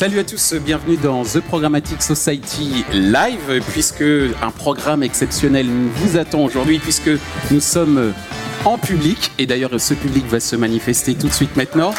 Salut 0.00 0.20
à 0.20 0.24
tous, 0.24 0.54
bienvenue 0.54 0.96
dans 0.96 1.24
The 1.24 1.40
Programmatic 1.40 2.00
Society 2.00 2.86
Live, 2.90 3.62
puisque 3.70 4.00
un 4.00 4.50
programme 4.50 5.02
exceptionnel 5.02 5.66
vous 5.68 6.16
attend 6.16 6.42
aujourd'hui, 6.42 6.78
puisque 6.78 7.10
nous 7.50 7.60
sommes 7.60 8.14
en 8.64 8.78
public, 8.78 9.30
et 9.38 9.44
d'ailleurs 9.44 9.78
ce 9.78 9.92
public 9.92 10.24
va 10.24 10.40
se 10.40 10.56
manifester 10.56 11.14
tout 11.14 11.28
de 11.28 11.34
suite 11.34 11.54
maintenant. 11.54 11.92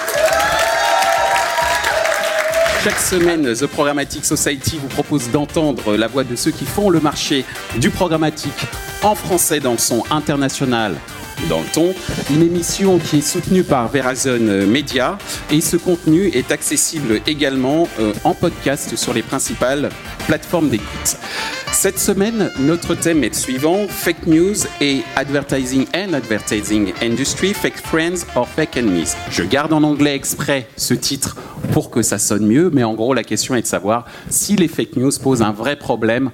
Chaque 2.83 2.97
semaine, 2.97 3.53
The 3.53 3.67
Programmatic 3.67 4.25
Society 4.25 4.79
vous 4.81 4.87
propose 4.87 5.29
d'entendre 5.29 5.95
la 5.95 6.07
voix 6.07 6.23
de 6.23 6.35
ceux 6.35 6.49
qui 6.49 6.65
font 6.65 6.89
le 6.89 7.01
marché 7.01 7.45
du 7.75 7.91
programmatique 7.91 8.65
en 9.03 9.13
français 9.13 9.59
dans 9.59 9.73
le 9.73 9.77
son 9.77 10.03
international 10.09 10.95
dans 11.49 11.59
le 11.59 11.65
ton, 11.73 11.93
une 12.29 12.43
émission 12.43 12.99
qui 12.99 13.17
est 13.17 13.21
soutenue 13.21 13.63
par 13.63 13.87
Verizon 13.87 14.65
Media 14.67 15.17
et 15.51 15.61
ce 15.61 15.77
contenu 15.77 16.27
est 16.27 16.51
accessible 16.51 17.21
également 17.27 17.87
euh, 17.99 18.13
en 18.23 18.33
podcast 18.33 18.95
sur 18.95 19.13
les 19.13 19.21
principales 19.21 19.89
plateformes 20.27 20.69
d'écoute. 20.69 21.17
Cette 21.71 21.99
semaine, 21.99 22.51
notre 22.59 22.95
thème 22.95 23.23
est 23.23 23.29
le 23.29 23.33
suivant 23.33 23.87
fake 23.87 24.27
news 24.27 24.55
et 24.81 25.01
advertising 25.15 25.87
and 25.95 26.13
advertising 26.13 26.93
industry, 27.01 27.53
fake 27.53 27.77
friends 27.77 28.25
or 28.35 28.47
fake 28.47 28.77
enemies. 28.77 29.15
Je 29.31 29.43
garde 29.43 29.73
en 29.73 29.81
anglais 29.81 30.13
exprès 30.13 30.67
ce 30.75 30.93
titre 30.93 31.37
pour 31.71 31.89
que 31.89 32.01
ça 32.01 32.19
sonne 32.19 32.45
mieux, 32.45 32.69
mais 32.71 32.83
en 32.83 32.93
gros, 32.93 33.13
la 33.13 33.23
question 33.23 33.55
est 33.55 33.61
de 33.61 33.67
savoir 33.67 34.05
si 34.29 34.55
les 34.55 34.67
fake 34.67 34.95
news 34.97 35.11
posent 35.23 35.41
un 35.41 35.53
vrai 35.53 35.75
problème 35.75 36.31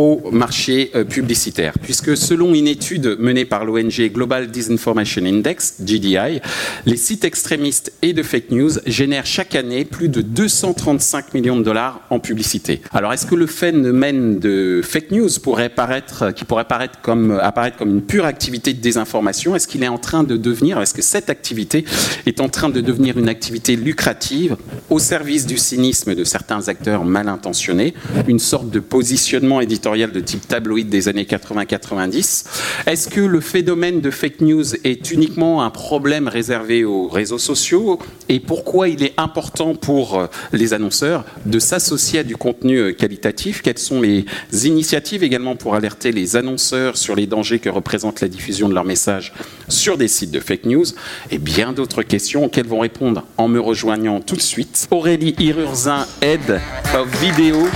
au 0.00 0.30
marché 0.30 0.90
euh, 0.94 1.04
publicitaire, 1.04 1.74
puisque 1.82 2.16
selon 2.16 2.54
une 2.54 2.66
étude 2.66 3.18
menée 3.18 3.44
par 3.44 3.66
l'ONG 3.66 4.10
Global 4.10 4.50
Disinformation 4.50 5.22
Index, 5.26 5.74
GDI, 5.82 6.40
les 6.86 6.96
sites 6.96 7.24
extrémistes 7.24 7.92
et 8.00 8.14
de 8.14 8.22
fake 8.22 8.50
news 8.50 8.70
génèrent 8.86 9.26
chaque 9.26 9.54
année 9.54 9.84
plus 9.84 10.08
de 10.08 10.22
235 10.22 11.34
millions 11.34 11.58
de 11.58 11.62
dollars 11.62 12.00
en 12.08 12.18
publicité. 12.18 12.80
Alors 12.94 13.12
est-ce 13.12 13.26
que 13.26 13.34
le 13.34 13.46
phénomène 13.46 14.38
de 14.38 14.80
fake 14.82 15.10
news 15.10 15.28
pourrait 15.42 15.68
paraître, 15.68 16.30
qui 16.30 16.46
pourrait 16.46 16.64
paraître 16.64 17.02
comme, 17.02 17.32
apparaître 17.32 17.76
comme 17.76 17.90
une 17.90 18.02
pure 18.02 18.24
activité 18.24 18.72
de 18.72 18.80
désinformation, 18.80 19.54
est-ce 19.54 19.68
qu'il 19.68 19.82
est 19.82 19.88
en 19.88 19.98
train 19.98 20.22
de 20.24 20.38
devenir, 20.38 20.80
est-ce 20.80 20.94
que 20.94 21.02
cette 21.02 21.28
activité 21.28 21.84
est 22.24 22.40
en 22.40 22.48
train 22.48 22.70
de 22.70 22.80
devenir 22.80 23.18
une 23.18 23.28
activité 23.28 23.76
lucrative 23.76 24.56
au 24.88 24.98
service 24.98 25.46
du 25.46 25.58
cynisme 25.58 26.14
de 26.14 26.24
certains 26.24 26.68
acteurs 26.68 27.04
mal 27.04 27.28
intentionnés, 27.28 27.92
une 28.28 28.38
sorte 28.38 28.70
de 28.70 28.80
positionnement 28.80 29.60
éditorial 29.60 29.89
de 29.90 30.20
type 30.20 30.46
tabloïd 30.46 30.88
des 30.88 31.08
années 31.08 31.24
80-90. 31.24 32.44
Est-ce 32.86 33.08
que 33.08 33.20
le 33.20 33.40
phénomène 33.40 34.00
de 34.00 34.10
fake 34.10 34.40
news 34.40 34.64
est 34.84 35.10
uniquement 35.10 35.64
un 35.64 35.70
problème 35.70 36.28
réservé 36.28 36.84
aux 36.84 37.08
réseaux 37.08 37.38
sociaux 37.38 37.98
et 38.28 38.38
pourquoi 38.38 38.88
il 38.88 39.02
est 39.02 39.14
important 39.16 39.74
pour 39.74 40.18
euh, 40.18 40.26
les 40.52 40.74
annonceurs 40.74 41.24
de 41.44 41.58
s'associer 41.58 42.20
à 42.20 42.22
du 42.22 42.36
contenu 42.36 42.78
euh, 42.78 42.92
qualitatif? 42.92 43.62
Quelles 43.62 43.78
sont 43.78 44.00
les 44.00 44.24
initiatives 44.64 45.24
également 45.24 45.56
pour 45.56 45.74
alerter 45.74 46.12
les 46.12 46.36
annonceurs 46.36 46.96
sur 46.96 47.16
les 47.16 47.26
dangers 47.26 47.58
que 47.58 47.68
représente 47.68 48.20
la 48.20 48.28
diffusion 48.28 48.68
de 48.68 48.74
leurs 48.74 48.84
messages 48.84 49.32
sur 49.68 49.98
des 49.98 50.08
sites 50.08 50.30
de 50.30 50.40
fake 50.40 50.66
news? 50.66 50.86
Et 51.32 51.38
bien 51.38 51.72
d'autres 51.72 52.04
questions 52.04 52.44
auxquelles 52.44 52.68
vont 52.68 52.80
répondre 52.80 53.24
en 53.36 53.48
me 53.48 53.58
rejoignant 53.58 54.20
tout 54.20 54.36
de 54.36 54.40
suite. 54.40 54.86
Aurélie 54.92 55.34
Hirurzin, 55.38 56.06
Head 56.22 56.60
of 56.94 57.08
Video 57.20 57.66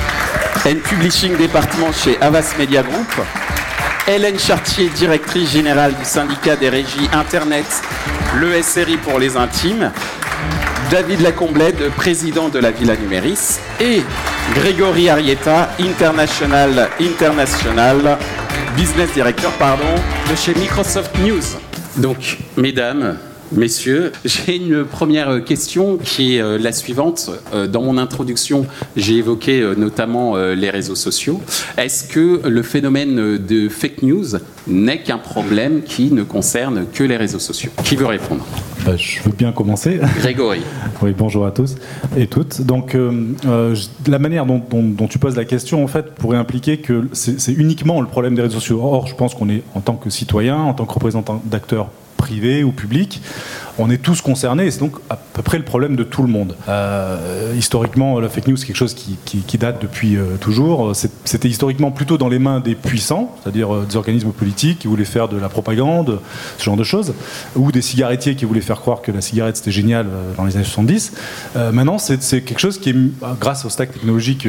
and 0.67 0.77
Publishing 0.89 1.37
Département 1.37 1.93
chez 2.03 2.19
Avas 2.21 2.55
Media 2.59 2.83
Group. 2.83 3.09
Hélène 4.07 4.39
Chartier, 4.39 4.89
directrice 4.91 5.51
générale 5.51 5.95
du 5.95 6.05
syndicat 6.05 6.57
des 6.57 6.69
régies 6.69 7.09
Internet, 7.13 7.65
le 8.37 8.61
SRI 8.63 8.97
pour 8.99 9.19
les 9.19 9.37
intimes. 9.37 9.91
David 10.91 11.21
Lacomblède, 11.21 11.91
président 11.97 12.49
de 12.49 12.59
la 12.59 12.71
Villa 12.71 12.97
Numéris. 12.97 13.59
Et 13.81 14.03
Grégory 14.55 15.09
Arietta, 15.09 15.71
international, 15.81 16.89
international, 17.01 18.19
business 18.77 19.13
director, 19.13 19.51
pardon, 19.53 19.95
de 20.31 20.37
chez 20.37 20.55
Microsoft 20.55 21.17
News. 21.19 21.43
Donc, 21.97 22.39
mesdames, 22.57 23.17
Messieurs, 23.57 24.11
j'ai 24.25 24.57
une 24.57 24.85
première 24.85 25.45
question 25.45 25.97
qui 25.97 26.37
est 26.37 26.41
euh, 26.41 26.59
la 26.59 26.73
suivante. 26.73 27.31
Euh, 27.53 27.69
dans 27.69 27.83
mon 27.83 27.99
introduction, 27.99 28.67
j'ai 28.97 29.19
évoqué 29.19 29.61
euh, 29.61 29.77
notamment 29.77 30.37
les 30.37 30.71
réseaux 30.71 30.97
sociaux. 30.97 31.41
Est-ce 31.77 32.05
que 32.09 32.41
le 32.49 32.63
phénomène 32.63 33.39
de 33.39 33.69
fake 33.69 34.03
news 34.03 34.25
n'est 34.67 35.03
qu'un 35.03 35.19
problème 35.19 35.83
qui 35.83 36.11
ne 36.11 36.25
concerne 36.25 36.87
que 36.93 37.05
les 37.05 37.17
réseaux 37.17 37.39
sociaux? 37.39 37.71
Qui 37.85 37.95
veut 37.95 38.07
répondre? 38.07 38.45
Je 38.97 39.23
veux 39.23 39.33
bien 39.33 39.53
commencer. 39.53 40.01
Grégory. 40.19 40.61
oui, 41.03 41.15
bonjour 41.17 41.47
à 41.47 41.53
tous 41.53 41.77
et 42.17 42.27
toutes. 42.27 42.61
Donc, 42.63 42.97
la 44.07 44.19
manière 44.19 44.47
dont, 44.47 44.61
dont, 44.71 45.07
tu 45.07 45.19
poses 45.19 45.37
la 45.37 45.45
question, 45.45 45.85
en 45.85 45.89
fait, 45.89 46.15
pourrait 46.15 46.39
impliquer 46.39 46.79
que 46.79 47.09
c'est 47.13 47.53
uniquement 47.53 48.01
le 48.01 48.09
problème 48.09 48.35
des 48.35 48.43
réseaux 48.43 48.59
sociaux. 48.59 48.81
Or, 48.83 49.07
je 49.07 49.15
pense 49.15 49.35
qu'on 49.35 49.49
est, 49.49 49.63
en 49.75 49.81
tant 49.81 49.95
que 49.95 50.11
citoyen, 50.11 50.57
en 50.57 50.75
tant 50.75 50.87
que 50.87 50.93
représentant 50.93 51.41
d'acteurs 51.45 51.89
privé 52.25 52.65
ou 52.65 52.73
public 52.73 53.21
on 53.79 53.91
est 53.91 53.99
tous 53.99 54.21
concernés 54.21 54.67
et 54.67 54.71
c'est 54.71 54.81
donc 54.81 54.97
à 55.11 55.17
peu 55.17 55.43
près 55.43 55.59
le 55.59 55.65
problème 55.65 55.97
de 55.97 56.05
tout 56.05 56.23
le 56.23 56.29
monde. 56.29 56.57
Euh, 56.69 57.55
historiquement, 57.57 58.21
la 58.21 58.29
fake 58.29 58.49
news, 58.49 58.57
c'est 58.57 58.67
quelque 58.67 58.77
chose 58.77 58.95
qui, 58.95 59.59
date 59.59 59.81
depuis 59.81 60.17
euh, 60.17 60.37
toujours. 60.41 60.95
C'était 61.25 61.49
historiquement 61.49 61.91
plutôt 61.91 62.19
dans 62.19 62.29
les 62.29 62.39
mains 62.39 62.61
des 62.61 62.75
puissants, 62.75 63.35
c'est-à-dire 63.43 63.73
euh, 63.73 63.87
des 63.89 63.97
organismes 63.97 64.31
politiques 64.31 64.81
qui 64.81 64.89
voulaient 64.89 65.05
faire 65.05 65.29
de 65.29 65.37
la 65.37 65.49
propagande, 65.49 66.21
ce 66.59 66.65
genre 66.65 66.77
de 66.77 66.85
choses, 66.85 67.15
ou 67.57 67.73
des 67.73 67.83
cigarettiers 67.83 68.35
qui 68.35 68.45
voulaient 68.45 68.61
faire 68.61 68.81
croire 68.81 69.01
que 69.01 69.13
la 69.13 69.21
cigarette 69.21 69.57
c'était 69.57 69.71
génial 69.71 70.07
dans 70.37 70.45
les 70.45 70.57
années 70.57 70.65
70. 70.65 71.13
maintenant, 71.73 71.99
c'est 71.99 72.43
quelque 72.43 72.59
chose 72.59 72.79
qui 72.79 72.91
est, 72.91 72.97
grâce 73.41 73.65
au 73.65 73.69
stack 73.69 73.93
technologique, 73.93 74.49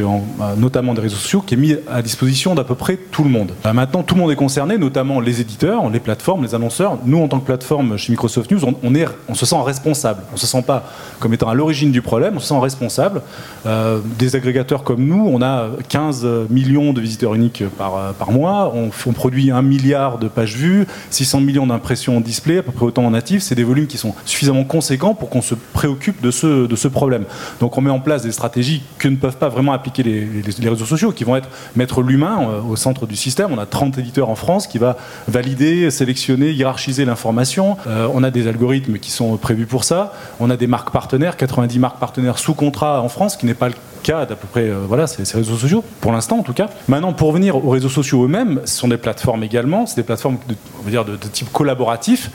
notamment 0.57 0.93
des 0.93 1.01
réseaux 1.01 1.17
sociaux, 1.17 1.41
qui 1.41 1.53
est 1.53 1.57
mis 1.57 1.75
à 1.89 2.01
disposition 2.01 2.55
d'à 2.55 2.63
peu 2.63 2.75
près 2.75 2.97
tout 2.97 3.23
le 3.23 3.29
monde. 3.29 3.51
maintenant, 3.73 4.03
tout 4.03 4.15
le 4.15 4.21
monde 4.21 4.31
est 4.31 4.35
concerné, 4.35 4.77
notamment 4.77 5.19
les 5.19 5.41
éditeurs, 5.41 5.89
les 5.89 5.99
plateformes, 5.99 6.43
les 6.43 6.55
annonceurs. 6.55 6.97
Nous, 7.05 7.21
en 7.21 7.27
tant 7.27 7.39
que 7.39 7.45
plateforme 7.45 7.64
chez 7.97 8.11
Microsoft 8.11 8.51
News, 8.51 8.61
on, 8.83 9.35
se 9.35 9.45
sent 9.45 9.55
responsable. 9.63 10.23
On 10.29 10.33
ne 10.33 10.39
se 10.39 10.47
sent 10.47 10.61
pas 10.61 10.91
comme 11.19 11.33
étant 11.33 11.49
à 11.49 11.53
l'origine 11.53 11.91
du 11.91 12.01
problème, 12.01 12.35
on 12.37 12.39
se 12.39 12.47
sent 12.47 12.59
responsable. 12.59 13.21
Euh, 13.65 13.99
des 14.17 14.35
agrégateurs 14.35 14.83
comme 14.83 15.05
nous, 15.05 15.27
on 15.27 15.41
a 15.41 15.69
15 15.89 16.25
millions 16.49 16.93
de 16.93 17.01
visiteurs 17.01 17.33
uniques 17.33 17.63
par, 17.77 17.95
euh, 17.97 18.31
mois, 18.31 18.73
on, 18.75 18.89
produit 19.13 19.51
un 19.51 19.61
milliard 19.61 20.17
de 20.17 20.27
pages 20.27 20.55
vues, 20.55 20.85
600 21.09 21.41
millions 21.41 21.67
d'impressions 21.67 22.17
en 22.17 22.21
display, 22.21 22.57
à 22.57 22.63
peu 22.63 22.71
près 22.71 22.85
autant 22.85 23.05
en 23.05 23.11
natif. 23.11 23.41
C'est 23.41 23.55
des 23.55 23.63
volumes 23.63 23.87
qui 23.87 23.97
sont 23.97 24.13
suffisamment 24.25 24.63
conséquents 24.63 25.13
pour 25.13 25.29
qu'on 25.29 25.41
se 25.41 25.55
préoccupe 25.55 26.21
de 26.21 26.31
ce, 26.31 26.67
de 26.67 26.75
ce 26.75 26.87
problème. 26.87 27.25
Donc 27.59 27.77
on 27.77 27.81
met 27.81 27.89
en 27.89 27.99
place 27.99 28.23
des 28.23 28.31
stratégies 28.31 28.83
que 28.97 29.07
ne 29.07 29.15
peuvent 29.15 29.37
pas 29.37 29.49
vraiment 29.49 29.71
appliquer 29.71 30.03
les, 30.03 30.25
les, 30.25 30.69
réseaux 30.69 30.85
sociaux, 30.85 31.11
qui 31.11 31.23
vont 31.23 31.35
être 31.35 31.49
mettre 31.75 32.01
l'humain 32.01 32.39
euh, 32.41 32.61
au 32.61 32.75
centre 32.75 33.05
du 33.05 33.15
système. 33.15 33.51
On 33.51 33.57
a 33.57 33.65
30 33.65 33.97
éditeurs 33.97 34.29
en 34.29 34.35
France 34.35 34.67
qui 34.67 34.77
va 34.77 34.97
valider, 35.27 35.89
sélectionner, 35.91 36.51
hiérarchiser 36.51 37.05
l'information. 37.05 37.54
On 37.61 38.23
a 38.23 38.31
des 38.31 38.47
algorithmes 38.47 38.97
qui 38.99 39.11
sont 39.11 39.37
prévus 39.37 39.65
pour 39.65 39.83
ça. 39.83 40.13
On 40.39 40.49
a 40.49 40.57
des 40.57 40.67
marques 40.67 40.91
partenaires, 40.91 41.37
90 41.37 41.79
marques 41.79 41.99
partenaires 41.99 42.39
sous 42.39 42.53
contrat 42.53 43.01
en 43.01 43.09
France, 43.09 43.33
ce 43.33 43.37
qui 43.37 43.45
n'est 43.45 43.53
pas 43.53 43.69
le 43.69 43.75
cas 44.05 44.25
d'à 44.27 44.35
peu 44.35 44.47
près 44.47 44.69
euh, 44.69 44.85
voilà, 44.87 45.07
ces, 45.07 45.23
réseaux 45.35 45.55
sociaux, 45.55 45.83
pour 45.99 46.11
l'instant 46.11 46.37
en 46.37 46.43
tout 46.43 46.53
cas. 46.53 46.69
Maintenant, 46.87 47.11
pour 47.11 47.31
venir 47.31 47.55
aux 47.55 47.69
réseaux 47.69 47.89
sociaux 47.89 48.25
eux-mêmes, 48.25 48.61
ce 48.65 48.75
sont 48.75 48.87
des 48.87 48.97
plateformes 48.97 49.43
également, 49.43 49.87
c'est 49.87 49.95
des 49.95 50.03
plateformes 50.03 50.37
de, 50.47 50.55
on 50.85 50.89
dire 50.89 51.05
de, 51.05 51.15
type 51.15 51.51
collaboratif 51.51 52.29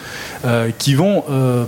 euh, 0.45 0.71
qui 0.77 0.95
vont 0.95 1.25
euh, 1.31 1.65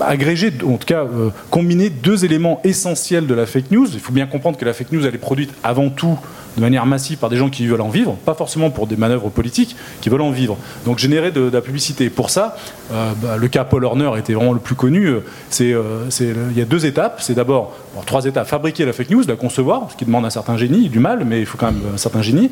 agréger, 0.00 0.50
en 0.66 0.78
tout 0.78 0.86
cas 0.86 1.04
combiner 1.50 1.90
deux 1.90 2.24
éléments 2.24 2.60
essentiels 2.64 3.26
de 3.26 3.34
la 3.34 3.44
fake 3.44 3.70
news. 3.70 3.86
Il 3.92 4.00
faut 4.00 4.12
bien 4.12 4.26
comprendre 4.26 4.56
que 4.56 4.64
la 4.64 4.72
fake 4.72 4.92
news, 4.92 5.06
elle 5.06 5.14
est 5.14 5.18
produite 5.18 5.52
avant 5.62 5.90
tout 5.90 6.18
de 6.56 6.60
manière 6.60 6.86
massive 6.86 7.18
par 7.18 7.30
des 7.30 7.36
gens 7.36 7.50
qui 7.50 7.66
veulent 7.66 7.80
en 7.80 7.88
vivre, 7.88 8.16
pas 8.24 8.34
forcément 8.34 8.70
pour 8.70 8.86
des 8.86 8.96
manœuvres 8.96 9.28
politiques, 9.30 9.76
qui 10.00 10.08
veulent 10.08 10.20
en 10.20 10.30
vivre. 10.30 10.56
Donc 10.84 10.98
générer 10.98 11.30
de, 11.30 11.50
la 11.52 11.60
publicité. 11.60 12.10
Pour 12.10 12.30
ça, 12.30 12.56
euh, 12.92 13.12
bah, 13.22 13.36
le 13.36 13.48
cas 13.48 13.64
Paul 13.64 13.84
Horner 13.84 14.10
était 14.18 14.34
vraiment 14.34 14.52
le 14.52 14.60
plus 14.60 14.74
connu. 14.74 15.08
C'est, 15.50 15.72
euh, 15.72 16.08
il 16.20 16.58
y 16.58 16.62
a 16.62 16.64
deux 16.64 16.86
étapes. 16.86 17.20
C'est 17.20 17.34
d'abord, 17.34 17.76
trois 18.06 18.24
étapes, 18.24 18.46
fabriquer 18.46 18.84
la 18.84 18.92
fake 18.92 19.10
news, 19.10 19.22
la 19.26 19.36
concevoir, 19.36 19.88
ce 19.90 19.96
qui 19.96 20.04
demande 20.04 20.24
un 20.24 20.30
certain 20.30 20.56
génie, 20.56 20.88
du 20.88 20.98
mal, 20.98 21.24
mais 21.24 21.40
il 21.40 21.46
faut 21.46 21.58
quand 21.58 21.72
même 21.72 21.82
un 21.94 21.98
certain 21.98 22.22
génie. 22.22 22.50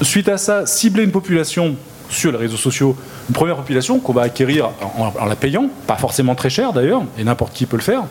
Suite 0.00 0.28
à 0.28 0.38
ça, 0.38 0.66
cibler 0.66 1.04
une 1.04 1.12
population 1.12 1.76
sur 2.10 2.32
les 2.32 2.38
réseaux 2.38 2.56
sociaux 2.56 2.96
une 3.28 3.34
première 3.34 3.56
population 3.56 3.98
qu'on 3.98 4.12
va 4.12 4.22
acquérir 4.22 4.70
en, 4.98 5.24
la 5.24 5.36
payant, 5.36 5.68
pas 5.86 5.96
forcément 5.96 6.34
très 6.34 6.50
cher 6.50 6.72
d'ailleurs, 6.72 7.02
et 7.18 7.24
n'importe 7.24 7.52
qui 7.52 7.66
peut 7.66 7.76
le 7.76 7.82
faire. 7.82 8.02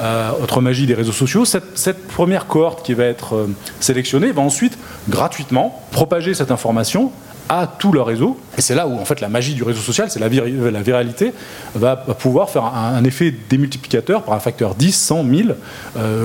Euh, 0.00 0.30
autre 0.42 0.60
magie 0.60 0.86
des 0.86 0.94
réseaux 0.94 1.12
sociaux, 1.12 1.44
cette, 1.44 2.06
première 2.08 2.46
cohorte 2.46 2.84
qui 2.84 2.94
va 2.94 3.04
être 3.04 3.34
euh, 3.34 3.48
sélectionnée 3.80 4.32
va 4.32 4.42
ensuite 4.42 4.78
gratuitement 5.08 5.82
propager 5.90 6.34
cette 6.34 6.50
information 6.50 7.10
à 7.48 7.66
tout 7.66 7.92
leur 7.92 8.06
réseau. 8.06 8.38
Et 8.56 8.60
c'est 8.60 8.74
là 8.74 8.86
où 8.86 8.98
en 8.98 9.04
fait 9.04 9.20
la 9.20 9.28
magie 9.28 9.54
du 9.54 9.62
réseau 9.62 9.80
social, 9.80 10.10
c'est 10.10 10.20
la, 10.20 10.28
la, 10.28 10.82
viralité, 10.82 11.34
va 11.74 11.96
pouvoir 11.96 12.48
faire 12.48 12.64
un, 12.64 13.04
effet 13.04 13.34
démultiplicateur 13.50 14.22
par 14.22 14.34
un 14.34 14.40
facteur 14.40 14.74
10, 14.74 14.92
100, 14.92 15.24
1000, 15.24 15.56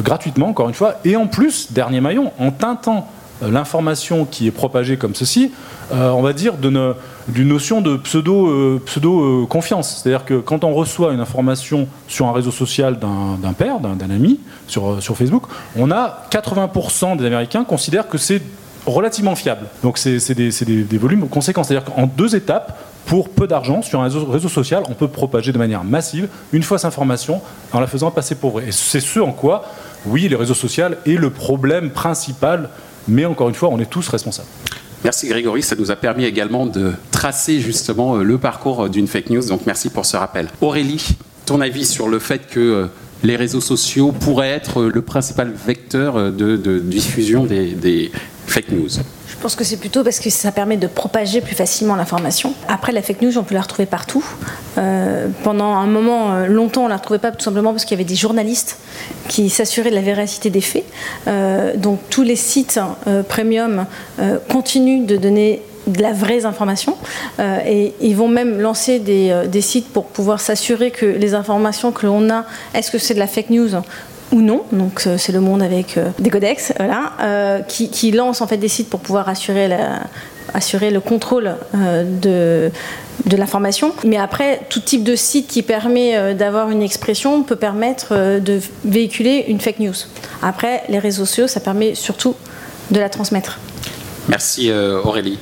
gratuitement 0.04 0.48
encore 0.48 0.70
une 0.70 0.76
fois. 0.76 1.00
Et 1.04 1.18
en 1.18 1.28
plus, 1.28 1.74
dernier 1.74 2.00
maillon, 2.00 2.32
en 2.40 2.52
tintant 2.52 3.10
l'information 3.42 4.26
qui 4.26 4.48
est 4.48 4.52
propagée 4.52 4.98
comme 4.98 5.16
ceci, 5.16 5.52
on 5.92 6.22
va 6.22 6.34
dire, 6.34 6.56
d'une 6.58 7.48
notion 7.48 7.82
de 7.82 7.96
pseudo, 7.98 8.80
pseudo 8.86 9.46
confiance. 9.48 10.02
C'est-à-dire 10.02 10.26
que 10.26 10.40
quand 10.40 10.64
on 10.64 10.74
reçoit 10.74 11.14
une 11.14 11.20
information 11.20 11.88
sur 12.08 12.28
un 12.28 12.34
réseau 12.34 12.52
social 12.52 12.98
d'un 13.00 13.54
père, 13.54 13.80
d'un 13.80 14.10
ami, 14.10 14.40
sur, 14.68 15.00
Facebook, 15.16 15.44
on 15.76 15.92
a 15.92 16.26
80% 16.32 17.18
des 17.18 17.26
Américains 17.26 17.64
considèrent 17.64 18.08
que 18.08 18.18
c'est 18.18 18.42
relativement 18.86 19.36
fiable. 19.36 19.68
Donc 19.84 19.98
c'est 19.98 20.34
des, 20.34 20.98
volumes 20.98 21.28
conséquents. 21.28 21.64
C'est-à-dire 21.64 21.94
qu'en 21.94 22.08
deux 22.08 22.36
étapes, 22.36 22.80
pour 23.06 23.30
peu 23.30 23.48
d'argent, 23.48 23.82
sur 23.82 24.02
un 24.02 24.04
réseau, 24.04 24.26
réseau, 24.26 24.50
social, 24.50 24.84
on 24.90 24.94
peut 24.94 25.08
propager 25.08 25.54
de 25.54 25.58
manière 25.58 25.84
massive 25.84 26.28
une 26.52 26.64
fausse 26.64 26.84
information 26.84 27.42
en 27.72 27.80
la 27.80 27.88
faisant 27.88 28.12
passer 28.12 28.36
pour 28.36 28.52
vraie. 28.52 28.68
Et 28.68 28.72
c'est 28.72 29.00
ce 29.00 29.20
en 29.20 29.32
quoi, 29.32 29.66
oui, 30.06 30.28
les 30.28 30.36
réseaux 30.36 30.54
sociaux 30.54 30.88
est 31.06 31.16
le 31.16 31.30
problème 31.30 31.92
principal, 31.92 32.70
mais 33.08 33.26
encore 33.26 33.50
une 33.50 33.56
fois, 33.56 33.70
on 33.70 33.80
est 33.80 33.90
tous 33.90 34.08
responsables. 34.08 34.48
Merci 35.04 35.28
Grégory, 35.28 35.62
ça 35.62 35.76
nous 35.76 35.92
a 35.92 35.96
permis 35.96 36.26
également 36.26 36.66
de 36.66 36.94
tracer 37.12 37.60
justement 37.60 38.18
euh, 38.18 38.24
le 38.24 38.38
parcours 38.38 38.90
d'une 38.90 39.08
fake 39.08 39.30
news, 39.30 39.48
donc 39.48 39.62
merci 39.66 39.90
pour 39.90 40.06
ce 40.06 40.18
rappel. 40.18 40.50
Aurélie, 40.60 41.18
ton 41.46 41.62
avis 41.62 41.86
sur 41.86 42.08
le 42.08 42.20
fait 42.20 42.48
que 42.48 42.60
euh, 42.60 42.86
les 43.24 43.36
réseaux 43.36 43.62
sociaux 43.62 44.12
pourraient 44.12 44.50
être 44.50 44.84
le 44.84 45.02
principal 45.02 45.52
vecteur 45.52 46.32
de, 46.32 46.80
diffusion 46.80 47.46
des, 47.46 48.12
fake 48.48 48.72
news? 48.72 48.90
Je 49.38 49.42
pense 49.44 49.56
que 49.56 49.64
c'est 49.64 49.78
plutôt 49.78 50.04
parce 50.04 50.20
que 50.20 50.32
ça 50.32 50.52
permet 50.52 50.78
de 50.78 50.88
propager 50.88 51.42
plus 51.42 51.54
facilement 51.54 51.96
l'information. 51.96 52.56
Après, 52.68 52.92
la 52.92 53.04
fake 53.04 53.22
news, 53.22 53.38
on 53.38 53.44
peut 53.44 53.54
la 53.54 53.62
retrouver 53.62 53.86
partout. 53.86 54.26
Euh, 54.80 55.28
pendant 55.44 55.76
un 55.76 55.86
moment, 55.86 56.34
euh, 56.34 56.48
longtemps, 56.48 56.82
on 56.82 56.86
ne 56.86 56.90
la 56.90 56.98
retrouvait 56.98 57.20
pas 57.20 57.30
tout 57.32 57.44
simplement 57.44 57.72
parce 57.72 57.86
qu'il 57.86 57.96
y 57.96 58.02
avait 58.02 58.10
des 58.10 58.16
journalistes 58.16 58.80
qui 59.28 59.52
s'assuraient 59.52 59.92
de 59.92 59.96
la 59.96 60.02
véracité 60.02 60.50
des 60.50 60.62
faits. 60.62 60.86
Euh, 61.28 61.78
donc 61.78 62.00
tous 62.10 62.24
les 62.24 62.36
sites 62.36 62.80
premium 63.30 63.86
continuent 64.50 65.06
de 65.06 65.18
donner 65.18 65.62
de 65.86 66.02
la 66.02 66.14
vraie 66.14 66.46
information. 66.46 66.98
Et 67.40 67.94
ils 68.02 68.16
vont 68.16 68.28
même 68.28 68.60
lancer 68.60 69.00
des, 69.00 69.62
sites 69.62 69.90
pour 69.90 70.06
pouvoir 70.06 70.42
s'assurer 70.42 70.90
que 70.90 71.06
les 71.06 71.36
informations 71.36 71.92
que 71.92 72.08
l'on 72.08 72.30
a, 72.32 72.46
est-ce 72.74 72.90
que 72.90 72.98
c'est 72.98 73.14
de 73.14 73.20
la 73.20 73.28
fake 73.28 73.52
news 73.52 73.70
ou 74.32 74.42
non, 74.42 74.64
donc 74.72 75.04
euh, 75.06 75.18
c'est 75.18 75.32
le 75.32 75.40
monde 75.40 75.62
avec 75.62 76.00
des 76.20 76.30
codex, 76.30 76.74
voilà, 76.78 77.64
qui, 77.68 77.90
qui, 77.90 78.12
lance 78.12 78.42
en 78.42 78.48
fait 78.48 78.58
des 78.58 78.68
sites 78.68 78.90
pour 78.90 79.00
pouvoir 79.00 79.30
assurer, 79.30 79.68
la, 79.68 80.02
assurer 80.54 80.92
le 80.92 81.00
contrôle 81.00 81.56
de, 81.74 82.72
de 83.26 83.38
l'information. 83.38 83.94
Mais 84.04 84.18
après, 84.18 84.62
tout 84.70 84.80
type 84.80 85.04
de 85.04 85.16
site 85.16 85.48
qui 85.48 85.62
permet 85.62 86.34
d'avoir 86.34 86.70
une 86.70 86.82
expression 86.82 87.44
peut 87.44 87.56
permettre 87.56 88.40
de 88.40 88.60
véhiculer 88.86 89.46
une 89.48 89.60
fake 89.60 89.80
news. 89.80 89.96
Après, 90.42 90.84
les 90.90 91.00
réseaux 91.00 91.26
sociaux, 91.26 91.48
ça 91.48 91.60
permet 91.60 91.96
surtout 91.96 92.36
de 92.92 93.00
la 93.00 93.10
transmettre. 93.10 93.60
Merci 94.28 94.72
Aurélie. 94.72 95.40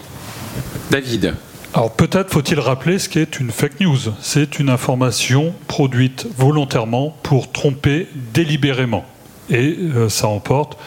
David. 0.92 1.34
Alors 1.76 1.92
peut-être 1.92 2.32
faut-il 2.32 2.58
rappeler 2.58 3.00
ce 3.00 3.10
qu'est 3.10 3.38
une 3.38 3.52
fake 3.52 3.82
news. 3.82 3.98
C'est 4.22 4.60
une 4.60 4.70
information 4.70 5.54
produite 5.68 6.26
volontairement 6.38 7.14
pour 7.22 7.52
tromper 7.52 8.08
délibérément. 8.34 9.04
Et 9.50 9.78
euh, 9.94 10.08
ça 10.08 10.30
emporte 10.30 10.78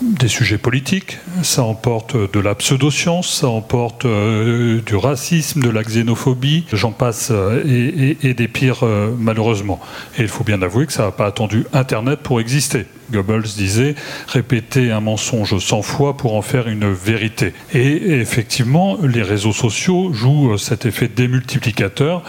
des 0.00 0.28
sujets 0.28 0.58
politiques, 0.58 1.18
ça 1.42 1.64
emporte 1.64 2.16
de 2.16 2.38
la 2.38 2.54
pseudoscience, 2.54 3.40
ça 3.40 3.48
emporte 3.48 4.04
euh, 4.04 4.80
du 4.82 4.94
racisme, 4.94 5.60
de 5.60 5.68
la 5.68 5.82
xénophobie, 5.82 6.64
j'en 6.72 6.92
passe, 6.92 7.30
euh, 7.32 8.16
et, 8.22 8.34
des 8.34 8.48
pires 8.48 8.84
malheureusement. 9.18 9.80
Et 10.16 10.22
il 10.22 10.28
faut 10.28 10.44
bien 10.44 10.62
avouer 10.62 10.86
que 10.86 10.92
ça 10.92 11.06
n'a 11.06 11.10
pas 11.10 11.26
attendu 11.26 11.64
Internet 11.72 12.20
pour 12.20 12.40
exister. 12.40 12.86
Goebbels 13.10 13.42
disait 13.42 13.94
répéter 14.28 14.90
un 14.90 15.00
mensonge 15.00 15.58
100 15.58 15.82
fois 15.82 16.16
pour 16.16 16.34
en 16.34 16.42
faire 16.42 16.68
une 16.68 16.92
vérité. 16.92 17.52
Et 17.72 18.20
effectivement, 18.20 18.98
les 19.02 19.22
réseaux 19.22 19.52
sociaux 19.52 20.12
jouent 20.12 20.58
cet 20.58 20.86
effet 20.86 21.08
démultiplicateur 21.08 22.22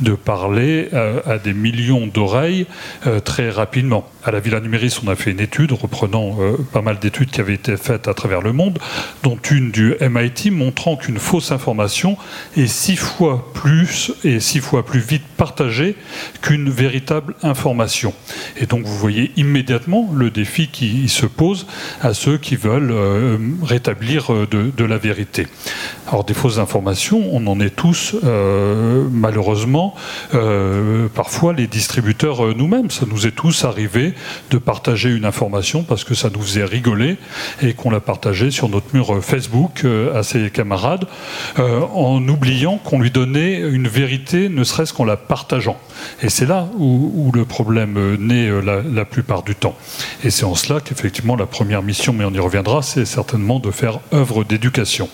de 0.00 0.12
parler 0.14 0.88
euh, 0.92 1.20
à 1.26 1.38
des 1.38 1.52
millions 1.52 2.06
d'oreilles 2.06 2.66
euh, 3.06 3.20
très 3.20 3.50
rapidement. 3.50 4.08
À 4.24 4.30
la 4.30 4.40
Villa 4.40 4.60
Numéris, 4.60 4.98
on 5.04 5.08
a 5.08 5.16
fait 5.16 5.32
une 5.32 5.40
étude 5.40 5.72
reprenant 5.72 6.36
euh, 6.40 6.56
pas 6.72 6.82
mal 6.82 6.98
d'études 6.98 7.30
qui 7.30 7.40
avaient 7.40 7.54
été 7.54 7.76
faites 7.76 8.08
à 8.08 8.14
travers 8.14 8.40
le 8.40 8.52
monde, 8.52 8.78
dont 9.22 9.38
une 9.50 9.70
du 9.70 9.94
MIT 10.00 10.50
montrant 10.50 10.96
qu'une 10.96 11.18
fausse 11.18 11.50
information 11.50 12.16
est 12.56 12.66
six 12.66 12.96
fois 12.96 13.50
plus 13.52 14.12
et 14.24 14.40
six 14.40 14.60
fois 14.60 14.84
plus 14.84 15.00
vite 15.00 15.24
partagée 15.36 15.96
qu'une 16.40 16.70
véritable 16.70 17.34
information. 17.42 18.14
Et 18.56 18.66
donc 18.66 18.84
vous 18.84 18.96
voyez 18.96 19.32
immédiatement 19.36 20.08
le 20.14 20.21
défi 20.30 20.68
qui 20.68 21.08
se 21.08 21.26
pose 21.26 21.66
à 22.00 22.14
ceux 22.14 22.38
qui 22.38 22.56
veulent 22.56 22.90
euh, 22.90 23.38
rétablir 23.62 24.32
euh, 24.32 24.46
de, 24.46 24.84
la 24.84 24.98
vérité. 24.98 25.46
Alors 26.08 26.24
des 26.24 26.34
fausses 26.34 26.58
informations, 26.58 27.22
on 27.32 27.46
en 27.46 27.60
est 27.60 27.74
tous 27.74 28.16
euh, 28.24 29.06
malheureusement 29.10 29.94
parfois 31.14 31.52
les 31.52 31.66
distributeurs 31.66 32.56
nous-mêmes. 32.56 32.90
Ça 32.90 33.06
nous 33.08 33.26
est 33.26 33.30
tous 33.30 33.64
arrivé 33.64 34.14
de 34.50 34.58
partager 34.58 35.10
une 35.10 35.24
information 35.24 35.82
parce 35.82 36.04
que 36.04 36.14
ça 36.14 36.30
nous 36.30 36.42
faisait 36.42 36.64
rigoler 36.64 37.16
et 37.60 37.74
qu'on 37.74 37.90
l'a 37.90 38.00
partagée 38.00 38.50
sur 38.50 38.68
notre 38.68 38.86
mur 38.92 39.22
Facebook 39.22 39.84
à 40.14 40.22
ses 40.22 40.50
camarades 40.50 41.06
en 41.58 42.26
oubliant 42.28 42.78
qu'on 42.78 43.00
lui 43.00 43.10
donnait 43.10 43.58
une 43.58 43.88
vérité 43.88 44.48
ne 44.48 44.64
serait-ce 44.64 44.92
qu'en 44.92 45.04
la 45.04 45.16
partageant. 45.16 45.78
Et 46.22 46.28
c'est 46.28 46.46
là 46.46 46.68
où, 46.78 47.30
le 47.34 47.44
problème 47.44 48.16
naît 48.18 48.50
la 48.62 49.04
plupart 49.04 49.42
du 49.42 49.54
temps. 49.54 49.76
Et 50.24 50.30
c'est 50.30 50.44
en 50.44 50.54
cela 50.54 50.80
qu'effectivement 50.80 51.36
la 51.36 51.46
première 51.46 51.82
mission, 51.82 52.12
mais 52.12 52.24
on 52.24 52.32
y 52.32 52.38
reviendra, 52.38 52.82
c'est 52.82 53.04
certainement 53.04 53.58
de 53.58 53.70
faire 53.70 54.00
œuvre 54.12 54.44
d'éducation. 54.44 55.08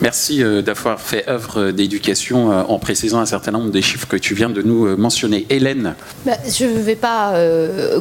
Merci 0.00 0.44
euh, 0.44 0.62
d'avoir 0.62 1.00
fait 1.00 1.28
œuvre 1.28 1.72
d'éducation 1.72 2.52
euh, 2.52 2.62
en 2.68 2.78
précisant 2.78 3.18
un 3.18 3.26
certain 3.26 3.50
nombre 3.50 3.70
des 3.70 3.82
chiffres 3.82 4.06
que 4.06 4.16
tu 4.16 4.32
viens 4.32 4.48
de 4.48 4.62
nous 4.62 4.86
euh, 4.86 4.96
mentionner. 4.96 5.44
Hélène 5.50 5.96
bah, 6.24 6.34
Je 6.46 6.66
ne 6.66 6.78
vais 6.78 6.94
pas 6.94 7.34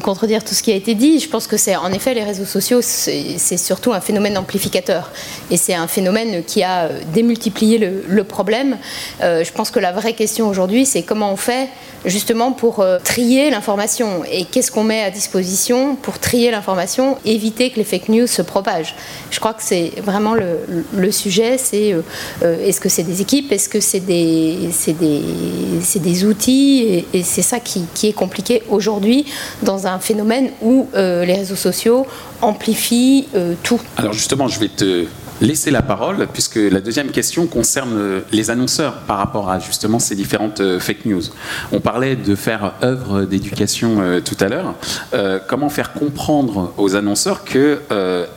contredire 0.04 0.44
tout 0.44 0.54
ce 0.54 0.62
qui 0.62 0.72
a 0.72 0.76
été 0.76 0.94
dit. 0.94 1.20
Je 1.20 1.28
pense 1.28 1.48
que 1.48 1.58
c'est 1.58 1.76
en 1.76 1.92
effet 1.92 2.14
les 2.14 2.24
réseaux 2.24 2.46
sociaux, 2.46 2.82
c'est 2.82 3.58
surtout 3.58 3.94
un 3.94 4.02
phénomène 4.02 4.38
amplificateur. 4.38 5.12
Et 5.50 5.58
c'est 5.58 5.74
un 5.74 5.88
phénomène 5.88 6.44
qui 6.44 6.64
a 6.64 6.90
démultiplié 7.14 7.78
le, 7.78 8.24
problème. 8.24 8.78
je 9.22 9.52
pense 9.52 9.72
que 9.72 9.80
la 9.80 9.92
vraie 9.92 10.14
question 10.14 10.50
aujourd'hui, 10.50 10.86
c'est 10.86 11.04
comment 11.04 11.32
on 11.32 11.38
fait 11.38 11.70
justement 12.06 12.52
pour 12.52 12.86
trier 13.04 13.50
l'information 13.50 14.24
et 14.32 14.46
qu'est-ce 14.46 14.72
qu'on 14.72 14.84
met 14.84 15.04
à 15.04 15.12
disposition 15.12 15.96
pour 15.96 16.20
trier 16.20 16.52
l'information, 16.52 17.18
éviter 17.26 17.70
que 17.70 17.78
les 17.78 17.84
fake 17.84 18.10
news 18.10 18.28
se 18.28 18.42
propagent. 18.42 18.96
Je 19.32 19.40
crois 19.40 19.54
que 19.54 19.64
c'est 19.64 19.94
vraiment 20.04 20.36
le, 20.36 21.12
sujet, 21.12 21.58
euh, 21.94 22.02
euh, 22.44 22.66
est-ce 22.66 22.80
que 22.80 22.90
c'est 22.90 23.04
des 23.04 23.22
équipes, 23.22 23.52
est-ce 23.52 23.70
que 23.70 23.80
c'est 23.80 24.00
des, 24.00 24.70
des, 24.88 26.00
des, 26.00 26.26
outils, 26.26 27.06
et, 27.14 27.24
c'est 27.24 27.42
ça 27.42 27.60
qui, 27.60 27.86
est 28.04 28.14
compliqué 28.14 28.64
aujourd'hui 28.70 29.26
dans 29.64 29.88
un 29.88 30.00
phénomène 30.00 30.52
où 30.62 30.88
euh, 30.94 31.26
les 31.26 31.36
réseaux 31.36 31.56
sociaux 31.56 32.06
amplifient 32.42 33.28
tout. 33.64 33.80
Alors 33.98 34.14
justement, 34.14 34.48
je 34.48 34.60
vais 34.60 34.70
te 34.70 35.06
laisser 35.42 35.72
la 35.72 35.82
parole, 35.82 36.28
puisque 36.32 36.56
la 36.56 36.82
deuxième 36.82 37.10
question 37.10 37.48
concerne 37.48 38.22
les 38.32 38.50
annonceurs 38.50 39.02
par 39.02 39.18
rapport 39.18 39.50
à 39.50 39.60
justement 39.60 40.00
ces 40.00 40.16
différentes 40.16 40.62
euh, 40.62 40.80
fake 40.80 41.06
news. 41.06 41.24
On 41.72 41.80
parlait 41.80 42.16
de 42.16 42.36
faire 42.36 42.74
œuvre 42.84 43.24
d'éducation 43.24 43.98
euh, 44.00 44.20
tout 44.20 44.38
à 44.40 44.48
l'heure. 44.48 44.76
Euh, 45.14 45.40
comment 45.48 45.70
faire 45.70 45.94
comprendre 45.94 46.74
aux 46.78 46.96
annonceurs 46.96 47.44
que 47.44 47.82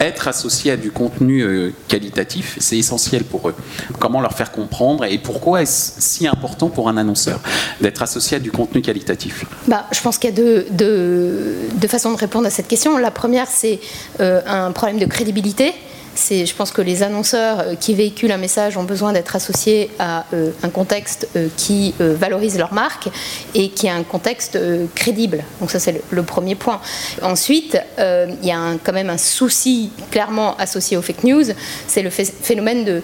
être 0.00 0.28
associé 0.28 0.72
à 0.72 0.76
du 0.76 0.90
contenu 0.90 1.72
qualitatif, 1.88 2.56
c'est 2.60 2.78
essentiel 2.78 3.24
pour 3.24 3.48
eux? 3.48 3.54
Comment 3.98 4.20
leur 4.20 4.32
faire 4.32 4.50
comprendre 4.50 5.04
et 5.04 5.18
pourquoi 5.18 5.62
est-ce 5.62 5.92
si 5.98 6.26
important 6.26 6.68
pour 6.68 6.88
un 6.88 6.96
annonceur 6.96 7.40
d'être 7.80 8.02
associé 8.02 8.36
à 8.36 8.40
du 8.40 8.50
contenu 8.50 8.82
qualitatif? 8.82 9.44
Bah, 9.66 9.86
Je 9.92 10.00
pense 10.00 10.18
qu'il 10.18 10.30
y 10.30 10.32
a 10.32 10.36
deux, 10.36 10.66
deux, 10.70 11.56
deux, 11.74 11.88
façons 11.88 12.12
de 12.12 12.18
répondre 12.18 12.46
à 12.46 12.50
cette 12.50 12.68
question. 12.68 12.96
La 12.96 13.10
première, 13.10 13.46
c'est 13.48 13.80
un 14.18 14.72
problème 14.72 14.98
de 14.98 15.06
crédibilité 15.06 15.74
je 16.16 16.54
pense 16.54 16.70
que 16.70 16.82
les 16.82 17.02
annonceurs 17.02 17.60
euh, 17.60 17.74
qui 17.74 17.94
véhiculent 17.94 18.32
un 18.32 18.36
message 18.36 18.76
ont 18.76 18.84
besoin 18.84 19.12
d'être 19.12 19.36
associés 19.36 19.90
à 19.98 20.24
euh, 20.32 20.50
un 20.62 20.68
contexte 20.68 21.28
euh, 21.36 21.48
qui 21.56 21.94
valorise 21.98 22.58
leur 22.58 22.72
marque 22.72 23.08
et 23.54 23.70
qui 23.70 23.88
a 23.88 23.94
un 23.94 24.02
contexte 24.02 24.58
crédible. 24.94 25.44
Donc 25.60 25.70
ça 25.70 25.78
c'est 25.78 26.02
le, 26.10 26.22
premier 26.22 26.54
point. 26.54 26.80
Ensuite, 27.22 27.78
il 27.98 28.46
y 28.46 28.50
a 28.50 28.74
quand 28.84 28.92
même 28.92 29.10
un 29.10 29.18
souci 29.18 29.90
clairement 30.10 30.56
associé 30.56 30.96
aux 30.96 31.02
fake 31.02 31.24
news, 31.24 31.44
c'est 31.86 32.02
le 32.02 32.10
phénomène 32.10 32.84
de, 32.84 33.02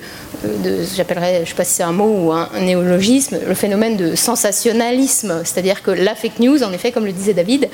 j'appellerais, 0.97 1.37
je 1.37 1.41
ne 1.41 1.47
sais 1.47 1.55
pas 1.55 1.65
si 1.65 1.75
c'est 1.75 1.83
un 1.83 1.93
mot 1.93 2.27
ou 2.27 2.33
un, 2.33 2.49
néologisme, 2.61 3.39
le 3.47 3.55
phénomène 3.55 3.97
de 3.97 4.15
sensationnalisme, 4.15 5.43
c'est-à-dire 5.45 5.83
que 5.83 5.91
la 5.91 6.15
fake 6.15 6.41
news, 6.41 6.63
en 6.63 6.73
effet, 6.73 6.93
comme 6.93 7.07
le 7.07 7.13
disait 7.13 7.35
David, 7.35 7.69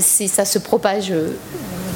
ça 0.00 0.44
se 0.44 0.58
propage 0.58 1.12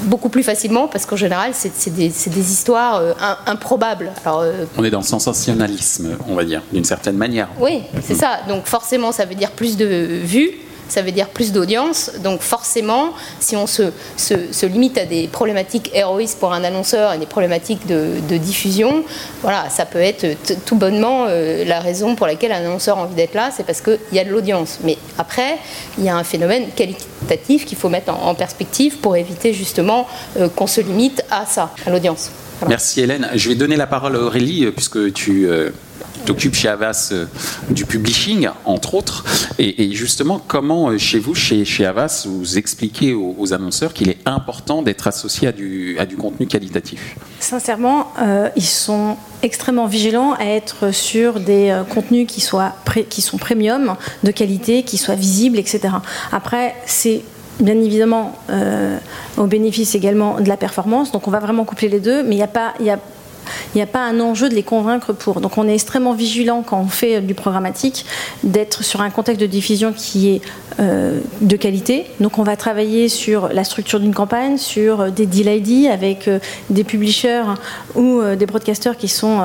beaucoup 0.04 0.28
plus 0.28 0.42
facilement 0.42 0.88
parce 0.88 1.06
qu'en 1.06 1.16
général, 1.16 1.52
c'est 1.54 1.90
des, 1.94 2.52
histoires 2.52 2.96
euh, 2.96 3.12
improbables. 3.46 4.10
Euh, 4.26 4.64
on 4.76 4.84
est 4.84 4.90
dans 4.90 5.00
le 5.00 5.04
sensationnalisme, 5.04 6.16
on 6.28 6.34
va 6.34 6.44
dire, 6.44 6.62
d'une 6.72 6.84
certaine 6.84 7.16
manière. 7.16 7.48
Oui, 7.58 7.82
c'est 8.02 8.14
ça. 8.14 8.40
Donc 8.48 8.66
forcément, 8.66 9.12
ça 9.12 9.24
veut 9.24 9.34
dire 9.34 9.52
plus 9.52 9.76
de 9.76 10.20
vues. 10.24 10.52
Ça 10.88 11.02
veut 11.02 11.12
dire 11.12 11.28
plus 11.28 11.52
d'audience. 11.52 12.10
Donc 12.22 12.40
forcément, 12.40 13.12
si 13.40 13.56
on 13.56 13.66
se, 13.66 13.92
se, 14.16 14.66
limite 14.66 14.98
à 14.98 15.04
des 15.04 15.26
problématiques 15.28 15.90
héroïstes 15.94 16.38
pour 16.38 16.52
un 16.52 16.64
annonceur 16.64 17.12
et 17.12 17.18
des 17.18 17.26
problématiques 17.26 17.86
de, 17.86 18.36
diffusion, 18.36 19.04
voilà, 19.42 19.68
ça 19.68 19.84
peut 19.84 20.00
être 20.00 20.26
tout 20.64 20.76
bonnement 20.76 21.26
euh, 21.28 21.64
la 21.64 21.80
raison 21.80 22.14
pour 22.14 22.26
laquelle 22.26 22.52
un 22.52 22.64
annonceur 22.64 22.98
a 22.98 23.02
envie 23.02 23.14
d'être 23.14 23.34
là, 23.34 23.50
c'est 23.54 23.64
parce 23.64 23.80
qu'il 23.80 23.98
y 24.12 24.18
a 24.18 24.24
de 24.24 24.30
l'audience. 24.30 24.78
Mais 24.84 24.96
après, 25.18 25.58
il 25.98 26.04
y 26.04 26.08
a 26.08 26.16
un 26.16 26.24
phénomène 26.24 26.64
qualitatif 26.74 27.64
qu'il 27.66 27.78
faut 27.78 27.88
mettre 27.88 28.12
en, 28.12 28.34
perspective 28.34 28.96
pour 28.98 29.16
éviter 29.16 29.52
justement 29.52 30.08
euh, 30.38 30.48
qu'on 30.48 30.66
se 30.66 30.80
limite 30.80 31.22
à 31.30 31.44
ça, 31.46 31.74
à 31.86 31.90
l'audience. 31.90 32.30
Merci 32.68 33.02
Hélène. 33.02 33.28
Je 33.34 33.48
vais 33.48 33.54
donner 33.54 33.76
la 33.76 33.86
parole 33.86 34.16
à 34.16 34.20
Aurélie, 34.20 34.64
euh, 34.64 34.72
puisque 34.72 35.12
tu 35.12 35.48
t'occupes 36.24 36.54
chez 36.54 36.68
Avas 36.68 37.10
euh, 37.12 37.26
du 37.70 37.84
publishing, 37.84 38.48
entre 38.64 38.94
autres. 38.94 39.24
Et, 39.58 39.92
justement, 39.92 40.40
comment 40.46 40.90
euh, 40.90 40.98
chez 40.98 41.18
vous, 41.18 41.34
chez, 41.34 41.64
chez 41.64 41.84
Avas, 41.86 42.26
vous 42.26 42.58
expliquez 42.58 43.12
aux, 43.12 43.52
annonceurs 43.52 43.92
qu'il 43.92 44.08
est 44.08 44.18
important 44.24 44.82
d'être 44.82 45.06
associé 45.06 45.48
à 45.48 45.52
du, 45.52 45.98
à 45.98 46.06
du 46.06 46.16
contenu 46.16 46.46
qualitatif? 46.46 47.16
Sincèrement, 47.40 48.12
euh, 48.20 48.48
ils 48.56 48.62
sont 48.62 49.16
extrêmement 49.42 49.86
vigilants 49.86 50.34
à 50.34 50.44
être 50.44 50.92
sur 50.92 51.40
des 51.40 51.76
contenus 51.90 52.26
qui, 52.28 52.40
soient 52.40 52.74
qui 53.10 53.20
sont 53.20 53.38
premium, 53.38 53.96
de 54.22 54.30
qualité, 54.30 54.84
qui 54.84 54.98
soient 54.98 55.16
visibles, 55.16 55.58
etc. 55.58 55.94
Après, 56.30 56.74
c'est 56.86 57.22
bien 57.58 57.74
évidemment 57.74 58.38
au 59.36 59.46
bénéfice 59.46 59.96
également 59.96 60.40
de 60.40 60.48
la 60.48 60.56
performance. 60.56 61.10
Donc 61.10 61.26
on 61.26 61.30
va 61.32 61.40
vraiment 61.40 61.64
coupler 61.64 61.88
les 61.88 62.00
deux, 62.00 62.22
mais 62.22 62.36
il 62.36 62.38
n'y 62.38 62.42
a 62.42 62.48
pas, 62.48 62.74
y 62.80 62.90
a 62.90 63.00
il 63.74 63.78
n'y 63.78 63.82
a 63.82 63.86
pas 63.86 64.00
un 64.00 64.20
enjeu 64.20 64.48
de 64.48 64.54
les 64.54 64.62
convaincre 64.62 65.12
pour. 65.12 65.40
Donc 65.40 65.58
on 65.58 65.68
est 65.68 65.74
extrêmement 65.74 66.14
vigilant 66.14 66.62
quand 66.62 66.80
on 66.80 66.86
fait 66.86 67.20
du 67.20 67.34
programmatique 67.34 68.04
d'être 68.42 68.84
sur 68.84 69.00
un 69.00 69.10
contexte 69.10 69.40
de 69.40 69.46
diffusion 69.46 69.92
qui 69.92 70.30
est 70.30 70.40
euh, 70.80 71.20
de 71.40 71.56
qualité. 71.56 72.06
Donc 72.20 72.38
on 72.38 72.44
va 72.44 72.56
travailler 72.56 73.08
sur 73.08 73.48
la 73.48 73.64
structure 73.64 74.00
d'une 74.00 74.14
campagne, 74.14 74.56
sur 74.56 75.10
des 75.10 75.26
deal 75.26 75.48
ID 75.48 75.90
avec 75.90 76.28
euh, 76.28 76.38
des 76.70 76.84
publishers 76.84 77.42
ou 77.94 78.20
euh, 78.20 78.36
des 78.36 78.46
broadcasters 78.46 78.96
qui 78.96 79.08
sont 79.08 79.40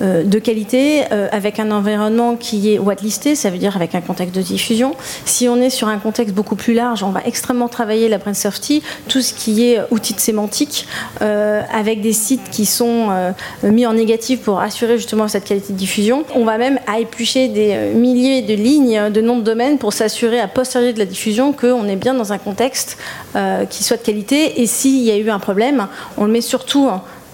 de 0.00 0.38
qualité, 0.38 1.04
avec 1.32 1.58
un 1.58 1.70
environnement 1.70 2.36
qui 2.36 2.72
est 2.72 2.78
whitelisté, 2.78 3.34
ça 3.34 3.50
veut 3.50 3.58
dire 3.58 3.76
avec 3.76 3.94
un 3.94 4.00
contexte 4.00 4.34
de 4.34 4.42
diffusion. 4.42 4.94
Si 5.24 5.48
on 5.48 5.56
est 5.56 5.70
sur 5.70 5.88
un 5.88 5.98
contexte 5.98 6.34
beaucoup 6.34 6.56
plus 6.56 6.74
large, 6.74 7.02
on 7.02 7.10
va 7.10 7.22
extrêmement 7.24 7.68
travailler 7.68 8.08
la 8.08 8.18
brand 8.18 8.34
safety, 8.34 8.82
tout 9.08 9.20
ce 9.20 9.34
qui 9.34 9.64
est 9.64 9.80
outils 9.90 10.14
de 10.14 10.20
sémantique, 10.20 10.86
avec 11.20 12.00
des 12.00 12.12
sites 12.12 12.50
qui 12.50 12.66
sont 12.66 13.32
mis 13.62 13.86
en 13.86 13.94
négatif 13.94 14.40
pour 14.40 14.60
assurer 14.60 14.96
justement 14.96 15.28
cette 15.28 15.44
qualité 15.44 15.72
de 15.72 15.78
diffusion. 15.78 16.24
On 16.34 16.44
va 16.44 16.58
même 16.58 16.78
à 16.86 17.00
éplucher 17.00 17.48
des 17.48 17.92
milliers 17.94 18.42
de 18.42 18.54
lignes 18.54 19.10
de 19.10 19.20
noms 19.20 19.38
de 19.38 19.42
domaine 19.42 19.78
pour 19.78 19.92
s'assurer 19.92 20.40
à 20.40 20.48
post 20.48 20.68
de 20.76 20.98
la 20.98 21.04
diffusion 21.04 21.52
qu'on 21.52 21.88
est 21.88 21.96
bien 21.96 22.14
dans 22.14 22.32
un 22.32 22.38
contexte 22.38 22.98
euh, 23.36 23.64
qui 23.64 23.84
soit 23.84 23.96
de 23.96 24.02
qualité. 24.02 24.60
Et 24.60 24.66
s'il 24.66 25.02
y 25.02 25.10
a 25.10 25.16
eu 25.16 25.30
un 25.30 25.38
problème, 25.38 25.86
on 26.16 26.24
le 26.24 26.32
met 26.32 26.40
surtout 26.40 26.88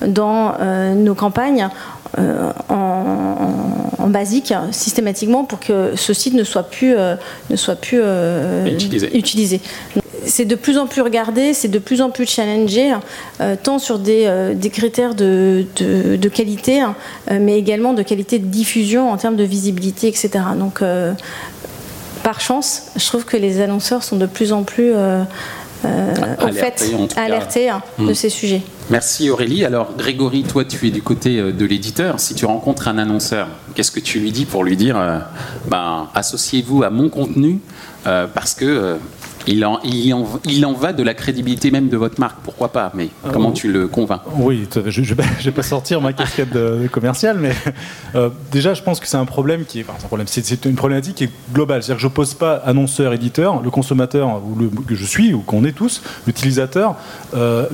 dans 0.06 0.54
euh, 0.61 0.94
nos 0.94 1.14
campagnes 1.14 1.68
euh, 2.18 2.52
en, 2.68 4.08
basique 4.08 4.52
systématiquement 4.70 5.44
pour 5.44 5.58
que 5.58 5.96
ce 5.96 6.12
site 6.12 6.34
ne 6.34 6.44
soit 6.44 6.64
plus, 6.64 6.94
ne 7.50 7.56
soit 7.56 7.75
plus 7.75 8.00
utilisé. 9.12 9.61
C'est 10.26 10.44
de 10.44 10.54
plus 10.54 10.78
en 10.78 10.87
plus 10.87 11.02
regardé, 11.02 11.54
c'est 11.54 11.68
de 11.68 11.78
plus 11.78 12.00
en 12.00 12.11
plus 12.11 12.26
challengé, 12.26 12.94
tant 13.62 13.78
sur 13.78 13.99
des, 13.99 14.52
des 14.54 14.71
critères 14.71 15.14
de, 15.14 15.64
de, 15.76 16.16
de 16.16 16.28
qualité, 16.28 16.83
mais 17.30 17.59
également 17.59 17.92
de 17.92 18.02
qualité 18.02 18.38
de 18.38 18.47
diffusion 18.47 19.11
en 19.11 19.16
termes 19.16 19.37
de 19.37 19.44
visibilité, 19.44 20.09
etc. 20.09 20.30
Donc 20.59 20.83
par 22.25 22.40
chance, 22.40 22.85
je 22.97 23.06
trouve 23.06 23.26
que 23.26 23.37
les 23.37 23.61
annonceurs 23.61 24.02
sont 24.02 24.16
de 24.16 24.26
plus 24.26 24.52
en 24.52 24.64
plus 24.64 24.92
euh, 24.94 25.23
euh, 25.85 26.14
au 26.42 26.52
fait 26.52 26.83
alertés 27.16 27.68
hein, 27.68 27.83
de 27.99 28.04
hmm. 28.04 28.14
ces 28.14 28.30
sujets. 28.30 28.62
Merci 28.88 29.28
Aurélie. 29.28 29.64
Alors 29.64 29.94
Grégory, 29.97 30.42
toi 30.42 30.64
tu 30.64 30.88
es 30.88 30.90
du 30.90 31.02
côté 31.02 31.38
euh, 31.38 31.52
de 31.52 31.66
l'éditeur. 31.66 32.18
Si 32.18 32.35
tu 32.35 32.47
rencontres 32.47 32.88
un 32.88 32.97
annonceur, 32.97 33.49
qu'est-ce 33.75 33.90
que 33.90 34.00
tu 34.00 34.21
lui 34.21 34.33
dis 34.33 34.47
pour 34.47 34.64
lui 34.64 34.76
dire 34.76 34.97
ben, 35.66 36.09
associez-vous 36.14 36.83
à 36.83 36.88
mon 36.88 37.11
contenu 37.11 37.61
parce 38.04 38.54
que 38.54 38.97
il 39.46 39.64
en, 39.64 39.78
il, 39.82 40.64
en, 40.64 40.72
va 40.72 40.92
de 40.92 41.02
la 41.02 41.14
crédibilité 41.14 41.70
même 41.70 41.88
de 41.88 41.96
votre 41.96 42.18
marque, 42.18 42.38
pourquoi 42.42 42.68
pas 42.68 42.90
Mais 42.94 43.10
euh, 43.24 43.30
comment 43.32 43.52
tu 43.52 43.70
le 43.70 43.88
convaincs? 43.88 44.20
Oui, 44.36 44.66
je 44.72 45.00
ne 45.00 45.14
vais 45.44 45.50
pas 45.50 45.62
sortir 45.62 46.00
ma 46.00 46.12
casquette 46.12 46.50
de, 46.52 46.88
commerciale, 46.90 47.38
mais 47.38 47.52
euh, 48.14 48.30
déjà, 48.50 48.74
je 48.74 48.82
pense 48.82 49.00
que 49.00 49.06
c'est 49.06 49.16
un 49.16 49.24
problème 49.24 49.64
qui 49.64 49.80
est, 49.80 49.86
un 49.88 50.06
problème, 50.06 50.26
c'est 50.28 50.64
une 50.64 50.76
problématique 50.76 51.16
qui 51.16 51.24
est 51.24 51.30
globale. 51.52 51.82
C'est-à-dire 51.82 51.96
que 51.96 52.02
je 52.02 52.08
ne 52.08 52.12
pose 52.12 52.34
pas 52.34 52.54
annonceur, 52.54 53.12
éditeur, 53.12 53.62
le 53.62 53.70
consommateur 53.70 54.40
ou 54.44 54.56
le, 54.58 54.68
que 54.68 54.94
je 54.94 55.04
suis 55.04 55.34
ou 55.34 55.40
qu'on 55.40 55.64
est 55.64 55.72
tous, 55.72 56.02
l'utilisateur 56.26 56.96
euh, 57.34 57.66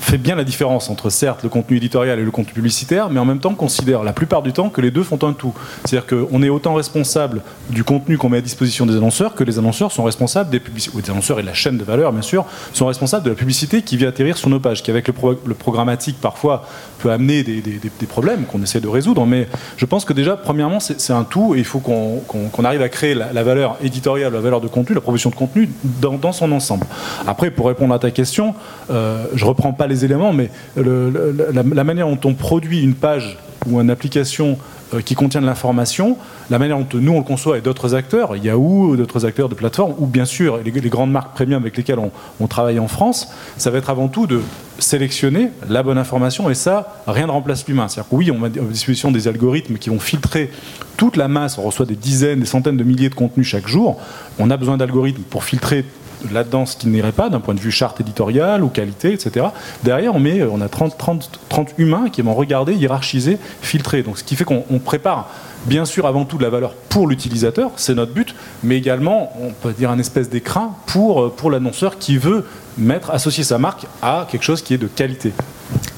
fait 0.00 0.18
bien 0.18 0.34
la 0.34 0.44
différence 0.44 0.88
entre 0.90 1.10
certes 1.10 1.42
le 1.42 1.48
contenu 1.48 1.76
éditorial 1.76 2.18
et 2.18 2.24
le 2.24 2.30
contenu 2.30 2.54
publicitaire, 2.54 3.10
mais 3.10 3.20
en 3.20 3.24
même 3.24 3.40
temps 3.40 3.54
considère 3.54 4.02
la 4.02 4.12
plupart 4.12 4.42
du 4.42 4.52
temps 4.52 4.70
que 4.70 4.80
les 4.80 4.90
deux 4.90 5.02
font 5.02 5.18
un 5.22 5.32
tout. 5.32 5.54
C'est-à-dire 5.84 6.06
qu'on 6.06 6.42
est 6.42 6.48
autant 6.48 6.74
responsable 6.74 7.42
du 7.70 7.84
contenu 7.84 8.16
qu'on 8.16 8.28
met 8.28 8.38
à 8.38 8.42
disposition 8.42 8.86
des 8.86 8.96
annonceurs 8.96 9.34
que 9.34 9.44
les 9.44 9.58
annonceurs 9.58 9.92
sont 9.92 10.04
responsables 10.04 10.50
des 10.50 10.60
publicités 10.60 10.96
et 11.38 11.42
de 11.42 11.46
la 11.46 11.54
chaîne 11.54 11.78
de 11.78 11.84
valeur, 11.84 12.12
bien 12.12 12.22
sûr, 12.22 12.44
sont 12.72 12.86
responsables 12.86 13.24
de 13.24 13.30
la 13.30 13.36
publicité 13.36 13.82
qui 13.82 13.96
vient 13.96 14.08
atterrir 14.08 14.36
sur 14.36 14.48
nos 14.48 14.60
pages, 14.60 14.82
qui 14.82 14.90
avec 14.90 15.08
le, 15.08 15.54
programmatique 15.54 16.16
parfois 16.20 16.66
peut 16.98 17.10
amener 17.10 17.42
des, 17.42 18.06
problèmes 18.08 18.44
qu'on 18.44 18.62
essaie 18.62 18.80
de 18.80 18.88
résoudre. 18.88 19.26
Mais 19.26 19.48
je 19.76 19.84
pense 19.84 20.04
que 20.04 20.12
déjà, 20.12 20.36
premièrement, 20.36 20.80
c'est 20.80 21.12
un 21.12 21.24
tout 21.24 21.54
et 21.54 21.58
il 21.58 21.64
faut 21.64 21.80
qu'on 21.80 22.64
arrive 22.64 22.82
à 22.82 22.88
créer 22.88 23.14
la, 23.14 23.42
valeur 23.42 23.76
éditoriale, 23.82 24.32
la 24.32 24.40
valeur 24.40 24.60
de 24.60 24.68
contenu, 24.68 24.94
la 24.94 25.00
proposition 25.00 25.30
de 25.30 25.34
contenu 25.34 25.68
dans, 26.00 26.32
son 26.32 26.52
ensemble. 26.52 26.86
Après, 27.26 27.50
pour 27.50 27.66
répondre 27.66 27.94
à 27.94 27.98
ta 27.98 28.10
question, 28.10 28.54
euh, 28.90 29.26
je 29.34 29.44
reprends 29.44 29.72
pas 29.72 29.86
les 29.86 30.04
éléments, 30.04 30.32
mais 30.32 30.50
la 30.76 31.84
manière 31.84 32.06
dont 32.06 32.28
on 32.28 32.34
produit 32.34 32.82
une 32.82 32.94
page 32.94 33.38
ou 33.66 33.80
une 33.80 33.90
application 33.90 34.58
euh, 34.94 35.02
qui 35.02 35.14
contient 35.14 35.40
de 35.40 35.46
l'information, 35.46 36.16
la 36.50 36.58
manière 36.58 36.78
dont 36.78 36.86
nous 36.94 37.12
on 37.12 37.18
le 37.18 37.24
conçoit 37.24 37.58
et 37.58 37.60
d'autres 37.60 37.94
acteurs, 37.94 38.36
Yahoo, 38.36 38.96
d'autres 38.96 39.26
acteurs 39.26 39.48
de 39.48 39.54
plateforme, 39.54 39.94
ou 39.98 40.06
bien 40.06 40.24
sûr 40.24 40.58
les, 40.64 40.70
grandes 40.88 41.10
marques 41.10 41.34
premium 41.34 41.62
avec 41.62 41.76
lesquelles 41.76 41.98
on, 42.40 42.46
travaille 42.46 42.78
en 42.78 42.88
France, 42.88 43.28
ça 43.56 43.70
va 43.70 43.78
être 43.78 43.90
avant 43.90 44.08
tout 44.08 44.26
de 44.26 44.40
sélectionner 44.78 45.50
la 45.68 45.82
bonne 45.82 45.98
information 45.98 46.48
et 46.48 46.54
ça, 46.54 47.02
rien 47.06 47.26
ne 47.26 47.32
remplace 47.32 47.66
l'humain. 47.66 47.88
C'est-à-dire 47.88 48.10
que 48.10 48.14
oui, 48.14 48.30
on 48.30 48.38
met 48.38 48.46
à 48.46 48.62
disposition 48.62 49.10
des 49.10 49.28
algorithmes 49.28 49.76
qui 49.76 49.90
vont 49.90 50.00
filtrer 50.00 50.50
toute 50.96 51.16
la 51.16 51.28
masse, 51.28 51.58
on 51.58 51.62
reçoit 51.62 51.86
des 51.86 51.96
dizaines, 51.96 52.40
des 52.40 52.46
centaines 52.46 52.76
de 52.76 52.84
milliers 52.84 53.10
de 53.10 53.14
contenus 53.14 53.46
chaque 53.46 53.68
jour, 53.68 54.00
on 54.38 54.50
a 54.50 54.56
besoin 54.56 54.76
d'algorithmes 54.76 55.22
pour 55.22 55.44
filtrer 55.44 55.84
là-dedans 56.32 56.66
ce 56.66 56.76
qui 56.76 56.88
n'irait 56.88 57.12
pas 57.12 57.28
d'un 57.28 57.40
point 57.40 57.54
de 57.54 57.60
vue 57.60 57.70
charte 57.70 58.00
éditoriale 58.00 58.64
ou 58.64 58.68
qualité, 58.68 59.12
etc. 59.12 59.46
Derrière, 59.84 60.14
on, 60.14 60.20
met, 60.20 60.42
on 60.42 60.60
a 60.60 60.68
30, 60.68 60.96
30, 60.98 61.30
30 61.48 61.74
humains 61.78 62.08
qui 62.10 62.22
vont 62.22 62.34
regarder, 62.34 62.74
hiérarchiser, 62.74 63.38
filtrer. 63.62 64.02
Donc, 64.02 64.18
ce 64.18 64.24
qui 64.24 64.36
fait 64.36 64.44
qu'on 64.44 64.62
prépare 64.78 65.30
bien 65.66 65.84
sûr 65.84 66.06
avant 66.06 66.24
tout 66.24 66.38
de 66.38 66.42
la 66.42 66.50
valeur 66.50 66.74
pour 66.88 67.06
l'utilisateur, 67.06 67.72
c'est 67.76 67.94
notre 67.94 68.12
but, 68.12 68.34
mais 68.62 68.76
également, 68.76 69.32
on 69.40 69.50
peut 69.50 69.72
dire 69.72 69.90
un 69.90 69.98
espèce 69.98 70.28
d'écrin 70.28 70.74
pour, 70.86 71.22
euh, 71.22 71.34
pour 71.34 71.50
l'annonceur 71.50 71.98
qui 71.98 72.16
veut 72.16 72.44
mettre, 72.76 73.10
associer 73.10 73.44
sa 73.44 73.58
marque 73.58 73.86
à 74.02 74.26
quelque 74.30 74.44
chose 74.44 74.62
qui 74.62 74.74
est 74.74 74.78
de 74.78 74.86
qualité. 74.86 75.32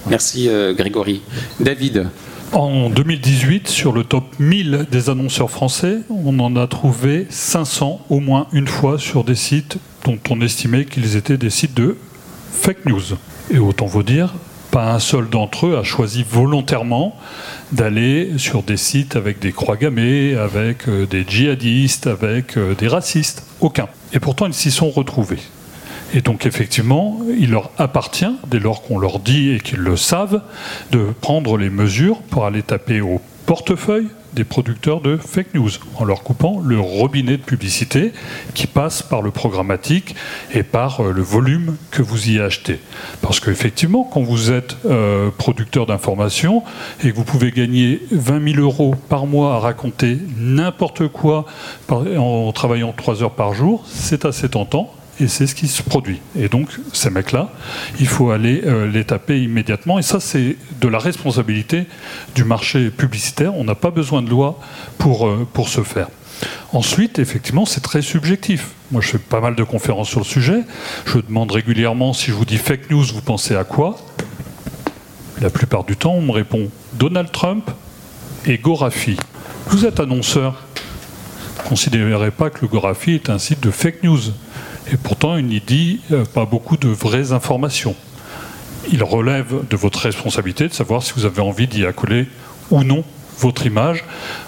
Merci 0.06 0.48
euh, 0.48 0.74
Grégory. 0.74 1.22
David 1.60 2.08
en 2.52 2.90
2018, 2.90 3.68
sur 3.68 3.92
le 3.92 4.04
top 4.04 4.24
1000 4.38 4.86
des 4.90 5.10
annonceurs 5.10 5.50
français, 5.50 5.98
on 6.10 6.38
en 6.40 6.56
a 6.56 6.66
trouvé 6.66 7.26
500 7.30 8.00
au 8.10 8.20
moins 8.20 8.48
une 8.52 8.66
fois 8.66 8.98
sur 8.98 9.24
des 9.24 9.34
sites 9.34 9.78
dont 10.04 10.18
on 10.30 10.40
estimait 10.40 10.84
qu'ils 10.84 11.16
étaient 11.16 11.36
des 11.36 11.50
sites 11.50 11.74
de 11.74 11.96
fake 12.52 12.86
news. 12.86 13.02
Et 13.50 13.58
autant 13.58 13.86
vous 13.86 14.02
dire, 14.02 14.34
pas 14.70 14.92
un 14.92 14.98
seul 14.98 15.28
d'entre 15.28 15.66
eux 15.66 15.76
a 15.76 15.82
choisi 15.82 16.24
volontairement 16.28 17.16
d'aller 17.72 18.32
sur 18.38 18.62
des 18.62 18.76
sites 18.76 19.16
avec 19.16 19.38
des 19.38 19.52
croix 19.52 19.76
gammées, 19.76 20.34
avec 20.36 20.88
euh, 20.88 21.06
des 21.06 21.24
djihadistes, 21.26 22.06
avec 22.06 22.56
euh, 22.56 22.74
des 22.74 22.88
racistes. 22.88 23.44
Aucun. 23.60 23.88
Et 24.12 24.20
pourtant, 24.20 24.46
ils 24.46 24.54
s'y 24.54 24.70
sont 24.70 24.90
retrouvés. 24.90 25.38
Et 26.12 26.22
donc 26.22 26.46
effectivement, 26.46 27.20
il 27.38 27.50
leur 27.50 27.70
appartient, 27.78 28.32
dès 28.48 28.58
lors 28.58 28.82
qu'on 28.82 28.98
leur 28.98 29.20
dit 29.20 29.50
et 29.50 29.60
qu'ils 29.60 29.78
le 29.78 29.96
savent, 29.96 30.42
de 30.90 31.06
prendre 31.20 31.56
les 31.56 31.70
mesures 31.70 32.20
pour 32.22 32.46
aller 32.46 32.62
taper 32.62 33.00
au 33.00 33.20
portefeuille 33.46 34.08
des 34.32 34.44
producteurs 34.44 35.00
de 35.00 35.16
fake 35.16 35.54
news, 35.54 35.70
en 35.96 36.04
leur 36.04 36.22
coupant 36.22 36.60
le 36.64 36.78
robinet 36.78 37.36
de 37.36 37.42
publicité 37.42 38.12
qui 38.54 38.66
passe 38.66 39.02
par 39.02 39.22
le 39.22 39.30
programmatique 39.30 40.14
et 40.54 40.62
par 40.62 41.00
euh, 41.00 41.12
le 41.12 41.22
volume 41.22 41.76
que 41.90 42.02
vous 42.02 42.30
y 42.30 42.40
achetez. 42.40 42.78
Parce 43.22 43.40
qu'effectivement, 43.40 44.04
quand 44.04 44.22
vous 44.22 44.52
êtes 44.52 44.76
euh, 44.86 45.30
producteur 45.36 45.86
d'informations 45.86 46.62
et 47.02 47.10
que 47.10 47.16
vous 47.16 47.24
pouvez 47.24 47.50
gagner 47.50 48.02
20 48.12 48.54
000 48.54 48.62
euros 48.62 48.94
par 49.08 49.26
mois 49.26 49.56
à 49.56 49.58
raconter 49.58 50.18
n'importe 50.38 51.08
quoi 51.08 51.46
en 51.90 52.52
travaillant 52.52 52.92
3 52.92 53.22
heures 53.22 53.34
par 53.34 53.54
jour, 53.54 53.84
c'est 53.88 54.24
assez 54.24 54.48
tentant 54.48 54.92
et 55.20 55.28
c'est 55.28 55.46
ce 55.46 55.54
qui 55.54 55.68
se 55.68 55.82
produit. 55.82 56.20
Et 56.38 56.48
donc, 56.48 56.68
ces 56.92 57.10
mecs-là, 57.10 57.50
il 57.98 58.06
faut 58.06 58.30
aller 58.30 58.62
euh, 58.64 58.90
les 58.90 59.04
taper 59.04 59.40
immédiatement. 59.42 59.98
Et 59.98 60.02
ça, 60.02 60.18
c'est 60.20 60.56
de 60.80 60.88
la 60.88 60.98
responsabilité 60.98 61.86
du 62.34 62.44
marché 62.44 62.90
publicitaire. 62.90 63.54
On 63.54 63.64
n'a 63.64 63.74
pas 63.74 63.90
besoin 63.90 64.22
de 64.22 64.30
loi 64.30 64.58
pour, 64.98 65.28
euh, 65.28 65.46
pour 65.52 65.68
ce 65.68 65.82
faire. 65.82 66.08
Ensuite, 66.72 67.18
effectivement, 67.18 67.66
c'est 67.66 67.82
très 67.82 68.02
subjectif. 68.02 68.68
Moi, 68.90 69.02
je 69.02 69.08
fais 69.08 69.18
pas 69.18 69.40
mal 69.40 69.54
de 69.54 69.62
conférences 69.62 70.08
sur 70.08 70.20
le 70.20 70.24
sujet. 70.24 70.62
Je 71.04 71.18
demande 71.18 71.52
régulièrement 71.52 72.12
si 72.12 72.30
je 72.30 72.32
vous 72.32 72.44
dis 72.46 72.56
fake 72.56 72.90
news, 72.90 73.04
vous 73.04 73.20
pensez 73.20 73.56
à 73.56 73.64
quoi? 73.64 73.98
La 75.40 75.50
plupart 75.50 75.84
du 75.84 75.96
temps, 75.96 76.14
on 76.14 76.22
me 76.22 76.32
répond 76.32 76.68
Donald 76.94 77.30
Trump 77.30 77.70
et 78.46 78.58
Gorafi. 78.58 79.16
Vous 79.66 79.84
êtes 79.84 80.00
annonceur. 80.00 80.64
Considérez 81.64 82.30
pas 82.30 82.50
que 82.50 82.62
le 82.62 82.68
Gorafi 82.68 83.12
est 83.12 83.30
un 83.30 83.38
site 83.38 83.60
de 83.60 83.70
fake 83.70 84.02
news. 84.02 84.20
Et 84.92 84.96
pourtant, 84.96 85.36
il 85.36 85.46
n'y 85.46 85.60
dit 85.60 86.00
euh, 86.10 86.24
pas 86.24 86.44
beaucoup 86.44 86.76
de 86.76 86.88
vraies 86.88 87.32
informations. 87.32 87.94
Il 88.90 89.04
relève 89.04 89.68
de 89.68 89.76
votre 89.76 90.00
responsabilité 90.00 90.66
de 90.66 90.72
savoir 90.72 91.02
si 91.02 91.12
vous 91.14 91.26
avez 91.26 91.40
envie 91.40 91.68
d'y 91.68 91.86
accoler 91.86 92.26
ou 92.70 92.82
non 92.82 93.04
votre 93.38 93.66
image 93.66 94.04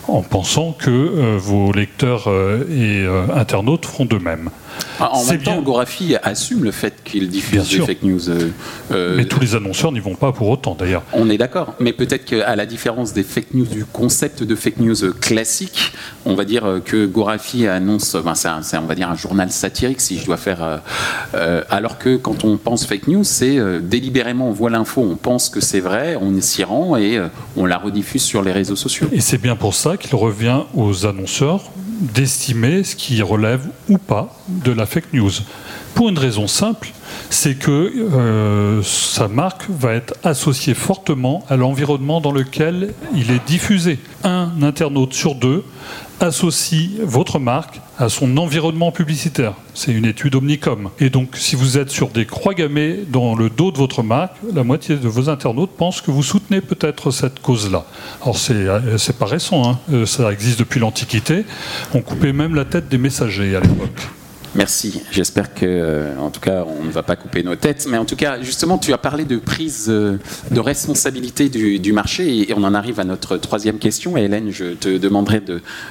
en 0.09 0.23
pensant 0.23 0.73
que 0.73 0.91
euh, 0.91 1.37
vos 1.39 1.73
lecteurs 1.73 2.25
euh, 2.27 2.65
et 2.71 3.07
internautes 3.35 3.87
feront 3.87 4.05
de 4.05 4.19
même. 4.19 4.51
Ah, 5.01 5.11
en 5.13 5.25
même 5.25 5.43
temps, 5.43 5.61
Gorafi 5.63 6.17
assume 6.23 6.65
le 6.65 6.71
fait 6.71 6.95
qu'il 7.05 7.29
diffuse 7.29 7.69
des 7.69 7.81
fake 7.81 8.03
news. 8.03 8.21
mais 8.91 9.25
tous 9.25 9.41
les 9.41 9.55
annonceurs 9.55 9.93
n'y 9.93 10.01
vont 10.01 10.15
pas 10.15 10.33
pour 10.33 10.49
autant, 10.49 10.75
d'ailleurs. 10.79 11.03
On 11.13 11.29
est 11.31 11.39
d'accord, 11.39 11.75
mais 11.81 11.93
peut-être 11.93 12.25
qu'à 12.25 12.55
la 12.57 12.67
différence 12.67 13.13
des 13.13 13.23
fake 13.23 13.55
news, 13.55 13.67
du 13.67 13.85
concept 13.85 14.43
de 14.43 14.55
fake 14.55 14.79
news 14.79 15.13
classique, 15.21 15.93
on 16.25 16.35
va 16.35 16.45
dire 16.45 16.81
que 16.85 17.07
Gorafi 17.07 17.67
annonce, 17.67 18.17
ben 18.17 18.35
c'est 18.35 18.77
on 18.79 18.87
va 18.87 18.95
dire 18.95 19.11
un 19.11 19.17
journal 19.17 19.51
satirique, 19.51 20.01
si 20.01 20.19
je 20.19 20.27
dois 20.27 20.37
faire. 20.37 20.81
alors 21.71 21.99
que 21.99 22.17
quand 22.17 22.45
on 22.45 22.57
pense 22.57 22.87
fake 22.87 23.09
news, 23.09 23.25
c'est 23.25 23.59
délibérément 23.81 24.49
on 24.49 24.53
voit 24.53 24.71
l'info, 24.71 25.03
on 25.03 25.17
pense 25.17 25.49
que 25.49 25.61
c'est 25.61 25.81
vrai, 25.81 26.17
on 26.21 26.41
s'y 26.41 26.65
rend 26.65 26.97
et 26.97 27.21
on 27.57 27.67
la 27.67 27.79
rediffuse 27.79 28.23
sur 28.23 28.43
les 28.43 28.53
réseaux 28.53 28.77
sociaux. 28.77 29.09
Et 29.13 29.21
c'est 29.21 29.39
bien 29.39 29.57
pour 29.57 29.75
ça 29.75 29.97
qu'il 29.97 30.15
revient 30.15 30.61
aux 30.75 31.07
annonceurs 31.07 31.71
d'estimer 32.03 32.85
ce 32.85 32.97
qui 32.97 33.23
relève 33.23 33.67
ou 33.89 33.97
pas 33.99 34.37
de 34.49 34.73
la 34.73 34.87
fake 34.87 35.13
news. 35.13 35.31
Pour 35.95 36.09
une 36.09 36.19
raison 36.19 36.47
simple, 36.47 36.93
c'est 37.31 37.55
que 37.55 37.71
euh, 37.71 38.83
sa 38.83 39.29
marque 39.29 39.69
va 39.69 39.93
être 39.95 40.15
associée 40.23 40.75
fortement 40.75 41.45
à 41.49 41.57
l'environnement 41.57 42.21
dans 42.21 42.33
lequel 42.33 42.95
il 43.15 43.31
est 43.31 43.45
diffusé. 43.47 43.99
Un 44.25 44.51
internaute 44.63 45.15
sur 45.15 45.35
deux 45.35 45.65
associe 46.23 46.91
votre 47.03 47.39
marque 47.39 47.81
à 47.99 48.09
son 48.09 48.37
environnement 48.37 48.93
publicitaire. 48.93 49.55
C'est 49.75 49.93
une 49.93 50.05
étude 50.05 50.35
Omnicom. 50.35 50.91
Et 51.01 51.11
donc, 51.11 51.37
si 51.37 51.57
vous 51.57 51.79
êtes 51.79 51.91
sur 51.91 52.09
des 52.09 52.27
croix 52.27 52.55
gammées 52.55 53.01
dans 53.09 53.35
le 53.35 53.51
dos 53.51 53.73
de 53.73 53.79
votre 53.79 54.03
marque, 54.03 54.37
la 54.55 54.65
moitié 54.65 54.97
de 54.97 55.09
vos 55.09 55.29
internautes 55.29 55.73
pensent 55.77 56.01
que 56.01 56.11
vous 56.11 56.23
soutenez 56.23 56.61
peut-être 56.61 57.11
cette 57.11 57.41
cause-là. 57.41 57.85
Alors, 58.23 58.39
c'est, 58.39 58.55
euh, 58.55 58.99
pas 59.19 59.27
récent, 59.27 59.69
hein. 59.69 59.79
euh, 59.93 60.07
ça 60.07 60.33
existe 60.33 60.59
depuis 60.59 60.81
l'Antiquité. 60.81 61.45
On 61.95 62.01
coupait 62.01 62.33
même 62.33 62.55
la 62.55 62.65
tête 62.65 62.89
des 62.89 62.99
messagers 62.99 63.57
à 63.57 63.61
l'époque. 63.61 64.09
Merci. 64.55 65.01
J'espère 65.11 65.55
que, 65.55 65.65
euh, 65.65 66.19
en 66.19 66.29
tout 66.31 66.41
cas, 66.41 66.65
on 66.67 66.85
ne 66.85 66.91
va 66.91 67.03
pas 67.03 67.17
couper 67.17 67.43
nos 67.43 67.57
têtes. 67.57 67.87
Mais 67.89 67.97
en 67.97 68.05
tout 68.05 68.17
cas, 68.17 68.43
justement, 68.43 68.77
tu 68.77 68.93
as 68.93 68.99
parlé 68.99 69.25
de 69.25 69.39
prise 69.39 69.87
euh, 69.89 70.19
de 70.51 70.61
responsabilité 70.61 71.49
du, 71.49 71.93
marché 71.93 72.51
et 72.51 72.55
on 72.55 72.63
en 72.65 72.75
arrive 72.75 73.01
à 73.01 73.05
notre 73.05 73.39
troisième 73.39 73.79
question. 73.79 74.17
Et 74.17 74.23
Hélène, 74.23 74.51
je 74.51 74.75
te 74.75 74.99
demanderai 74.99 75.43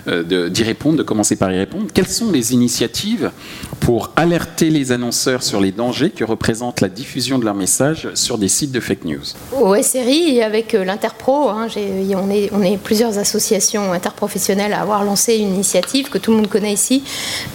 euh, 0.08 0.24
de, 0.24 0.48
d'y 0.48 0.64
répondre, 0.64 0.98
de 0.98 1.04
commencer 1.04 1.36
par 1.36 1.52
y 1.52 1.58
répondre. 1.58 1.88
Quelles 1.92 2.08
sont 2.08 2.32
les 2.32 2.54
initiatives 2.54 3.32
pour 3.80 4.12
alerter 4.16 4.70
les 4.70 4.92
annonceurs 4.92 5.42
sur 5.42 5.60
les 5.60 5.72
dangers 5.72 6.12
que 6.12 6.24
représente 6.24 6.82
la 6.82 6.90
diffusion 6.90 7.40
de 7.40 7.46
leurs 7.46 7.56
messages 7.56 8.10
sur 8.14 8.38
des 8.38 8.48
sites 8.48 8.72
de 8.72 8.80
fake 8.80 9.06
news? 9.06 9.24
Au 9.60 9.76
SRI, 9.82 10.42
avec 10.44 10.74
l'Interpro, 10.74 11.50
hein, 11.50 11.68
on, 11.76 12.30
est, 12.30 12.50
on 12.54 12.62
est 12.62 12.78
plusieurs 12.78 13.18
associations 13.18 13.92
interprofessionnelles 13.92 14.74
à 14.74 14.82
avoir 14.82 15.04
lancé 15.04 15.38
une 15.38 15.56
initiative 15.56 16.10
que 16.10 16.20
tout 16.20 16.32
le 16.32 16.38
monde 16.38 16.50
connaît 16.50 16.74
ici, 16.74 17.04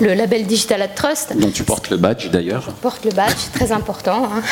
le 0.00 0.14
label 0.14 0.46
Digital 0.46 0.82
Trust. 0.96 1.36
Dont 1.36 1.50
tu 1.50 1.62
portes 1.62 1.90
le 1.90 1.98
badge 1.98 2.30
d'ailleurs. 2.30 2.64
Je 2.66 2.70
porte 2.72 3.04
le 3.04 3.12
badge, 3.12 3.50
très 3.52 3.70
important. 3.72 4.28
Hein. 4.32 4.42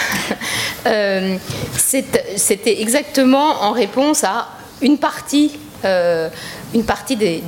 Euh, 0.87 1.39
c'était 1.79 2.83
exactement 2.83 3.63
en 3.63 3.73
réponse 3.73 4.23
à 4.23 4.49
une 4.83 4.99
partie 4.99 5.59
euh, 5.87 6.29
une 6.75 6.85
partie 6.85 7.17
des, 7.17 7.43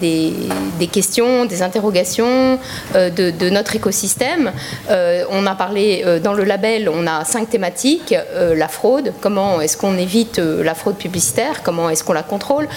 des, 0.00 0.86
questions, 0.86 1.44
des 1.44 1.62
interrogations 1.62 2.58
euh, 2.94 3.10
de, 3.10 3.50
notre 3.50 3.76
écosystème. 3.76 4.52
Euh, 4.90 5.24
on 5.30 5.46
a 5.46 5.54
parlé 5.54 6.04
dans 6.22 6.32
le 6.32 6.44
label, 6.44 6.88
on 6.88 7.06
a 7.06 7.24
cinq 7.24 7.50
thématiques. 7.50 8.14
la 8.34 8.68
fraude, 8.68 9.12
comment 9.20 9.60
est-ce 9.60 9.76
qu'on 9.76 9.96
évite 9.96 10.38
la 10.38 10.74
fraude 10.74 10.96
publicitaire, 10.96 11.62
comment 11.62 11.90
est-ce 11.90 12.02
qu'on 12.02 12.12
la 12.12 12.22
contrôle, 12.22 12.68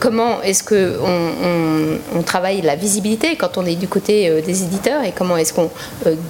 comment 0.00 0.42
est-ce 0.42 0.64
qu'on 0.64 1.98
on, 2.18 2.22
travaille 2.22 2.62
la 2.62 2.74
visibilité 2.74 3.36
quand 3.36 3.58
on 3.58 3.66
est 3.66 3.76
du 3.76 3.86
côté 3.86 4.42
des 4.42 4.62
éditeurs? 4.62 5.04
Et 5.04 5.12
comment 5.12 5.36
est-ce 5.36 5.52
qu'on 5.52 5.70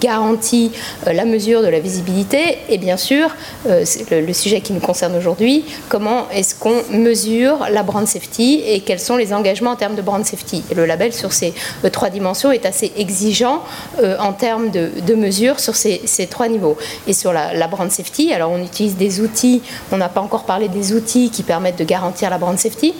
garantit 0.01 0.73
la 1.07 1.25
mesure 1.25 1.63
de 1.63 1.69
la 1.69 1.81
visibilité? 1.81 2.59
Et 2.69 2.79
bien 2.79 2.97
sûr, 2.97 3.35
le, 3.67 4.21
le, 4.21 4.33
sujet 4.33 4.61
qui 4.61 4.73
nous 4.73 4.81
concerne 4.81 5.17
aujourd'hui, 5.17 5.65
comment 5.89 6.29
est-ce 6.31 6.55
qu'on 6.55 6.83
mesure 6.91 7.67
la 7.71 7.83
brand 7.83 8.07
safety 8.07 8.63
et 8.67 8.81
quels 8.81 9.01
sont 9.01 9.14
les 9.17 9.33
engagements 9.33 9.71
en 9.71 9.77
termes 9.77 9.95
de 9.95 10.03
brand 10.03 10.25
safety. 10.25 10.63
le 10.75 10.87
label 10.87 11.13
sur 11.13 11.33
ces 11.33 11.55
euh, 11.85 11.91
trois 11.91 12.11
dimensions 12.11 12.53
est 12.53 12.67
assez 12.67 12.93
exigeant 12.97 13.63
euh, 14.03 14.17
en 14.19 14.33
termes 14.33 14.71
de, 14.71 15.15
mesures 15.15 15.61
sur 15.61 15.77
ces, 15.77 16.01
trois 16.31 16.49
niveaux. 16.49 16.77
Et 17.07 17.13
sur 17.13 17.33
la, 17.33 17.67
brand 17.69 17.91
safety, 17.91 18.33
alors 18.33 18.51
on 18.51 18.63
utilise 18.63 18.97
des 18.97 19.21
outils, 19.21 19.63
on 19.93 19.97
n'a 19.97 20.09
pas 20.09 20.21
encore 20.21 20.45
parlé 20.45 20.69
des 20.69 20.93
outils 20.93 21.31
qui 21.31 21.43
permettent 21.43 21.79
de 21.79 21.85
garantir 21.85 22.31
la 22.31 22.39
brand 22.39 22.59
safety 22.59 22.95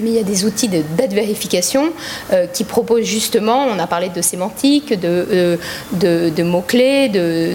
mais 0.00 0.08
il 0.08 0.16
y 0.16 0.18
a 0.18 0.22
des 0.22 0.46
outils 0.46 0.68
de 0.68 0.82
date 0.96 1.12
vérification 1.12 1.92
euh, 2.32 2.46
qui 2.46 2.64
proposent 2.64 3.04
justement, 3.04 3.66
on 3.66 3.78
a 3.78 3.86
parlé 3.86 4.08
de 4.08 4.22
sémantique, 4.22 4.98
de, 4.98 5.58
de, 5.92 6.42
mots-clés, 6.42 7.10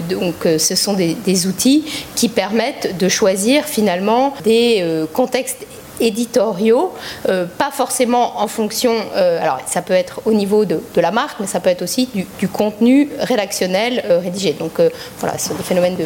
donc 0.08 0.34
ce 0.44 0.76
sont 0.76 0.94
des, 0.94 1.46
outils 1.48 1.84
qui 2.14 2.28
permettent 2.28 2.96
de 2.96 3.08
choisir 3.08 3.64
finalement 3.64 4.34
des 4.44 4.84
contextes 5.12 5.66
éditoriaux, 6.00 6.92
euh, 7.28 7.46
pas 7.46 7.70
forcément 7.70 8.40
en 8.40 8.48
fonction, 8.48 8.94
euh, 9.16 9.42
alors 9.42 9.60
ça 9.66 9.82
peut 9.82 9.94
être 9.94 10.20
au 10.24 10.32
niveau 10.32 10.64
de, 10.64 10.80
la 10.96 11.10
marque, 11.10 11.40
mais 11.40 11.46
ça 11.46 11.60
peut 11.60 11.70
être 11.70 11.82
aussi 11.82 12.08
du, 12.14 12.48
contenu 12.48 13.10
rédactionnel 13.20 14.02
euh, 14.06 14.18
rédigé. 14.18 14.52
Donc 14.52 14.80
voilà, 15.18 15.38
ce 15.38 15.48
sont 15.48 15.54
des 15.54 15.62
phénomènes 15.62 15.96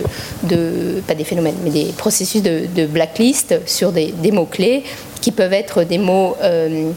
de, 0.42 1.02
pas 1.06 1.14
des 1.14 1.24
phénomènes, 1.24 1.56
mais 1.64 1.70
des 1.70 1.92
processus 1.96 2.42
de, 2.42 2.86
blacklist 2.86 3.66
sur 3.66 3.92
des, 3.92 4.12
des 4.12 4.32
mots-clés 4.32 4.84
qui 5.22 5.32
peuvent 5.32 5.54
être 5.54 5.84
des 5.84 5.98
mots 5.98 6.36
euh, 6.42 6.90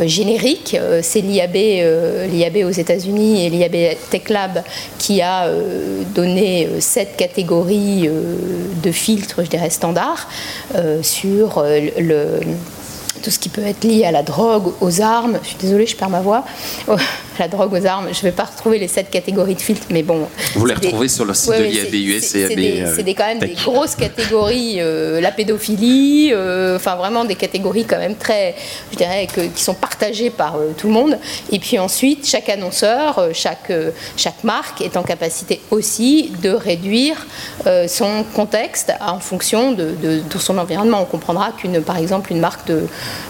générique. 0.00 0.76
Euh, 0.78 1.00
c'est 1.02 1.20
l'IAB, 1.20 1.56
euh, 1.56 2.26
l'IAB 2.26 2.66
aux 2.66 2.70
États-Unis 2.70 3.44
et 3.44 3.50
l'IAB 3.50 3.96
Tech 4.10 4.28
Lab 4.28 4.62
qui 4.98 5.20
a 5.20 5.48
donné 6.14 6.68
sept 6.80 7.16
catégories 7.16 8.08
de 8.82 8.92
filtres, 8.92 9.42
je 9.44 9.48
dirais, 9.48 9.70
standards 9.70 10.28
sur 11.02 11.64
le 11.98 12.40
tout 13.22 13.30
ce 13.30 13.38
qui 13.38 13.48
peut 13.48 13.64
être 13.64 13.84
lié 13.84 14.04
à 14.04 14.10
la 14.10 14.22
drogue, 14.22 14.72
aux 14.80 15.00
armes. 15.00 15.38
Je 15.42 15.48
suis 15.48 15.56
désolée, 15.58 15.86
je 15.86 15.96
perds 15.96 16.10
ma 16.10 16.20
voix. 16.20 16.44
la 17.38 17.48
drogue, 17.48 17.72
aux 17.72 17.86
armes. 17.86 18.08
Je 18.12 18.18
ne 18.18 18.22
vais 18.22 18.32
pas 18.32 18.44
retrouver 18.44 18.78
les 18.78 18.88
sept 18.88 19.10
catégories 19.10 19.54
de 19.54 19.60
filtres, 19.60 19.86
mais 19.90 20.02
bon. 20.02 20.28
Vous 20.54 20.66
les 20.66 20.74
retrouvez 20.74 21.08
sur 21.08 21.24
le 21.24 21.34
site 21.34 21.52
de 21.52 21.62
l'IABUS 21.64 22.36
et 22.36 22.44
AB. 22.44 22.94
C'est 22.96 23.14
quand 23.14 23.26
même 23.26 23.38
des 23.38 23.54
grosses 23.54 23.94
catégories. 23.94 24.76
Euh, 24.78 25.20
la 25.20 25.30
pédophilie, 25.30 26.30
euh, 26.32 26.76
enfin 26.76 26.96
vraiment 26.96 27.24
des 27.24 27.34
catégories 27.34 27.84
quand 27.84 27.98
même 27.98 28.16
très, 28.16 28.54
je 28.92 28.96
dirais, 28.96 29.26
qui 29.54 29.62
sont 29.62 29.74
partagées 29.74 30.30
par 30.30 30.56
euh, 30.56 30.72
tout 30.76 30.88
le 30.88 30.92
monde. 30.92 31.18
Et 31.50 31.58
puis 31.58 31.78
ensuite, 31.78 32.26
chaque 32.26 32.48
annonceur, 32.48 33.28
chaque, 33.32 33.72
chaque 34.16 34.44
marque 34.44 34.80
est 34.80 34.96
en 34.96 35.02
capacité 35.02 35.60
aussi 35.70 36.32
de 36.42 36.50
réduire 36.50 37.26
son 37.86 38.24
contexte 38.34 38.92
en 39.00 39.20
fonction 39.20 39.72
de, 39.72 39.94
de 40.02 40.38
son 40.38 40.58
environnement. 40.58 41.00
On 41.02 41.04
comprendra 41.04 41.52
qu'une, 41.52 41.80
par 41.80 41.96
exemple, 41.96 42.32
une 42.32 42.40
marque 42.40 42.66
de 42.66 42.86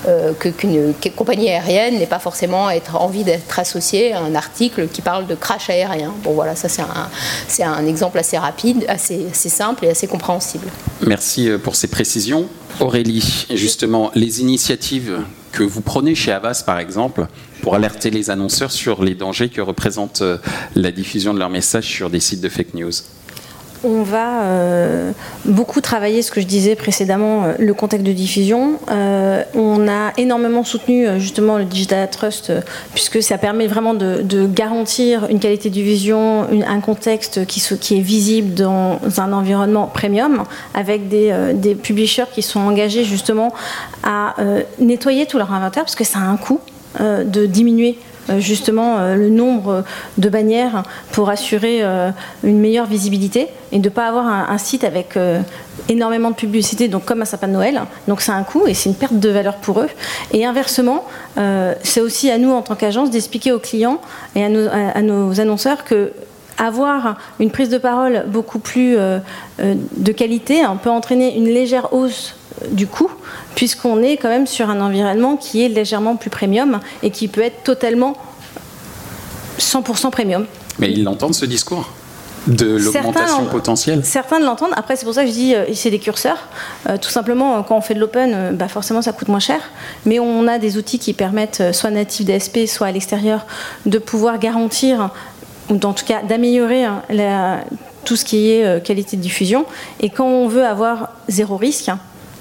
euh, 0.08 0.32
qu'une 0.32 0.94
compagnie 1.16 1.48
aérienne 1.50 1.98
n'est 1.98 2.06
pas 2.06 2.18
forcément 2.18 2.70
être 2.70 2.96
envie 2.96 3.24
d'être 3.24 3.58
associée 3.58 4.12
à 4.12 4.20
un 4.20 4.34
article 4.34 4.88
qui 4.88 5.02
parle 5.02 5.26
de 5.26 5.34
crash 5.34 5.70
aérien. 5.70 6.12
Bon 6.24 6.32
voilà, 6.32 6.56
ça 6.56 6.68
c'est 6.68 7.62
un, 7.62 7.86
exemple 7.86 8.18
assez 8.18 8.38
rapide, 8.38 8.84
assez, 8.88 9.26
assez 9.30 9.48
simple 9.48 9.84
et 9.84 9.90
assez 9.90 10.06
compréhensible. 10.06 10.66
Merci 11.06 11.48
euh, 11.48 11.58
pour 11.58 11.76
ces 11.76 11.88
précisions. 11.88 12.48
Aurélie, 12.80 13.46
justement, 13.50 14.10
les 14.14 14.40
initiatives 14.40 15.18
que 15.52 15.62
vous 15.62 15.82
prenez 15.82 16.14
chez 16.14 16.32
Avas, 16.32 16.62
par 16.64 16.78
exemple, 16.78 17.26
pour 17.60 17.74
alerter 17.74 18.10
les 18.10 18.30
annonceurs 18.30 18.72
sur 18.72 19.04
les 19.04 19.14
dangers 19.14 19.50
que 19.50 19.60
représente 19.60 20.22
euh, 20.22 20.38
la 20.74 20.90
diffusion 20.90 21.34
de 21.34 21.38
leurs 21.38 21.50
messages 21.50 21.86
sur 21.86 22.10
des 22.10 22.20
sites 22.20 22.40
de 22.40 22.48
fake 22.48 22.74
news 22.74 22.92
on 23.84 24.02
va 24.02 24.42
euh, 24.42 25.12
beaucoup 25.44 25.80
travailler 25.80 26.22
ce 26.22 26.30
que 26.30 26.40
je 26.40 26.46
disais 26.46 26.74
précédemment, 26.76 27.44
euh, 27.44 27.52
le 27.58 27.74
contexte 27.74 28.06
de 28.06 28.12
diffusion. 28.12 28.78
Euh, 28.90 29.42
on 29.54 29.88
a 29.88 30.12
énormément 30.16 30.64
soutenu 30.64 31.06
justement 31.18 31.58
le 31.58 31.64
Digital 31.64 32.08
Trust, 32.10 32.52
puisque 32.94 33.22
ça 33.22 33.38
permet 33.38 33.66
vraiment 33.66 33.94
de, 33.94 34.22
garantir 34.46 35.26
une 35.30 35.38
qualité 35.38 35.68
de 35.68 35.74
diffusion, 35.74 36.46
un 36.66 36.80
contexte 36.80 37.46
qui, 37.46 37.60
est 37.96 38.00
visible 38.00 38.54
dans 38.54 38.98
un 39.18 39.32
environnement 39.32 39.86
premium, 39.86 40.44
avec 40.74 41.08
des, 41.08 41.32
des 41.54 41.74
publishers 41.74 42.24
qui 42.32 42.42
sont 42.42 42.60
engagés 42.60 43.04
justement 43.04 43.52
à 44.02 44.34
nettoyer 44.78 45.26
tout 45.26 45.38
leur 45.38 45.52
inventaire, 45.52 45.84
parce 45.84 45.94
que 45.94 46.04
ça 46.04 46.18
a 46.18 46.22
un 46.22 46.36
coût 46.36 46.60
de 47.00 47.46
diminuer 47.46 47.98
justement 48.38 48.98
euh, 48.98 49.14
le 49.14 49.28
nombre 49.28 49.84
de 50.18 50.28
bannières 50.28 50.82
pour 51.12 51.30
assurer 51.30 51.78
euh, 51.82 52.10
une 52.44 52.58
meilleure 52.60 52.86
visibilité 52.86 53.48
et 53.72 53.78
de 53.78 53.88
ne 53.88 53.94
pas 53.94 54.06
avoir 54.06 54.26
un, 54.26 54.58
site 54.58 54.84
avec 54.84 55.18
énormément 55.88 56.30
de 56.30 56.34
publicité, 56.34 56.88
donc 56.88 57.06
comme 57.06 57.22
un 57.22 57.24
sapin 57.24 57.48
de 57.48 57.54
Noël. 57.54 57.80
Donc 58.06 58.20
c'est 58.20 58.32
un 58.32 58.42
coût 58.42 58.66
et 58.66 58.74
c'est 58.74 58.90
une 58.90 58.94
perte 58.94 59.14
de 59.14 59.30
valeur 59.30 59.56
pour 59.56 59.80
eux. 59.80 59.88
Et 60.32 60.44
inversement, 60.44 61.06
c'est 61.82 62.02
aussi 62.02 62.30
à 62.30 62.36
nous 62.36 62.50
en 62.50 62.60
tant 62.60 62.74
qu'agence 62.74 63.08
d'expliquer 63.08 63.50
aux 63.50 63.58
clients 63.58 63.98
et 64.36 64.44
à 64.44 64.50
nos, 64.50 64.68
à 64.68 65.00
nos 65.00 65.40
annonceurs 65.40 65.84
que 65.84 66.12
avoir 66.58 67.16
une 67.40 67.50
prise 67.50 67.70
de 67.70 67.78
parole 67.78 68.24
beaucoup 68.28 68.58
plus 68.58 68.94
de 69.58 70.12
qualité 70.12 70.62
peut 70.82 70.90
entraîner 70.90 71.34
une 71.34 71.46
légère 71.46 71.94
hausse 71.94 72.34
du 72.70 72.86
coût, 72.86 73.10
puisqu'on 73.54 74.02
est 74.02 74.16
quand 74.16 74.28
même 74.28 74.46
sur 74.46 74.70
un 74.70 74.80
environnement 74.80 75.36
qui 75.36 75.64
est 75.64 75.68
légèrement 75.68 76.16
plus 76.16 76.30
premium 76.30 76.80
et 77.02 77.10
qui 77.10 77.28
peut 77.28 77.42
être 77.42 77.62
totalement 77.64 78.16
100% 79.58 80.10
premium. 80.10 80.46
Mais 80.78 80.90
ils 80.90 81.04
l'entendent 81.04 81.34
ce 81.34 81.46
discours 81.46 81.88
de 82.46 82.76
l'augmentation 82.76 83.44
potentielle 83.46 84.04
Certains 84.04 84.40
l'entendent. 84.40 84.72
Après, 84.74 84.96
c'est 84.96 85.04
pour 85.04 85.14
ça 85.14 85.22
que 85.22 85.28
je 85.28 85.34
dis 85.34 85.54
euh, 85.54 85.66
c'est 85.74 85.90
des 85.90 85.98
curseurs. 85.98 86.48
Euh, 86.88 86.96
tout 86.96 87.10
simplement, 87.10 87.62
quand 87.62 87.76
on 87.76 87.80
fait 87.80 87.94
de 87.94 88.00
l'open, 88.00 88.32
euh, 88.34 88.52
bah 88.52 88.68
forcément, 88.68 89.02
ça 89.02 89.12
coûte 89.12 89.28
moins 89.28 89.38
cher. 89.38 89.60
Mais 90.06 90.18
on 90.18 90.48
a 90.48 90.58
des 90.58 90.76
outils 90.76 90.98
qui 90.98 91.12
permettent, 91.12 91.62
soit 91.72 91.90
natifs 91.90 92.26
DSP, 92.26 92.66
soit 92.66 92.88
à 92.88 92.92
l'extérieur, 92.92 93.46
de 93.86 93.98
pouvoir 93.98 94.38
garantir, 94.38 95.10
ou 95.70 95.74
en 95.74 95.92
tout 95.92 96.04
cas 96.04 96.22
d'améliorer 96.22 96.84
hein, 96.84 97.60
tout 98.04 98.16
ce 98.16 98.24
qui 98.24 98.50
est 98.50 98.82
qualité 98.84 99.16
de 99.16 99.22
diffusion. 99.22 99.64
Et 100.00 100.10
quand 100.10 100.26
on 100.26 100.48
veut 100.48 100.64
avoir 100.64 101.10
zéro 101.28 101.56
risque, 101.56 101.90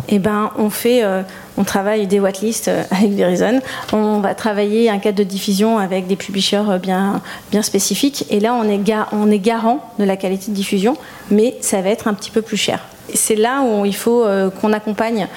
eh 0.10 0.20
ben, 0.20 0.52
on 0.58 0.70
fait, 0.70 1.04
euh, 1.04 1.24
on 1.58 1.64
travaille 1.64 2.08
des 2.08 2.20
watlists 2.20 2.68
euh, 2.68 2.84
avec 2.92 3.12
Verizon. 3.12 3.60
On 3.94 4.20
va 4.20 4.36
travailler 4.36 4.90
un 4.90 5.00
cadre 5.00 5.18
de 5.18 5.24
diffusion 5.24 5.78
avec 5.78 6.08
des 6.08 6.16
publishers 6.16 6.64
euh, 6.70 6.78
bien, 6.78 7.22
bien 7.52 7.62
spécifiques. 7.62 8.26
Et 8.30 8.40
là, 8.40 8.54
on 8.54 8.70
est, 8.70 8.80
on 9.12 9.32
est 9.32 9.40
garant 9.40 9.80
de 10.00 10.04
la 10.04 10.18
qualité 10.18 10.52
de 10.52 10.56
diffusion, 10.56 10.98
mais 11.30 11.56
ça 11.62 11.82
va 11.82 11.90
être 11.90 12.08
un 12.08 12.14
petit 12.14 12.32
peu 12.32 12.42
plus 12.42 12.58
cher. 12.58 12.80
C'est 13.14 13.36
là 13.36 13.62
où 13.62 13.86
il 13.86 13.96
faut 13.96 14.26
qu'on 14.62 14.72
accompagne 14.72 15.28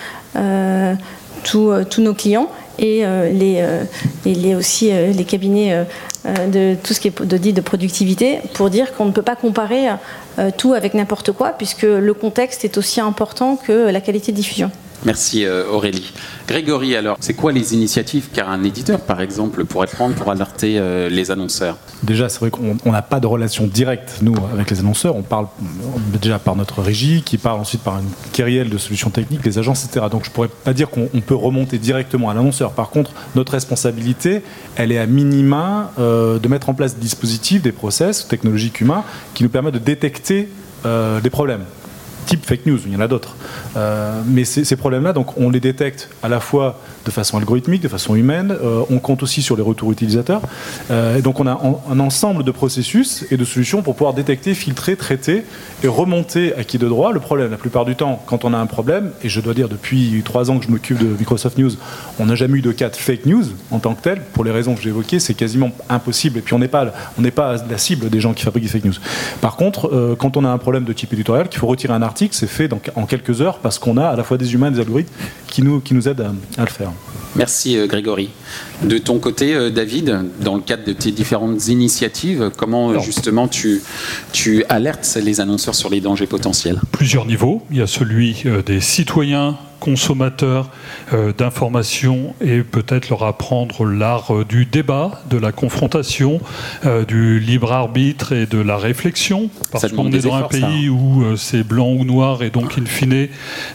tous 1.43 1.99
nos 1.99 2.15
clients 2.15 2.49
et 2.79 3.05
les, 3.33 3.67
les, 4.25 4.55
aussi 4.55 4.93
les 4.93 5.25
cabinets 5.25 5.85
de 6.25 6.77
tout 6.81 6.95
ce 6.95 7.01
qui 7.01 7.09
est 7.09 7.23
de, 7.23 7.61
productivité 7.61 8.39
pour 8.53 8.71
dire 8.71 8.95
qu'on 8.95 9.07
ne 9.07 9.11
peut 9.11 9.23
pas 9.23 9.35
comparer 9.35 9.89
tout 10.57 10.75
avec 10.75 10.95
n'importe 10.95 11.33
quoi, 11.33 11.51
puisque 11.51 11.83
le 11.83 12.15
contexte 12.15 12.65
est 12.65 12.79
aussi 12.79 13.01
important 13.01 13.57
que 13.57 13.91
la 13.91 14.01
qualité 14.01 14.33
de 14.33 14.37
diffusion. 14.37 14.71
Merci 15.05 15.45
euh, 15.45 15.69
Aurélie. 15.71 16.13
Grégory, 16.49 16.97
alors, 16.97 17.19
c'est 17.21 17.35
quoi 17.35 17.53
les 17.53 17.75
initiatives 17.75 18.29
qu'un 18.33 18.63
éditeur, 18.65 19.01
par 19.01 19.21
exemple, 19.21 19.65
pourrait 19.67 19.87
prendre 19.87 20.15
pour 20.15 20.31
alerter 20.31 20.79
euh, 20.79 21.11
les 21.11 21.31
annonceurs? 21.31 21.77
Déjà, 22.03 22.31
c'est 22.31 22.41
vrai 22.41 22.51
qu'on 22.51 22.91
n'a 22.91 23.03
pas 23.03 23.21
de 23.21 23.27
relation 23.27 23.67
directe, 23.67 24.21
nous, 24.23 24.35
avec 24.53 24.71
les 24.71 24.81
annonceurs. 24.81 25.15
On 25.15 25.23
parle 25.23 25.47
déjà 26.23 26.39
par 26.39 26.57
notre 26.57 26.81
régie, 26.81 27.23
qui 27.23 27.37
parle 27.37 27.61
ensuite 27.61 27.83
par 27.83 27.99
une 27.99 28.09
querelle 28.33 28.71
de 28.71 28.79
solutions 28.79 29.11
techniques, 29.11 29.45
les 29.45 29.59
agences, 29.59 29.85
etc. 29.85 30.07
Donc 30.11 30.25
je 30.25 30.31
ne 30.31 30.35
pourrais 30.35 30.49
pas 30.49 30.73
dire 30.73 30.89
qu'on 30.89 31.09
peut 31.21 31.35
remonter 31.35 31.79
directement 31.79 32.31
à 32.31 32.35
l'annonceur. 32.35 32.73
Par 32.73 32.89
contre, 32.89 33.13
notre 33.35 33.53
responsabilité, 33.53 34.43
elle 34.77 34.91
est 34.91 34.99
à 34.99 35.07
minima 35.07 35.93
de 35.99 36.49
mettre 36.49 36.69
en 36.69 36.75
place 36.75 36.95
des 36.95 37.01
dispositifs, 37.01 37.63
des 37.63 37.73
process 37.73 38.27
technologiques 38.29 38.81
humains 38.81 39.05
qui 39.35 39.43
nous 39.43 39.51
permettent 39.51 39.75
de 39.75 39.79
détecter 39.79 40.49
des 40.85 41.31
problèmes 41.31 41.65
type 42.25 42.45
fake 42.45 42.67
news, 42.67 42.79
il 42.87 42.93
y 42.93 42.97
en 42.97 43.01
a 43.01 43.09
d'autres. 43.09 43.37
Euh, 43.77 44.21
mais 44.27 44.45
ces, 44.45 44.77
problèmes-là, 44.77 45.13
donc 45.13 45.39
on 45.39 45.51
les 45.51 45.61
détecte 45.61 46.09
à 46.23 46.29
la 46.29 46.41
fois 46.41 46.81
de 47.05 47.11
façon 47.11 47.39
algorithmique, 47.39 47.83
de 47.83 47.89
façon 47.89 48.15
humaine, 48.15 48.55
euh, 48.63 48.83
on 48.91 48.99
compte 48.99 49.23
aussi 49.23 49.43
sur 49.43 49.57
les 49.57 49.63
retours 49.63 49.93
utilisateurs. 49.93 50.43
Euh, 50.91 51.19
et 51.19 51.23
donc 51.23 51.41
on 51.41 51.47
a 51.47 51.61
un, 51.91 52.01
ensemble 52.01 52.45
de 52.45 52.51
processus 52.51 53.25
et 53.31 53.37
de 53.37 53.45
solutions 53.45 53.83
pour 53.83 53.95
pouvoir 53.95 54.15
détecter, 54.15 54.55
filtrer, 54.55 54.97
traiter 54.97 55.45
et 55.83 55.89
remonter 55.89 56.55
à 56.55 56.65
qui 56.65 56.79
de 56.79 56.89
droit 56.89 57.13
le 57.13 57.21
problème. 57.21 57.51
La 57.51 57.57
plupart 57.57 57.85
du 57.85 57.95
temps, 57.95 58.23
quand 58.27 58.45
on 58.45 58.53
a 58.53 58.59
un 58.59 58.67
problème, 58.67 59.13
et 59.23 59.29
je 59.29 59.41
dois 59.41 59.55
dire 59.55 59.69
depuis 59.69 60.23
trois 60.25 60.51
ans 60.51 60.59
que 60.59 60.67
je 60.67 60.71
m'occupe 60.71 60.99
de 60.99 61.17
Microsoft 61.19 61.59
News, 61.59 61.73
on 62.19 62.27
n'a 62.27 62.35
jamais 62.35 62.59
eu 62.59 62.63
de 62.63 62.73
cas 62.73 62.89
de 62.89 62.97
fake 62.97 63.27
news 63.27 63.45
en 63.71 63.79
tant 63.79 63.95
que 63.95 64.03
tel. 64.03 64.21
Pour 64.33 64.45
les 64.45 64.51
raisons 64.51 64.75
que 64.75 64.83
j'ai 64.83 64.91
évoquées, 64.91 65.21
c'est 65.21 65.35
quasiment 65.35 65.71
impossible. 65.89 66.39
Et 66.39 66.43
puis 66.43 66.55
on 66.55 66.59
n'est 66.59 66.69
pas, 66.69 66.93
on 67.19 67.23
n'est 67.23 67.31
pas 67.31 67.57
la 67.69 67.79
cible 67.79 68.11
des 68.11 68.21
gens 68.21 68.35
qui 68.35 68.45
fabriquent 68.45 68.65
des 68.65 68.71
fake 68.71 68.85
news. 68.85 68.95
Par 69.41 69.57
contre, 69.57 70.17
quand 70.19 70.37
on 70.37 70.45
a 70.45 70.49
un 70.49 70.59
problème 70.59 70.85
de 70.85 70.93
type 70.93 71.13
éditorial, 71.13 71.49
qu'il 71.49 71.61
faut 71.61 71.67
retirer 71.67 71.93
un 71.93 72.03
article, 72.03 72.35
c'est 72.35 72.47
fait 72.47 72.71
en 72.73 73.07
quelques 73.07 73.41
heures 73.41 73.59
parce 73.59 73.79
qu'on 73.79 73.97
a 73.97 74.07
à 74.07 74.17
la 74.17 74.25
fois 74.25 74.37
des 74.37 74.55
humains 74.55 74.69
et 74.69 74.73
des 74.73 74.81
algorithmes 74.81 75.13
qui 75.55 75.63
nous, 75.63 75.79
qui 75.79 75.95
nous 75.95 76.09
aident 76.09 76.33
à, 76.59 76.63
le 76.63 76.69
faire. 76.69 76.91
Merci 77.37 77.79
euh, 77.79 77.87
Grégory. 77.87 78.31
De 78.83 78.99
ton 78.99 79.21
côté, 79.21 79.55
euh, 79.55 79.71
David, 79.71 80.23
dans 80.41 80.57
le 80.57 80.61
cadre 80.61 80.83
de 80.85 80.93
tes 80.93 81.13
différentes 81.13 81.69
initiatives, 81.69 82.51
comment 82.57 82.99
justement 82.99 83.47
tu, 83.47 83.81
tu 84.33 84.65
alertes 84.69 85.17
les 85.23 85.41
annonceurs 85.41 85.77
sur 85.77 85.91
les 85.91 86.01
dangers 86.01 86.27
potentiels? 86.27 86.81
Plusieurs 86.91 87.25
niveaux. 87.25 87.63
Il 87.71 87.77
y 87.77 87.83
a 87.83 87.87
celui 87.87 88.43
euh, 88.47 88.63
des 88.63 88.81
citoyens 88.81 89.57
consommateurs 89.85 90.71
euh, 91.13 91.35
d'informations 91.37 92.35
et 92.41 92.63
peut-être 92.63 93.11
leur 93.11 93.25
apprendre 93.25 93.85
l'art 93.85 94.35
euh, 94.35 94.45
du 94.47 94.65
débat, 94.65 95.21
de 95.29 95.37
la 95.37 95.53
confrontation, 95.53 96.41
euh, 96.87 97.05
du 97.05 97.39
libre 97.39 97.71
arbitre 97.71 98.33
et 98.33 98.47
de 98.47 98.59
la 98.59 98.79
réflexion. 98.79 99.51
Parce 99.71 99.93
qu'on 99.93 100.11
est 100.11 100.25
dans 100.25 100.37
un 100.37 100.43
pays 100.45 100.89
où 100.89 101.37
c'est 101.37 101.65
blanc 101.65 101.91
ou 101.91 102.05
noir 102.07 102.43
et 102.43 102.49
donc, 102.49 102.79
in 102.79 102.87
fine, 102.87 103.29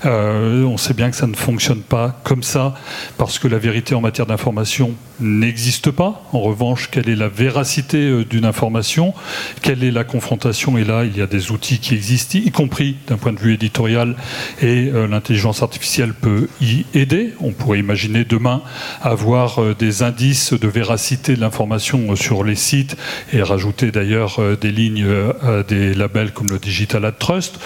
on 0.03 0.77
sait 0.77 0.95
bien 0.95 1.11
que 1.11 1.15
ça 1.15 1.27
ne 1.27 1.35
fonctionne 1.35 1.81
pas 1.81 2.19
comme 2.23 2.41
ça 2.41 2.73
parce 3.17 3.37
que 3.37 3.47
la 3.47 3.59
vérité 3.59 3.93
en 3.93 4.01
matière 4.01 4.25
d'information 4.25 4.93
n'existe 5.19 5.91
pas. 5.91 6.23
En 6.33 6.39
revanche, 6.39 6.89
quelle 6.91 7.09
est 7.09 7.15
la 7.15 7.27
véracité 7.27 8.23
d'une 8.25 8.45
information? 8.45 9.13
Quelle 9.61 9.83
est 9.83 9.91
la 9.91 10.03
confrontation? 10.03 10.77
Et 10.77 10.83
là, 10.83 11.03
il 11.03 11.15
y 11.17 11.21
a 11.21 11.27
des 11.27 11.51
outils 11.51 11.79
qui 11.79 11.93
existent, 11.93 12.39
y 12.39 12.51
compris 12.51 12.95
d'un 13.07 13.17
point 13.17 13.33
de 13.33 13.39
vue 13.39 13.53
éditorial 13.53 14.15
et 14.61 14.89
l'intelligence 15.09 15.61
artificielle 15.61 15.98
peut 16.07 16.47
y 16.61 16.85
aider. 16.93 17.33
On 17.41 17.51
pourrait 17.51 17.79
imaginer 17.79 18.23
demain 18.23 18.61
avoir 19.01 19.61
euh, 19.61 19.75
des 19.77 20.03
indices 20.03 20.53
de 20.53 20.67
véracité 20.67 21.35
de 21.35 21.41
l'information 21.41 22.11
euh, 22.11 22.15
sur 22.15 22.43
les 22.43 22.55
sites 22.55 22.95
et 23.33 23.41
rajouter 23.41 23.91
d'ailleurs 23.91 24.39
euh, 24.39 24.55
des 24.55 24.71
lignes 24.71 25.05
à 25.41 25.63
des 25.63 25.93
labels 25.93 26.31
comme 26.31 26.47
le 26.49 26.59
Digital 26.59 27.05
Ad 27.05 27.17
Trust, 27.17 27.59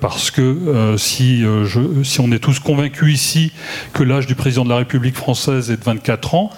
parce 0.00 0.30
que 0.30 0.96
si 0.96 1.44
on 2.18 2.32
est 2.32 2.38
tous 2.38 2.58
convaincus 2.58 3.14
ici 3.14 3.52
que 3.92 4.02
l'âge 4.02 4.26
du 4.26 4.34
président 4.34 4.64
de 4.64 4.70
la 4.70 4.76
République 4.76 5.16
française 5.16 5.70
est 5.70 5.76
de 5.76 5.84
24 5.84 6.34
ans, 6.34 6.50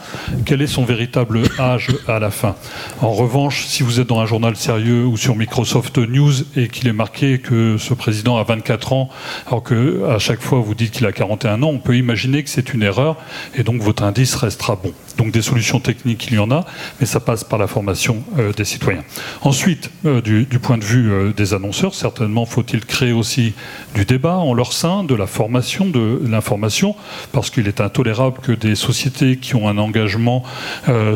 quel 0.44 0.62
est 0.62 0.66
son 0.66 0.84
véritable 0.84 1.42
âge 1.58 1.88
à 2.06 2.18
la 2.18 2.30
fin? 2.30 2.54
En 3.00 3.12
revanche, 3.12 3.64
si 3.66 3.82
vous 3.82 4.00
êtes 4.00 4.08
dans 4.08 4.20
un 4.20 4.26
journal 4.26 4.56
sérieux 4.56 5.04
ou 5.04 5.16
sur 5.16 5.36
Microsoft 5.36 5.98
News 5.98 6.32
et 6.56 6.68
qu'il 6.68 6.88
est 6.88 6.92
marqué 6.92 7.38
que 7.38 7.76
ce 7.78 7.94
président 7.94 8.36
a 8.38 8.44
24 8.44 8.92
ans, 8.92 9.08
alors 9.46 9.62
que 9.62 10.04
à 10.08 10.18
chaque 10.18 10.40
fois 10.40 10.60
vous 10.60 10.74
dites 10.74 10.92
qu'il 10.92 11.06
a 11.06 11.09
41 11.12 11.62
ans, 11.62 11.68
on 11.68 11.78
peut 11.78 11.96
imaginer 11.96 12.42
que 12.42 12.50
c'est 12.50 12.72
une 12.72 12.82
erreur 12.82 13.16
et 13.54 13.62
donc 13.62 13.82
votre 13.82 14.02
indice 14.02 14.34
restera 14.34 14.76
bon. 14.76 14.92
Donc 15.16 15.32
des 15.32 15.42
solutions 15.42 15.80
techniques, 15.80 16.28
il 16.30 16.36
y 16.36 16.38
en 16.38 16.50
a, 16.50 16.64
mais 16.98 17.06
ça 17.06 17.20
passe 17.20 17.44
par 17.44 17.58
la 17.58 17.66
formation 17.66 18.22
euh, 18.38 18.52
des 18.52 18.64
citoyens. 18.64 19.04
Ensuite, 19.42 19.90
euh, 20.06 20.22
du, 20.22 20.46
point 20.60 20.78
de 20.78 20.84
vue 20.84 21.12
euh, 21.12 21.32
des 21.32 21.52
annonceurs, 21.52 21.94
certainement 21.94 22.46
faut-il 22.46 22.84
créer 22.84 23.12
aussi 23.12 23.52
du 23.94 24.04
débat 24.04 24.36
en 24.36 24.54
leur 24.54 24.72
sein, 24.72 25.04
de 25.04 25.14
la 25.14 25.26
formation, 25.26 25.86
de 25.86 26.22
l'information, 26.26 26.96
parce 27.32 27.50
qu'il 27.50 27.68
est 27.68 27.80
intolérable 27.80 28.38
que 28.40 28.52
des 28.52 28.74
sociétés 28.74 29.36
qui 29.36 29.54
ont 29.54 29.68
un 29.68 29.78
engagement 29.78 30.42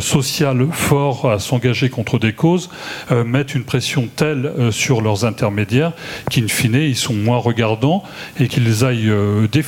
social 0.00 0.66
fort 0.70 1.30
à 1.30 1.38
s'engager 1.38 1.88
contre 1.88 2.18
des 2.18 2.32
causes 2.32 2.70
mettent 3.10 3.54
une 3.54 3.64
pression 3.64 4.08
telle 4.14 4.52
sur 4.70 5.00
leurs 5.00 5.24
intermédiaires 5.24 5.92
qu'in 6.30 6.48
fine, 6.48 6.74
ils 6.74 6.96
sont 6.96 7.14
moins 7.14 7.38
regardants 7.38 8.02
et 8.38 8.48
qu'ils 8.48 8.84
aillent 8.84 9.12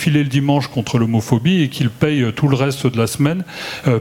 défiler 0.06 0.22
le 0.22 0.30
dimanche 0.30 0.68
contre 0.68 0.98
l'homophobie 0.98 1.62
et 1.62 1.68
qu'ils 1.68 1.90
payent 1.90 2.32
tout 2.32 2.46
le 2.46 2.56
reste 2.56 2.86
de 2.86 2.96
la 2.96 3.08
semaine 3.08 3.42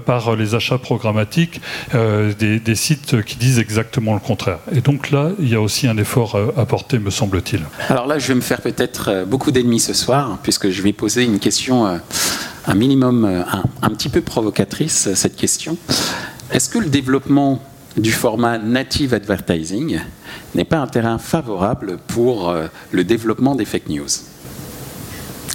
par 0.05 0.35
les 0.35 0.53
achats 0.53 0.77
programmatiques 0.77 1.61
euh, 1.95 2.31
des, 2.33 2.75
sites 2.75 3.23
qui 3.23 3.37
disent 3.37 3.57
exactement 3.57 4.13
le 4.13 4.19
contraire. 4.19 4.59
Et 4.71 4.81
donc 4.81 5.09
là, 5.09 5.31
il 5.39 5.49
y 5.49 5.55
a 5.55 5.61
aussi 5.61 5.87
un 5.87 5.97
effort 5.97 6.35
euh, 6.35 6.51
à 6.57 6.65
porter, 6.65 6.99
me 6.99 7.09
semble-t-il. 7.09 7.61
Alors 7.89 8.05
là, 8.05 8.19
je 8.19 8.27
vais 8.27 8.35
me 8.35 8.41
faire 8.41 8.61
peut-être 8.61 9.09
euh, 9.09 9.25
beaucoup 9.25 9.51
d'ennemis 9.51 9.79
ce 9.79 9.93
soir, 9.93 10.37
puisque 10.43 10.69
je 10.69 10.81
vais 10.83 10.93
poser 10.93 11.23
une 11.23 11.39
question 11.39 11.85
un 12.67 12.75
minimum, 12.75 13.43
un, 13.81 13.89
petit 13.89 14.09
peu 14.09 14.21
provocatrice, 14.21 15.13
cette 15.13 15.35
question. 15.35 15.77
Est-ce 16.51 16.69
que 16.69 16.79
le 16.79 16.89
développement 16.89 17.61
du 17.97 18.11
format 18.11 18.57
native 18.57 19.13
advertising 19.13 19.99
n'est 20.53 20.65
pas 20.65 20.77
un 20.77 20.87
terrain 20.87 21.17
favorable 21.17 21.97
pour 22.07 22.49
euh, 22.49 22.67
le 22.91 23.03
développement 23.03 23.55
des 23.55 23.65
fake 23.65 23.89
news? 23.89 24.34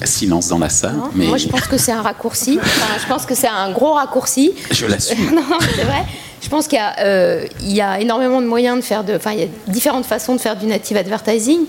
Silence 0.05 0.49
dans 0.49 0.59
la 0.59 0.69
salle. 0.69 0.97
mais... 1.15 1.27
Moi, 1.27 1.37
je 1.37 1.49
pense 1.49 1.67
que 1.67 1.77
c'est 1.77 1.93
un 1.93 2.03
raccourci. 2.03 2.59
je 3.01 3.07
pense 3.07 3.27
que 3.27 3.35
c'est 3.35 3.49
un 3.49 3.73
gros 3.73 3.93
raccourci. 3.93 4.53
Je 4.71 4.87
l'assume. 4.87 5.31
non, 5.35 5.43
c'est 5.75 5.85
vrai. 5.85 6.05
Je 6.41 6.49
pense 6.49 6.69
qu'il 6.69 6.79
y, 6.79 6.83
euh, 7.05 7.45
y, 7.63 7.81
a 7.81 8.01
énormément 8.01 8.41
de 8.41 8.47
moyens 8.47 8.79
de 8.79 8.83
faire, 8.83 9.05
enfin, 9.15 9.33
il 9.33 9.41
y 9.41 9.43
a 9.43 9.47
différentes 9.69 10.07
façons 10.07 10.35
de 10.35 10.41
faire 10.41 10.57
du 10.57 10.67
native 10.67 10.97
advertising. 10.97 11.61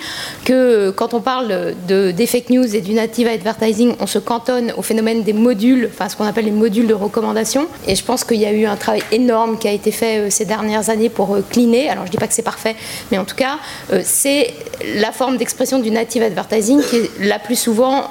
Que 0.45 0.91
quand 0.91 1.13
on 1.13 1.21
parle 1.21 1.75
de, 1.87 2.11
des 2.11 2.25
fake 2.25 2.49
news 2.49 2.75
et 2.75 2.81
du 2.81 2.93
native 2.93 3.27
advertising, 3.27 3.95
on 3.99 4.07
se 4.07 4.19
cantonne 4.19 4.73
au 4.77 4.81
phénomène 4.81 5.23
des 5.23 5.33
modules, 5.33 5.89
enfin 5.91 6.07
ce 6.07 6.15
qu'on 6.15 6.25
appelle 6.25 6.45
les 6.45 6.51
modules 6.51 6.87
de 6.87 6.93
recommandation. 6.93 7.67
Et 7.87 7.95
je 7.95 8.03
pense 8.03 8.23
qu'il 8.23 8.39
y 8.39 8.45
a 8.45 8.53
eu 8.53 8.65
un 8.65 8.77
travail 8.77 9.03
énorme 9.11 9.57
qui 9.57 9.67
a 9.67 9.71
été 9.71 9.91
fait 9.91 10.19
euh, 10.19 10.29
ces 10.29 10.45
dernières 10.45 10.89
années 10.89 11.09
pour 11.09 11.35
euh, 11.35 11.45
cleaner. 11.49 11.89
Alors 11.89 12.05
je 12.05 12.11
dis 12.11 12.17
pas 12.17 12.27
que 12.27 12.33
c'est 12.33 12.41
parfait, 12.41 12.75
mais 13.11 13.17
en 13.17 13.25
tout 13.25 13.35
cas, 13.35 13.57
c'est 14.03 14.53
la 14.95 15.11
forme 15.11 15.37
d'expression 15.37 15.79
du 15.79 15.91
native 15.91 16.23
advertising 16.23 16.81
qui 16.81 16.95
est 16.95 17.11
la 17.19 17.39
plus 17.39 17.55
souvent 17.55 18.09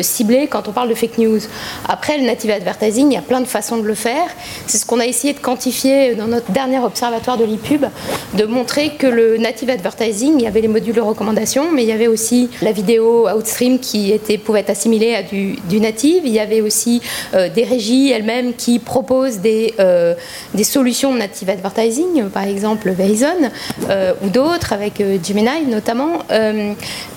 ciblée 0.00 0.46
quand 0.48 0.68
on 0.68 0.72
parle 0.72 0.88
de 0.88 0.94
fake 0.94 1.18
news. 1.18 1.40
Après, 1.88 2.18
le 2.18 2.24
native 2.24 2.50
advertising, 2.50 3.10
il 3.10 3.14
y 3.14 3.18
a 3.18 3.22
plein 3.22 3.40
de 3.40 3.46
façons 3.46 3.76
de 3.76 3.86
le 3.86 3.94
faire. 3.94 4.26
C'est 4.66 4.78
ce 4.78 4.86
qu'on 4.86 5.00
a 5.00 5.06
essayé 5.06 5.34
de 5.34 5.38
quantifié 5.42 6.14
dans 6.14 6.28
notre 6.28 6.50
dernier 6.52 6.78
observatoire 6.78 7.36
de 7.36 7.44
l'IPUB, 7.44 7.86
de 8.34 8.44
montrer 8.44 8.90
que 8.96 9.06
le 9.06 9.36
native 9.36 9.70
advertising, 9.70 10.34
il 10.38 10.42
y 10.42 10.46
avait 10.46 10.60
les 10.60 10.68
modules 10.68 10.94
de 10.94 11.00
recommandation, 11.00 11.70
mais 11.72 11.82
il 11.82 11.88
y 11.88 11.92
avait 11.92 12.06
aussi 12.06 12.48
la 12.62 12.72
vidéo 12.72 13.28
outstream 13.28 13.78
qui 13.78 14.12
était, 14.12 14.38
pouvait 14.38 14.60
être 14.60 14.70
assimilée 14.70 15.14
à 15.14 15.22
du, 15.22 15.80
native. 15.80 16.22
Il 16.24 16.32
y 16.32 16.38
avait 16.38 16.60
aussi 16.60 17.02
euh, 17.34 17.48
des 17.48 17.64
régies 17.64 18.10
elles-mêmes 18.10 18.54
qui 18.54 18.78
proposent 18.78 19.40
des, 19.40 19.74
euh, 19.80 20.14
solutions 20.62 21.12
native 21.12 21.50
advertising, 21.50 22.28
par 22.30 22.44
exemple 22.44 22.90
Verizon 22.90 23.50
euh, 23.90 24.14
ou 24.22 24.28
d'autres, 24.28 24.72
avec 24.72 25.02
Gemini 25.26 25.66
notamment. 25.68 26.20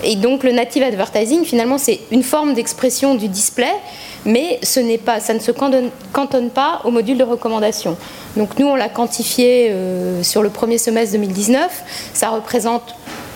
et 0.04 0.16
donc 0.16 0.44
le 0.44 0.52
native 0.52 0.84
advertising, 0.84 1.46
finalement, 1.46 1.78
c'est 1.78 2.00
une 2.12 2.24
forme 2.24 2.54
d'expression 2.54 3.14
du 3.16 3.28
display 3.28 3.72
mais 4.26 4.60
ce 4.64 4.98
pas, 4.98 5.20
ça 5.20 5.34
ne 5.34 5.40
se 5.40 5.52
cantonne, 5.52 6.50
pas 6.50 6.82
au 6.84 6.92
module 6.92 7.18
de 7.18 7.24
recommandation. 7.24 7.96
Donc 8.36 8.58
nous, 8.60 8.68
on 8.68 8.76
l'a 8.76 8.90
quantifié 8.90 9.70
euh, 9.70 10.24
sur 10.24 10.42
le 10.42 10.50
premier 10.50 10.78
semestre 10.78 11.14
2019, 11.14 12.12
ça 12.14 12.30
représente 12.30 12.96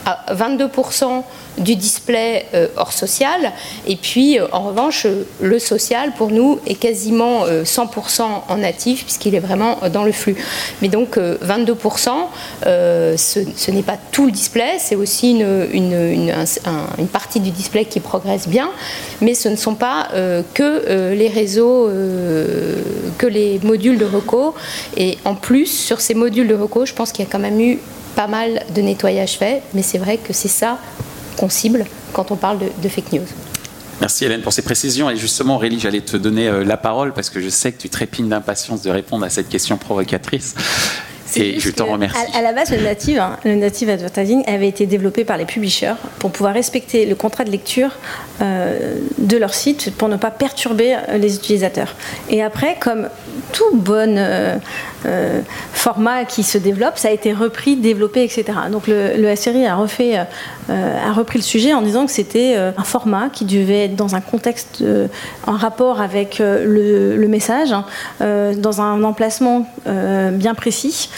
à 0.10 0.34
22% 0.34 1.24
du 1.58 1.76
display 1.76 2.46
euh, 2.54 2.68
hors 2.78 2.94
social. 2.94 3.52
Et 3.86 3.96
puis, 3.96 4.40
euh, 4.40 4.48
en 4.52 4.62
revanche, 4.62 5.06
euh, 5.06 5.24
le 5.42 5.60
social, 5.60 6.14
pour 6.18 6.32
nous, 6.32 6.60
est 6.66 6.76
quasiment 6.76 7.46
100% 7.46 8.24
en 8.48 8.58
natif, 8.58 9.04
puisqu'il 9.04 9.36
est 9.36 9.40
vraiment 9.40 9.78
dans 9.92 10.04
le 10.04 10.12
flux. 10.12 10.36
Mais 10.82 10.88
donc, 10.88 11.18
22%, 11.18 12.10
ce, 12.64 13.72
n'est 13.72 13.84
pas 13.84 13.98
tout 14.12 14.26
le 14.26 14.32
display, 14.32 14.78
c'est 14.80 14.96
aussi 14.96 15.32
une, 15.32 16.32
une, 16.98 17.08
partie 17.08 17.40
du 17.40 17.52
display 17.52 17.86
qui 17.86 18.00
progresse 18.00 18.48
bien, 18.48 18.70
mais 19.22 19.34
ce 19.34 19.50
ne 19.50 19.56
sont 19.56 19.76
pas 19.76 20.08
que 20.54 21.14
les 21.14 21.28
réseaux, 21.28 21.90
que 23.18 23.28
les 23.28 23.60
modules 23.64 23.98
de 23.98 24.06
recours. 24.06 24.56
Et 24.98 25.18
en 25.26 25.36
plus, 25.36 25.68
sur 25.68 26.02
ces 26.02 26.14
modules 26.14 26.48
de 26.48 26.56
recours, 26.56 26.86
je 26.86 26.94
pense 26.94 27.12
qu'il 27.12 27.26
y 27.26 27.28
a 27.28 27.32
quand 27.32 27.40
même 27.40 27.60
eu 27.60 27.80
pas 28.20 28.28
mal 28.28 28.64
de 28.76 28.82
nettoyage 28.82 29.38
fait, 29.38 29.62
mais 29.74 29.82
c'est 29.82 29.98
vrai 29.98 30.18
que 30.18 30.34
c'est 30.34 30.50
ça 30.50 30.78
qu'on 31.38 31.48
cible 31.48 31.86
quand 32.12 32.32
on 32.32 32.36
parle 32.36 32.60
de, 32.60 32.90
fake 32.90 33.14
news. 33.14 33.28
Merci 34.02 34.26
Hélène 34.26 34.42
pour 34.42 34.52
ces 34.52 34.62
précisions. 34.62 35.10
Et 35.10 35.16
justement, 35.16 35.56
Aurélie, 35.56 35.80
j'allais 35.80 36.02
te 36.02 36.18
donner 36.18 36.50
euh, 36.50 36.66
la 36.66 36.76
parole 36.76 37.14
parce 37.14 37.30
que 37.30 37.40
je 37.40 37.48
sais 37.48 37.72
que 37.72 37.82
tu 37.82 37.88
trépines 37.88 38.28
d'impatience 38.28 38.82
de 38.82 38.90
répondre 38.90 39.24
à 39.24 39.30
cette 39.30 39.48
question 39.48 39.78
provocatrice. 39.78 40.54
Et 41.38 41.62
je 41.62 41.70
t'en 41.70 41.86
remercie. 41.86 42.20
À, 42.34 42.42
la 42.42 42.52
base, 42.52 42.72
le 42.72 42.82
native, 42.82 43.20
hein, 43.20 43.38
le 43.46 43.56
native 43.56 43.90
advertising 43.90 44.44
avait 44.48 44.68
été 44.68 44.86
développé 44.86 45.24
par 45.24 45.38
les 45.38 45.46
publishers 45.46 45.94
pour 46.18 46.32
pouvoir 46.32 46.54
respecter 46.54 47.06
le 47.06 47.16
contrat 47.16 47.46
de 47.46 47.52
lecture 47.52 47.92
euh, 48.42 48.96
de 49.18 49.38
leur 49.38 49.54
site 49.54 49.94
pour 49.96 50.10
ne 50.10 50.18
pas 50.18 50.32
perturber 50.32 50.98
les 51.18 51.36
utilisateurs. 51.36 51.96
Et 52.30 52.42
après, 52.42 52.78
comme 52.82 53.08
tout 53.54 53.76
bon 53.76 54.16
euh, 54.18 55.42
format 55.74 56.26
qui 56.26 56.44
se 56.44 56.58
développe, 56.58 56.98
ça 56.98 57.08
a 57.08 57.12
été 57.12 57.34
repris, 57.34 57.76
développé, 57.76 58.24
etc. 58.24 58.46
Donc 58.72 58.88
le, 58.88 59.36
SRI 59.36 59.66
a, 59.66 59.76
refait, 59.76 60.18
a 60.18 61.14
repris 61.14 61.40
le 61.40 61.44
sujet 61.44 61.74
en 61.74 61.82
disant 61.82 62.06
que 62.06 62.12
c'était 62.12 62.56
un 62.56 62.84
format 62.84 63.30
qui 63.30 63.46
devait 63.46 63.86
être 63.86 63.96
dans 63.96 64.16
un 64.16 64.22
contexte 64.22 64.84
en 65.48 65.54
rapport 65.54 66.02
avec 66.02 66.40
le, 66.40 67.28
message, 67.28 67.72
hein, 67.72 67.86
dans 68.58 68.82
un 68.82 69.04
emplacement 69.04 69.68
bien 69.86 70.54
précis, 70.54 71.10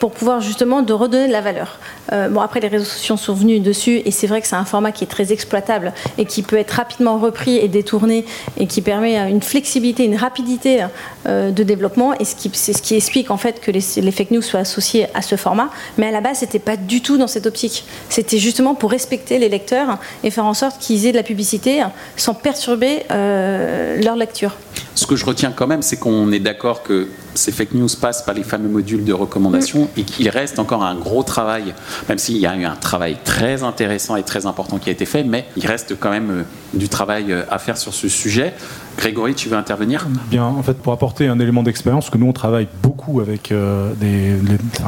pour 0.00 0.10
pouvoir 0.10 0.40
justement 0.40 0.82
de 0.82 0.92
redonner 0.92 1.28
de 1.28 1.32
la 1.32 1.40
valeur. 1.40 1.78
Bon, 2.10 2.40
après, 2.40 2.60
les 2.60 2.68
réseaux 2.68 2.84
sociaux 2.84 3.16
sont 3.16 3.34
venus 3.34 3.62
dessus, 3.62 4.02
et 4.04 4.10
c'est 4.10 4.26
vrai 4.26 4.40
que 4.40 4.46
c'est 4.46 4.56
un 4.56 4.64
format 4.64 4.92
qui 4.92 5.04
est 5.04 5.08
très 5.08 5.32
exploitable 5.32 5.92
et 6.18 6.24
qui 6.24 6.42
peut 6.42 6.56
être 6.56 6.72
rapidement 6.72 7.18
repris 7.18 7.56
et 7.56 7.68
détourné 7.68 8.24
et 8.58 8.66
qui 8.66 8.82
permet 8.82 9.16
une 9.30 9.42
flexibilité, 9.42 10.04
une 10.04 10.16
rapidité 10.16 10.86
euh, 11.26 11.50
de 11.50 11.62
développement. 11.62 12.14
Et 12.14 12.24
c'est 12.24 12.72
ce 12.72 12.82
qui 12.82 12.94
explique 12.94 13.30
en 13.30 13.36
fait 13.36 13.60
que 13.60 13.70
les, 13.70 13.80
fake 13.80 14.30
news 14.30 14.42
soient 14.42 14.60
associés 14.60 15.06
à 15.14 15.22
ce 15.22 15.36
format. 15.36 15.70
Mais 15.98 16.06
à 16.06 16.10
la 16.10 16.20
base, 16.20 16.38
c'était 16.38 16.58
pas 16.58 16.76
du 16.76 17.00
tout 17.00 17.18
dans 17.18 17.26
cette 17.26 17.46
optique. 17.46 17.84
C'était 18.08 18.38
justement 18.38 18.74
pour 18.74 18.90
respecter 18.90 19.38
les 19.38 19.48
lecteurs 19.48 19.98
et 20.22 20.30
faire 20.30 20.44
en 20.44 20.54
sorte 20.54 20.78
qu'ils 20.80 21.06
aient 21.06 21.12
de 21.12 21.16
la 21.16 21.22
publicité 21.22 21.82
sans 22.16 22.34
perturber 22.34 23.04
euh, 23.10 24.00
leur 24.02 24.16
lecture. 24.16 24.56
Ce 24.94 25.06
que 25.06 25.16
je 25.16 25.24
retiens 25.24 25.50
quand 25.50 25.66
même, 25.66 25.82
c'est 25.82 25.96
qu'on 25.96 26.30
est 26.30 26.38
d'accord 26.38 26.82
que 26.82 27.08
ces 27.34 27.50
fake 27.50 27.74
news 27.74 27.88
passent 28.00 28.22
par 28.22 28.34
les 28.34 28.44
fameux 28.44 28.68
modules 28.68 29.04
de 29.04 29.12
recommandation 29.12 29.84
mm. 29.84 30.00
et 30.00 30.02
qu'il 30.04 30.28
reste 30.28 30.58
encore 30.58 30.84
un 30.84 30.94
gros 30.94 31.22
travail, 31.22 31.74
même 32.08 32.18
s'il 32.18 32.38
y 32.38 32.46
a 32.46 32.56
eu 32.56 32.64
un 32.64 32.76
travail 32.76 33.16
très 33.24 33.62
intéressant 33.62 34.16
et 34.16 34.22
très 34.22 34.46
important 34.46 34.78
qui 34.78 34.88
a 34.88 34.92
été 34.92 35.06
fait, 35.06 35.24
mais 35.24 35.46
il 35.56 35.66
reste 35.66 35.98
quand 35.98 36.10
même 36.10 36.30
euh, 36.30 36.42
du 36.72 36.88
travail 36.88 37.32
euh, 37.32 37.42
à 37.50 37.58
faire 37.58 37.76
sur 37.76 37.94
ce 37.94 38.08
sujet. 38.08 38.54
Grégory, 38.96 39.34
tu 39.34 39.48
veux 39.48 39.56
intervenir 39.56 40.06
Bien, 40.30 40.44
en 40.44 40.62
fait, 40.62 40.74
pour 40.74 40.92
apporter 40.92 41.28
un 41.28 41.38
élément 41.38 41.62
d'expérience, 41.62 42.10
que 42.10 42.18
nous 42.18 42.26
on 42.26 42.32
travaille 42.32 42.68
beaucoup 42.82 43.20
avec 43.20 43.52
euh, 43.52 43.92
des, 43.94 44.34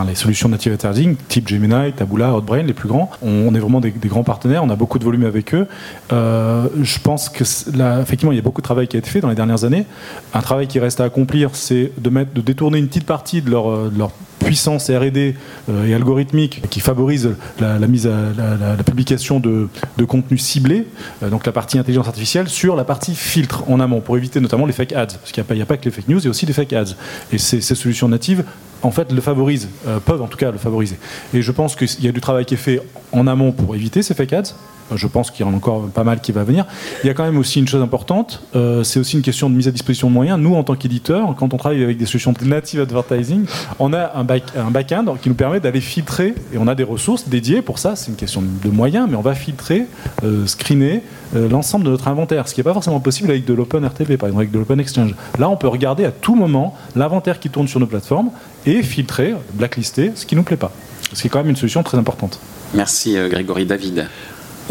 les, 0.06 0.14
solutions 0.14 0.48
native 0.48 0.72
advertising, 0.72 1.16
type 1.28 1.48
Gemini, 1.48 1.92
Taboola, 1.92 2.34
Hotbrain, 2.34 2.62
les 2.62 2.72
plus 2.72 2.88
grands. 2.88 3.10
On, 3.22 3.54
est 3.54 3.58
vraiment 3.58 3.80
des, 3.80 3.92
grands 3.92 4.24
partenaires, 4.24 4.64
on 4.64 4.70
a 4.70 4.76
beaucoup 4.76 4.98
de 4.98 5.04
volume 5.04 5.24
avec 5.24 5.54
eux. 5.54 5.66
je 6.10 6.98
pense 7.02 7.28
que 7.28 7.44
là, 7.76 8.00
effectivement, 8.00 8.32
il 8.32 8.36
y 8.36 8.38
a 8.38 8.42
beaucoup 8.42 8.60
de 8.60 8.66
travail 8.66 8.88
qui 8.88 8.96
a 8.96 8.98
été 8.98 9.10
fait 9.10 9.20
dans 9.20 9.28
les 9.28 9.34
dernières 9.34 9.64
années. 9.64 9.86
Un 10.34 10.40
travail 10.40 10.66
qui 10.66 10.78
reste 10.78 11.00
à 11.00 11.04
accomplir, 11.04 11.50
c'est 11.54 11.92
de, 11.98 12.10
mettre, 12.10 12.32
de 12.32 12.40
détourner 12.40 12.78
une 12.78 12.88
petite 12.88 13.06
partie 13.06 13.42
de 13.42 13.50
leur, 13.50 13.90
leur 13.90 14.10
puissance 14.46 14.90
R&D 14.90 15.34
euh, 15.68 15.86
et 15.86 15.94
algorithmique 15.94 16.62
qui 16.70 16.80
favorise 16.80 17.30
la, 17.58 17.78
mise 17.86 18.06
à 18.06 18.10
la, 18.36 18.82
publication 18.84 19.40
de, 19.40 19.68
de 19.98 20.04
contenus 20.04 20.42
ciblés, 20.42 20.86
euh, 21.22 21.30
donc 21.30 21.46
la 21.46 21.52
partie 21.52 21.78
intelligence 21.78 22.06
artificielle, 22.06 22.48
sur 22.48 22.76
la 22.76 22.84
partie 22.84 23.14
filtre 23.14 23.64
en 23.68 23.80
amont, 23.80 23.95
pour 24.00 24.16
éviter 24.16 24.40
notamment 24.40 24.66
les 24.66 24.72
fake 24.72 24.92
ads. 24.92 25.06
Parce 25.06 25.32
qu'il 25.32 25.44
n'y 25.50 25.62
a, 25.62 25.66
pas 25.66 25.76
que 25.76 25.84
les 25.84 25.90
fake 25.90 26.08
news, 26.08 26.18
il 26.18 26.24
y 26.24 26.26
a 26.28 26.30
aussi 26.30 26.46
des 26.46 26.52
fake 26.52 26.72
ads. 26.72 26.94
Et 27.32 27.38
ces, 27.38 27.60
solutions 27.60 28.08
natives 28.08 28.44
en 28.82 28.90
fait, 28.90 29.10
le 29.10 29.20
favorisent, 29.20 29.68
euh, 29.86 29.98
peuvent 30.00 30.22
en 30.22 30.26
tout 30.26 30.36
cas 30.36 30.50
le 30.50 30.58
favoriser. 30.58 30.96
Et 31.32 31.42
je 31.42 31.50
pense 31.50 31.76
qu'il 31.76 32.04
y 32.04 32.08
a 32.08 32.12
du 32.12 32.20
travail 32.20 32.44
qui 32.44 32.54
est 32.54 32.58
fait 32.58 32.80
en 33.12 33.26
amont 33.26 33.52
pour 33.52 33.74
éviter 33.74 34.02
ces 34.02 34.14
fake 34.14 34.32
ads, 34.32 34.54
je 34.94 35.06
pense 35.06 35.30
qu'il 35.30 35.44
y 35.44 35.48
en 35.48 35.52
a 35.52 35.56
encore 35.56 35.88
pas 35.88 36.04
mal 36.04 36.20
qui 36.20 36.32
va 36.32 36.44
venir. 36.44 36.66
Il 37.02 37.06
y 37.06 37.10
a 37.10 37.14
quand 37.14 37.24
même 37.24 37.38
aussi 37.38 37.58
une 37.58 37.68
chose 37.68 37.82
importante, 37.82 38.42
euh, 38.54 38.82
c'est 38.84 39.00
aussi 39.00 39.16
une 39.16 39.22
question 39.22 39.50
de 39.50 39.54
mise 39.54 39.68
à 39.68 39.70
disposition 39.70 40.08
de 40.08 40.12
moyens. 40.12 40.38
Nous, 40.38 40.54
en 40.54 40.62
tant 40.62 40.76
qu'éditeurs, 40.76 41.34
quand 41.36 41.52
on 41.54 41.56
travaille 41.56 41.82
avec 41.82 41.96
des 41.96 42.06
solutions 42.06 42.34
native 42.42 42.80
advertising, 42.80 43.46
on 43.78 43.92
a 43.92 44.12
un 44.16 44.24
back-end 44.24 45.16
qui 45.20 45.28
nous 45.28 45.34
permet 45.34 45.60
d'aller 45.60 45.80
filtrer, 45.80 46.34
et 46.52 46.58
on 46.58 46.68
a 46.68 46.74
des 46.74 46.84
ressources 46.84 47.28
dédiées 47.28 47.62
pour 47.62 47.78
ça, 47.78 47.96
c'est 47.96 48.10
une 48.10 48.16
question 48.16 48.42
de 48.42 48.70
moyens, 48.70 49.08
mais 49.10 49.16
on 49.16 49.22
va 49.22 49.34
filtrer, 49.34 49.86
euh, 50.24 50.46
screener 50.46 51.02
euh, 51.34 51.48
l'ensemble 51.48 51.84
de 51.84 51.90
notre 51.90 52.08
inventaire, 52.08 52.48
ce 52.48 52.54
qui 52.54 52.60
n'est 52.60 52.64
pas 52.64 52.74
forcément 52.74 53.00
possible 53.00 53.30
avec 53.30 53.44
de 53.44 53.54
l'Open 53.54 53.84
RTP, 53.84 54.16
par 54.16 54.28
exemple, 54.28 54.42
avec 54.42 54.50
de 54.50 54.58
l'Open 54.58 54.80
Exchange. 54.80 55.14
Là, 55.38 55.48
on 55.48 55.56
peut 55.56 55.68
regarder 55.68 56.04
à 56.04 56.12
tout 56.12 56.34
moment 56.34 56.74
l'inventaire 56.94 57.40
qui 57.40 57.50
tourne 57.50 57.68
sur 57.68 57.80
nos 57.80 57.86
plateformes 57.86 58.30
et 58.66 58.82
filtrer, 58.82 59.34
blacklister 59.54 60.12
ce 60.14 60.26
qui 60.26 60.34
ne 60.34 60.40
nous 60.40 60.44
plaît 60.44 60.56
pas. 60.56 60.72
Ce 61.12 61.20
qui 61.20 61.26
est 61.28 61.30
quand 61.30 61.38
même 61.38 61.50
une 61.50 61.56
solution 61.56 61.82
très 61.82 61.98
importante. 61.98 62.40
Merci 62.74 63.16
Grégory 63.30 63.64
David 63.64 64.08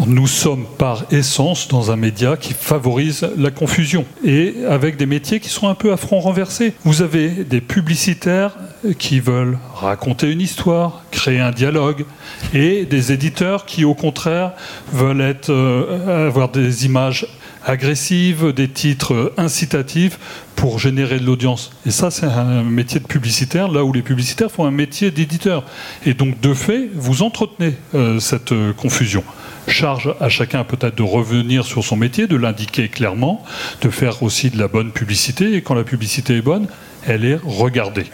nous 0.06 0.28
sommes 0.28 0.66
par 0.78 1.06
essence 1.12 1.68
dans 1.68 1.92
un 1.92 1.96
média 1.96 2.38
qui 2.38 2.54
favorise 2.54 3.28
la 3.38 3.52
confusion 3.52 4.06
et 4.24 4.56
avec 4.70 4.98
des 4.98 5.06
métiers 5.06 5.40
qui 5.40 5.50
sont 5.50 5.68
un 5.68 5.76
peu 5.76 5.92
à 5.92 5.98
front 5.98 6.20
renversé. 6.20 6.74
Vous 6.84 7.02
avez 7.02 7.30
des 7.30 7.62
publicitaires 7.62 8.56
qui 9.00 9.20
veulent 9.20 9.58
raconter 9.74 10.32
une 10.32 10.42
histoire, 10.42 11.04
créer 11.12 11.40
un 11.40 11.52
dialogue 11.52 12.06
et 12.54 12.86
des 12.86 13.12
éditeurs 13.12 13.66
qui 13.66 13.86
au 13.86 13.94
contraire 13.94 14.52
veulent 14.92 15.36
euh, 15.50 16.28
avoir 16.28 16.50
des 16.50 16.86
images 16.86 17.28
agressives, 17.66 18.54
des 18.54 18.68
titres 18.68 19.34
incitatifs 19.38 20.20
pour 20.56 20.78
générer 20.78 21.20
de 21.20 21.26
l'audience. 21.26 21.72
Et 21.86 21.92
ça, 21.92 22.12
c'est 22.12 22.28
un 22.28 22.64
métier 22.64 23.00
de 23.00 23.08
publicitaire, 23.08 23.68
là 23.70 23.84
où 23.84 23.92
les 23.92 24.04
publicitaires 24.04 24.52
font 24.52 24.66
un 24.66 24.72
métier 24.72 25.10
d'éditeur. 25.10 25.66
Et 26.06 26.14
donc, 26.14 26.40
de 26.42 26.54
fait, 26.54 26.90
vous 26.94 27.24
entretenez 27.24 27.74
euh, 27.96 28.20
cette 28.20 28.52
euh, 28.52 28.72
confusion 28.74 29.24
charge 29.68 30.14
à 30.20 30.30
chacun 30.30 30.64
peut-être 30.64 30.96
de 30.96 31.04
revenir 31.04 31.66
sur 31.66 31.84
son 31.84 31.96
métier, 31.96 32.28
de 32.28 32.36
l'indiquer 32.36 32.90
clairement, 32.90 33.44
de 33.82 33.90
faire 33.90 34.24
aussi 34.24 34.50
de 34.50 34.60
la 34.60 34.68
bonne 34.68 34.92
publicité. 34.92 35.56
Et 35.56 35.62
quand 35.62 35.76
la 35.76 35.84
publicité 35.84 36.38
est 36.38 36.42
bonne, 36.42 36.68
elle 37.08 37.26
est 37.26 37.40
regardée. 37.44 38.06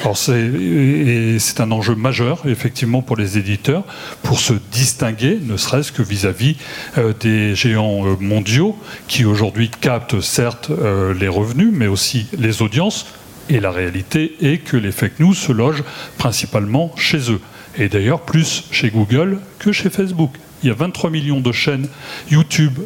Alors 0.00 0.16
c'est 0.16 1.60
un 1.60 1.70
enjeu 1.70 1.94
majeur, 1.94 2.42
effectivement, 2.46 3.02
pour 3.02 3.16
les 3.16 3.38
éditeurs, 3.38 3.84
pour 4.22 4.40
se 4.40 4.54
distinguer, 4.72 5.38
ne 5.42 5.56
serait-ce 5.56 5.92
que 5.92 6.02
vis-à-vis 6.02 6.56
euh, 6.96 7.12
des 7.20 7.54
géants 7.54 8.06
euh, 8.06 8.16
mondiaux 8.20 8.76
qui 9.06 9.24
aujourd'hui 9.24 9.70
captent 9.80 10.20
certes 10.20 10.70
euh, 10.70 11.14
les 11.14 11.28
revenus, 11.28 11.70
mais 11.72 11.86
aussi 11.86 12.26
les 12.38 12.62
audiences. 12.62 13.06
Et 13.50 13.60
la 13.60 13.70
réalité 13.70 14.36
est 14.42 14.58
que 14.58 14.76
les 14.76 14.92
fake 14.92 15.20
news 15.20 15.34
se 15.34 15.52
logent 15.52 15.84
principalement 16.18 16.92
chez 16.96 17.30
eux. 17.30 17.40
Et 17.78 17.88
d'ailleurs 17.88 18.20
plus 18.20 18.64
chez 18.70 18.90
Google 18.90 19.38
que 19.58 19.72
chez 19.72 19.88
Facebook. 19.88 20.32
Il 20.62 20.68
y 20.68 20.72
a 20.72 20.74
23 20.74 21.10
millions 21.10 21.40
de 21.40 21.52
chaînes 21.52 21.88
YouTube 22.30 22.78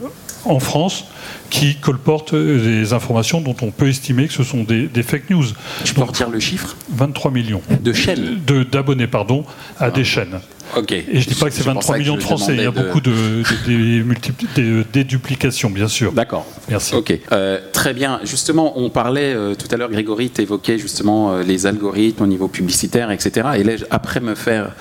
en 0.44 0.58
France 0.58 1.04
qui 1.50 1.76
colportent 1.76 2.35
des 2.35 2.92
informations 2.92 3.40
dont 3.40 3.56
on 3.62 3.70
peut 3.70 3.88
estimer 3.88 4.26
que 4.26 4.32
ce 4.32 4.42
sont 4.42 4.64
des, 4.64 4.88
fake 5.02 5.30
news. 5.30 5.44
Je 5.85 5.92
peux 5.92 6.02
redire 6.02 6.30
le 6.30 6.40
chiffre? 6.40 6.76
23 6.90 7.30
millions. 7.30 7.62
De 7.80 7.92
chaînes 7.92 8.40
D'abonnés, 8.70 9.06
pardon, 9.06 9.44
à 9.78 9.90
des 9.90 10.04
chaînes. 10.04 10.40
Et 10.76 11.20
je 11.20 11.28
ne 11.28 11.35
dis 11.35 11.38
pas 11.38 11.48
que 11.48 11.54
c'est 11.54 11.64
23 11.64 11.98
millions 11.98 12.16
de 12.16 12.22
Français, 12.22 12.54
il 12.54 12.62
y 12.62 12.66
a 12.66 12.70
beaucoup 12.70 13.00
de, 13.00 13.42
de, 13.66 14.85
déduplications, 14.92 15.70
bien 15.70 15.88
sûr. 15.88 16.12
D'accord. 16.12 16.46
Merci. 16.68 16.94
Ok, 16.94 17.12
euh, 17.32 17.61
très 17.72 17.92
bien. 17.92 18.20
Justement, 18.24 18.78
on 18.78 18.90
parlait 18.90 19.35
euh, 19.35 19.54
tout 19.54 19.68
à 19.70 19.76
l'heure, 19.76 19.90
Grégory 19.90 20.30
évoquait 20.38 20.78
justement 20.78 21.32
euh, 21.32 21.42
les 21.42 21.66
algorithmes 21.66 22.24
au 22.24 22.26
niveau 22.26 22.48
publicitaire, 22.48 23.11
etc. 23.11 23.48
Et 23.56 23.64
là, 23.64 23.72
après 23.90 24.20
me 24.20 24.35
faire 24.35 24.72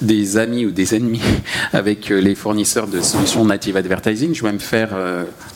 des 0.00 0.36
amis 0.36 0.66
ou 0.66 0.70
des 0.70 0.94
ennemis 0.94 1.22
avec 1.72 2.08
les 2.10 2.34
fournisseurs 2.34 2.86
de 2.86 3.00
solutions 3.00 3.44
native 3.44 3.76
advertising, 3.76 4.34
je 4.34 4.42
vais 4.42 4.52
me 4.52 4.58
faire 4.58 4.90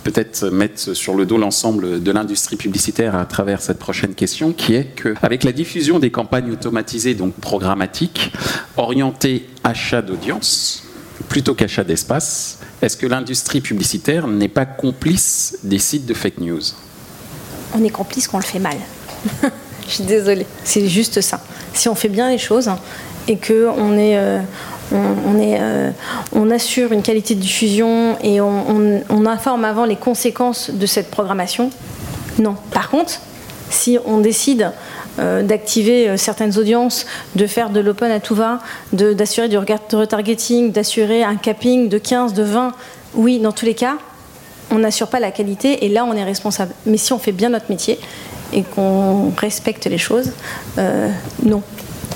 peut-être 0.05 0.47
mettre 0.51 0.95
sur 0.95 1.15
le 1.15 1.27
dos 1.27 1.39
l'ensemble 1.39 2.03
de 2.03 2.11
l'industrie 2.13 2.57
publicitaire 2.57 3.15
à 3.15 3.25
travers 3.25 3.61
cette 3.61 3.79
prochaine 3.79 4.15
question, 4.15 4.53
qui 4.53 4.75
est 4.75 4.87
qu'avec 5.03 5.45
la 5.45 5.53
diffusion 5.53 5.99
des 5.99 6.11
campagnes 6.11 6.51
automatisées, 6.51 7.15
donc 7.15 7.35
programmatiques, 7.35 8.33
orientées 8.77 9.47
achat 9.77 10.01
d'audience 10.01 10.83
plutôt 11.29 11.55
qu'achat 11.55 11.85
d'espace, 11.85 12.59
est-ce 12.81 12.97
que 12.97 13.07
l'industrie 13.07 13.61
publicitaire 13.61 14.27
n'est 14.27 14.49
pas 14.49 14.65
complice 14.65 15.59
des 15.63 15.79
sites 15.79 16.07
de 16.07 16.15
fake 16.15 16.39
news? 16.39 16.63
On 17.75 17.85
est 17.85 17.91
complice 17.91 18.27
quand 18.27 18.39
on 18.39 18.41
le 18.41 18.47
fait 18.47 18.59
mal. 18.59 18.79
Je 19.87 19.93
suis 19.93 20.05
désolée. 20.05 20.47
C'est 20.65 20.89
juste 20.89 21.21
ça. 21.21 21.43
Si 21.75 21.91
on 21.91 21.95
fait 21.95 22.09
bien 22.09 22.31
les 22.31 22.39
choses 22.39 22.71
et 23.29 23.37
que 23.37 23.69
on 23.69 23.99
est, 23.99 24.17
euh, 24.17 24.41
on, 24.93 25.39
est, 25.39 25.59
euh, 25.61 25.91
on 26.33 26.51
assure 26.51 26.93
une 26.93 27.03
qualité 27.03 27.35
de 27.35 27.41
diffusion 27.41 28.17
et 28.23 28.41
on, 28.41 29.03
on 29.11 29.27
informe 29.27 29.67
avant 29.67 29.85
les 29.85 29.97
conséquences 29.97 30.71
de 30.71 30.87
cette 30.87 31.11
programmation, 31.11 31.71
non. 32.39 32.57
Par 32.73 32.89
contre, 32.89 33.21
si 33.69 33.99
on 34.07 34.19
décide 34.19 34.73
euh, 35.19 35.43
d'activer 35.43 36.09
euh, 36.09 36.17
certaines 36.17 36.59
audiences, 36.59 37.07
de 37.37 37.47
faire 37.47 37.71
de 37.71 37.81
l'open 37.81 38.11
à 38.11 38.21
tout 38.21 38.35
va, 38.35 38.61
d'assurer 38.93 39.49
du 39.49 39.57
retargeting, 39.57 40.73
d'assurer 40.73 41.23
un 41.23 41.37
capping 41.37 41.89
de 41.89 41.99
15, 41.99 42.35
de 42.35 42.43
20. 42.43 42.73
Oui, 43.15 43.39
dans 43.39 43.53
tous 43.53 43.65
les 43.65 43.75
cas, 43.75 43.97
on 44.71 44.79
n'assure 44.79 45.09
pas 45.09 45.21
la 45.21 45.31
qualité 45.31 45.85
et 45.85 45.89
là, 45.89 46.05
on 46.05 46.13
est 46.13 46.25
responsable. 46.25 46.73
Mais 46.85 46.99
si 46.99 47.13
on 47.13 47.19
fait 47.19 47.33
bien 47.33 47.49
notre 47.49 47.71
métier 47.71 47.99
et 48.53 48.63
qu'on 48.63 49.33
respecte 49.37 49.87
les 49.87 49.99
choses, 49.99 50.33
euh, 50.79 51.09
non. 51.43 51.63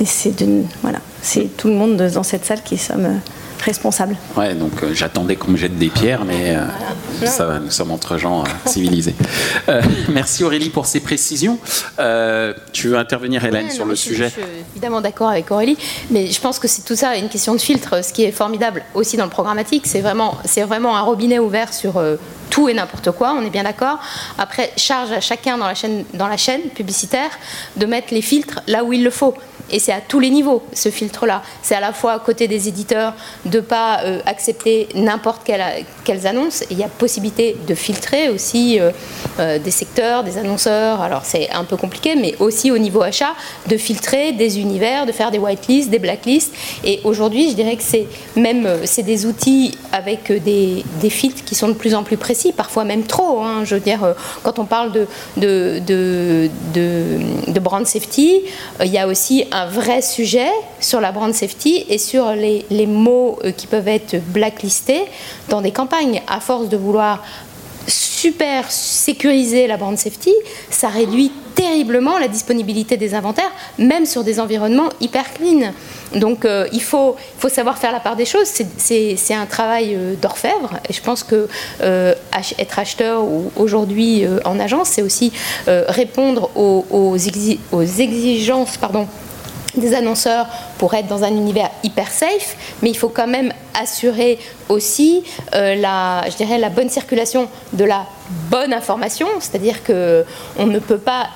Et 0.01 0.05
c'est 0.05 0.35
voilà, 0.83 0.99
c'est 1.23 1.57
tout 1.57 1.69
le 1.69 1.75
monde 1.75 1.97
dans 1.97 2.23
cette 2.23 2.45
salle 2.45 2.63
qui 2.63 2.77
sommes 2.77 3.21
responsable. 3.61 4.17
Ouais, 4.37 4.55
donc 4.55 4.83
euh, 4.83 4.95
j'attendais 4.95 5.37
qu'on 5.37 5.53
me 5.53 5.57
jette 5.57 5.77
des 5.79 5.89
pierres, 5.89 6.25
mais 6.25 6.57
euh, 6.57 7.27
ça 7.27 7.47
va, 7.47 7.59
nous 7.59 7.71
sommes 7.71 7.91
entre 7.91 8.19
gens 8.19 8.43
euh, 8.43 8.47
civilisés. 8.67 9.15
merci 10.09 10.45
Aurélie 10.45 10.71
pour 10.71 10.87
ces 10.87 11.01
précisions. 11.01 11.59
tu 12.73 12.89
veux 12.89 12.99
intervenir, 12.99 13.45
Hélène, 13.45 13.71
sur 13.71 13.85
le 13.85 13.97
sujet 13.97 14.27
Je 14.29 14.41
suis 14.43 14.51
évidemment 14.73 15.01
d'accord 15.01 15.29
avec 15.29 15.51
Aurélie, 15.51 15.77
mais 16.11 16.29
je 16.29 16.41
pense 16.41 16.59
que 16.59 16.69
c'est 16.69 16.83
tout 16.83 16.97
ça 16.97 17.17
une 17.17 17.29
question 17.29 17.55
de 17.55 17.61
filtre. 17.61 18.05
Ce 18.05 18.13
qui 18.13 18.25
est 18.25 18.33
formidable 18.33 18.83
aussi 18.95 19.17
dans 19.17 19.25
le 19.25 19.31
programmatique, 19.31 19.87
c'est 19.87 20.01
vraiment, 20.01 20.39
c'est 20.45 20.63
vraiment 20.63 20.97
un 20.97 21.03
robinet 21.03 21.39
ouvert 21.39 21.73
sur 21.73 22.01
tout 22.51 22.69
et 22.69 22.75
n'importe 22.75 23.11
quoi, 23.13 23.35
on 23.39 23.45
est 23.45 23.51
bien 23.51 23.63
d'accord. 23.63 23.99
Après, 24.39 24.73
charge 24.77 25.13
à 25.13 25.21
chacun 25.21 25.57
dans 25.59 26.29
la 26.29 26.37
chaîne, 26.37 26.61
publicitaire 26.75 27.31
de 27.77 27.87
mettre 27.87 28.13
les 28.13 28.23
filtres 28.23 28.61
là 28.67 28.85
où 28.85 28.93
il 28.93 29.05
le 29.05 29.11
faut. 29.11 29.35
Et 29.73 29.79
c'est 29.79 29.93
à 29.93 30.01
tous 30.01 30.21
les 30.21 30.31
niveaux, 30.31 30.63
ce 30.73 30.89
filtre-là. 30.89 31.43
C'est 31.63 31.75
à 31.75 31.81
la 31.81 31.93
fois 31.93 32.19
côté 32.19 32.49
des 32.49 32.69
éditeurs 32.69 33.15
de 33.45 33.59
ne 33.59 33.63
pas 33.63 34.01
euh, 34.05 34.21
accepter 34.27 34.89
n'importe 34.95 35.49
quelles 36.05 36.27
annonces. 36.27 36.65
Il 36.71 36.79
y 36.79 36.83
a 36.83 36.89
possibilité 36.89 37.57
de 37.67 37.75
filtrer 37.75 38.29
aussi 38.31 38.81
euh, 38.81 38.91
euh, 39.39 39.59
des 39.59 39.71
secteurs, 39.71 40.25
des 40.25 40.39
annonceurs. 40.39 41.01
Alors 41.01 41.25
c'est 41.25 41.51
un 41.51 41.65
peu 41.65 41.77
compliqué, 41.77 42.17
mais 42.17 42.35
aussi 42.41 42.71
au 42.71 42.79
niveau 42.79 43.03
achat, 43.03 43.35
de 43.69 43.77
filtrer 43.77 44.33
des 44.33 44.59
univers, 44.59 45.07
de 45.07 45.13
faire 45.13 45.31
des 45.31 45.39
whitelists, 45.39 45.91
des 45.91 45.99
blacklists. 45.99 46.53
Et 46.85 47.01
aujourd'hui, 47.05 47.51
je 47.51 47.55
dirais 47.55 47.77
que 47.77 47.83
c'est 47.83 48.07
même 48.37 48.69
des 48.99 49.27
outils 49.27 49.79
avec 49.93 50.33
des, 50.43 50.85
des, 51.01 51.11
filtres 51.11 51.45
qui 51.45 51.55
sont 51.55 51.69
de 51.69 51.75
plus 51.75 51.95
en 51.95 52.03
plus 52.03 52.17
précis, 52.17 52.40
parfois 52.53 52.85
même 52.85 53.05
trop. 53.05 53.41
Hein. 53.41 53.65
Je 53.65 53.77
veux 53.77 53.81
dire, 53.81 54.01
quand 54.43 54.59
on 54.59 54.65
parle 54.65 54.93
de, 55.37 56.49
brand 57.61 57.87
safety, 57.87 58.43
il 58.81 58.91
y 58.91 58.99
a 58.99 59.07
aussi 59.07 59.45
un 59.53 59.61
un 59.61 59.67
vrai 59.67 60.01
sujet 60.01 60.51
sur 60.81 61.01
la 61.01 61.13
brand 61.13 61.35
safety 61.35 61.85
et 61.89 61.99
sur 61.99 62.33
les, 62.33 62.65
les 62.71 62.87
mots 62.87 63.39
euh, 63.45 63.53
qui 63.53 63.67
peuvent 63.67 63.89
être 63.89 64.17
blacklistés 64.29 65.05
dans 65.49 65.61
des 65.61 65.71
campagnes. 65.71 66.23
À 66.27 66.41
force 66.41 66.69
de 66.69 66.77
vouloir 66.77 67.23
super 67.91 68.71
sécuriser 68.71 69.67
la 69.67 69.77
brand 69.77 69.97
safety, 69.97 70.33
ça 70.71 70.89
réduit 70.89 71.33
terriblement 71.55 72.19
la 72.19 72.29
disponibilité 72.29 72.97
des 72.97 73.15
inventaires, 73.15 73.51
même 73.79 74.07
sur 74.07 74.25
des 74.25 74.41
environnements 74.41 74.89
hyper 75.01 75.33
clean. 75.35 75.73
Donc 76.15 76.45
euh, 76.45 76.67
il, 76.73 76.83
faut, 76.83 77.17
savoir 77.49 77.79
faire 77.79 77.93
la 77.93 78.01
part 78.01 78.17
des 78.17 78.25
choses. 78.25 78.49
C'est 78.77 79.35
un 79.35 79.47
travail 79.47 79.95
euh, 79.95 80.15
d'orfèvre. 80.15 80.79
Et 80.89 80.93
je 80.93 81.03
pense 81.03 81.23
que 81.23 81.49
être 82.59 82.79
acheteur 82.79 83.25
aujourd'hui 83.57 84.25
en 84.45 84.59
agence, 84.59 84.91
c'est 84.91 85.03
aussi 85.03 85.33
répondre 85.67 86.51
aux, 86.55 86.87
aux, 86.91 87.17
aux 87.73 87.85
exigences 87.85 88.77
pardon, 88.77 89.07
des 89.77 89.95
annonceurs 89.95 90.47
pour 90.79 90.95
être 90.95 91.07
dans 91.07 91.25
un 91.25 91.31
univers 91.31 91.71
hyper 91.83 92.11
safe, 92.11 92.57
mais 92.83 92.91
il 92.91 92.97
faut 92.97 93.09
quand 93.09 93.27
même 93.27 93.53
assurer 93.81 94.39
aussi 94.69 95.23
euh, 95.55 95.75
la, 95.77 96.25
la 96.59 96.69
bonne 96.69 96.89
circulation 96.89 97.49
de 97.73 97.85
la 97.85 98.07
bonne 98.51 98.73
information, 98.73 99.29
c'est-à-dire 99.39 99.83
que 99.83 100.25
on 100.59 100.67
ne 100.67 100.79
peut 100.79 100.99
pas 100.99 101.29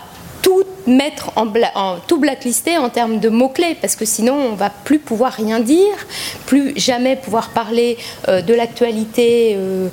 tout 0.43 0.65
mettre 0.87 1.33
en, 1.37 1.47
en, 1.75 1.97
tout 2.07 2.19
blacklister 2.19 2.79
en 2.79 2.89
termes 2.89 3.19
de 3.19 3.29
mots-clés, 3.29 3.77
parce 3.81 3.97
que 3.97 4.05
sinon 4.05 4.35
on 4.35 4.55
va 4.55 4.71
plus 4.71 4.99
pouvoir 4.99 5.33
rien 5.33 5.61
dire, 5.61 5.95
plus 6.47 6.73
jamais 6.77 7.17
pouvoir 7.17 7.51
parler 7.51 7.97
euh, 8.29 8.41
de 8.43 8.55
l'actualité, 8.55 9.55
euh, 9.57 9.89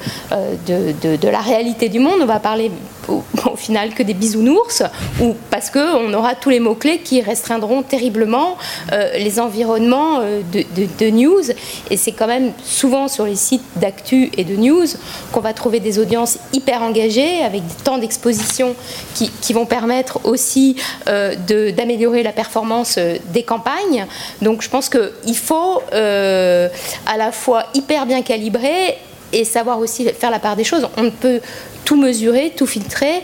de, 0.67 0.93
de, 1.01 1.15
de, 1.15 1.27
la 1.27 1.39
réalité 1.39 1.89
du 1.89 1.99
monde, 1.99 2.19
on 2.21 2.25
va 2.25 2.39
parler 2.39 2.71
au, 3.07 3.23
final 3.55 3.93
que 3.93 4.03
des 4.03 4.13
bisounours, 4.13 4.83
ou 5.21 5.35
parce 5.49 5.69
qu'on 5.69 6.13
aura 6.13 6.35
tous 6.35 6.49
les 6.49 6.59
mots-clés 6.59 6.99
qui 6.99 7.21
restreindront 7.21 7.83
terriblement 7.83 8.57
euh, 8.91 9.17
les 9.17 9.39
environnements 9.39 10.19
euh, 10.21 10.41
de, 10.51 11.09
news. 11.09 11.43
Et 11.89 11.97
c'est 11.97 12.11
quand 12.11 12.27
même 12.27 12.51
souvent 12.63 13.07
sur 13.07 13.25
les 13.25 13.35
sites 13.35 13.63
d'actu 13.75 14.31
et 14.37 14.43
de 14.43 14.55
news 14.55 14.85
qu'on 15.31 15.39
va 15.39 15.53
trouver 15.53 15.79
des 15.79 15.99
audiences 15.99 16.37
hyper 16.53 16.81
engagées, 16.81 17.43
avec 17.43 17.65
des 17.65 17.83
temps 17.83 17.97
d'exposition 17.97 18.75
qui, 19.15 19.31
qui, 19.41 19.53
vont 19.53 19.65
permettre 19.65 20.19
aussi 20.23 20.75
euh, 20.77 20.80
d'améliorer 21.05 22.23
la 22.23 22.31
performance 22.31 22.97
des 23.33 23.43
campagnes. 23.43 24.05
Donc 24.41 24.61
je 24.61 24.69
pense 24.69 24.89
qu'il 24.89 25.37
faut 25.37 25.81
à 25.91 27.17
la 27.17 27.31
fois 27.31 27.65
hyper 27.73 28.05
bien 28.05 28.21
calibrer 28.21 28.97
et 29.33 29.45
savoir 29.45 29.79
aussi 29.79 30.07
faire 30.09 30.31
la 30.31 30.39
part 30.39 30.55
des 30.55 30.63
choses. 30.63 30.87
On 30.97 31.03
ne 31.03 31.09
peut 31.09 31.39
tout 31.85 31.95
mesurer, 31.95 32.53
tout 32.55 32.67
filtrer 32.67 33.23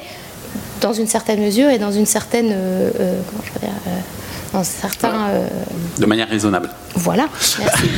dans 0.81 0.93
une 0.93 1.07
certaine 1.07 1.41
mesure 1.41 1.69
et 1.69 1.79
dans 1.79 1.91
une 1.91 2.05
certaine. 2.05 2.51
Euh, 2.51 2.89
euh, 2.99 3.21
comment 3.29 3.43
je 3.43 3.59
dire 3.59 3.69
euh, 3.87 3.99
dans 4.53 4.63
certains. 4.63 5.27
De 5.97 6.05
manière 6.05 6.29
raisonnable. 6.29 6.69
Voilà, 6.95 7.27
merci. 7.59 7.89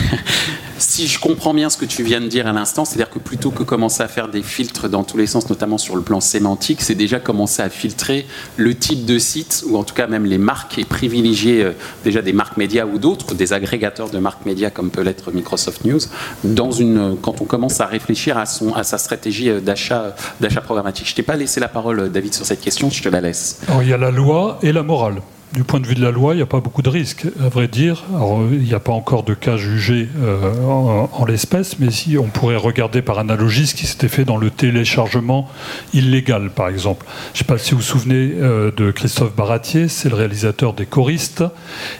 Si 0.79 1.07
je 1.07 1.19
comprends 1.19 1.53
bien 1.53 1.69
ce 1.69 1.77
que 1.77 1.85
tu 1.85 2.03
viens 2.03 2.21
de 2.21 2.27
dire 2.27 2.47
à 2.47 2.53
l'instant, 2.53 2.85
c'est-à-dire 2.85 3.09
que 3.09 3.19
plutôt 3.19 3.51
que 3.51 3.63
commencer 3.63 4.01
à 4.01 4.07
faire 4.07 4.29
des 4.29 4.41
filtres 4.43 4.89
dans 4.89 5.03
tous 5.03 5.17
les 5.17 5.27
sens, 5.27 5.49
notamment 5.49 5.77
sur 5.77 5.95
le 5.95 6.01
plan 6.01 6.21
sémantique, 6.21 6.81
c'est 6.81 6.95
déjà 6.95 7.19
commencer 7.19 7.61
à 7.61 7.69
filtrer 7.69 8.25
le 8.57 8.75
type 8.75 9.05
de 9.05 9.19
site, 9.19 9.63
ou 9.67 9.77
en 9.77 9.83
tout 9.83 9.93
cas 9.93 10.07
même 10.07 10.25
les 10.25 10.37
marques, 10.37 10.77
et 10.77 10.85
privilégier 10.85 11.63
euh, 11.63 11.71
déjà 12.03 12.21
des 12.21 12.33
marques 12.33 12.57
médias 12.57 12.85
ou 12.85 12.97
d'autres, 12.97 13.35
des 13.35 13.53
agrégateurs 13.53 14.09
de 14.09 14.19
marques 14.19 14.45
médias 14.45 14.69
comme 14.69 14.89
peut 14.89 15.01
l'être 15.01 15.31
Microsoft 15.31 15.85
News, 15.85 15.99
une, 16.43 17.17
quand 17.21 17.41
on 17.41 17.45
commence 17.45 17.79
à 17.81 17.85
réfléchir 17.85 18.37
à, 18.37 18.45
sa 18.45 18.97
stratégie 18.97 19.49
euh, 19.49 19.59
d'achat, 19.59 20.15
programmatique. 20.63 21.07
Je 21.09 21.15
t'ai 21.15 21.23
pas 21.23 21.35
laissé 21.35 21.59
la 21.59 21.67
parole, 21.67 22.09
David, 22.11 22.33
sur 22.33 22.45
cette 22.45 22.61
question, 22.61 22.89
je 22.89 23.01
te 23.01 23.09
la 23.09 23.21
laisse. 23.21 23.61
il 23.81 23.87
y 23.87 23.93
a 23.93 23.97
la 23.97 24.11
loi 24.11 24.59
et 24.61 24.71
la 24.71 24.83
morale. 24.83 25.21
Du 25.53 25.63
point 25.63 25.79
de 25.79 25.87
vue 25.87 25.95
de 25.95 26.01
la 26.01 26.11
loi, 26.11 26.33
il 26.33 26.37
n'y 26.37 26.43
a 26.43 26.47
pas 26.47 26.59
beaucoup 26.59 26.83
de 26.83 26.89
risques, 26.89 27.25
à 27.43 27.49
vrai 27.49 27.67
dire. 27.67 28.03
il 28.51 28.59
n'y 28.59 28.73
a 28.73 28.79
pas 28.79 28.91
encore 28.91 29.23
de 29.23 29.33
cas 29.33 29.57
jugés 29.57 30.07
euh, 30.21 30.53
en, 30.63 31.25
l'espèce, 31.25 31.79
mais 31.79 31.89
si 31.89 32.17
on 32.17 32.27
pourrait 32.27 32.55
regarder 32.55 33.01
par 33.01 33.17
analogie 33.17 33.65
ce 33.65 33.73
qui 33.73 33.87
s'était 33.87 34.09
fait 34.09 34.25
dans 34.25 34.37
le 34.37 34.51
téléchargement 34.51 35.49
illégal, 35.93 36.51
par 36.51 36.69
exemple. 36.69 37.05
Je 37.33 37.33
ne 37.33 37.37
sais 37.39 37.43
pas 37.45 37.57
si 37.57 37.71
vous 37.71 37.77
vous 37.77 37.83
souvenez 37.83 38.33
euh, 38.39 38.71
de 38.75 38.91
Christophe 38.91 39.35
Baratier, 39.35 39.87
c'est 39.87 40.09
le 40.09 40.15
réalisateur 40.15 40.73
des 40.73 40.85
choristes, 40.85 41.43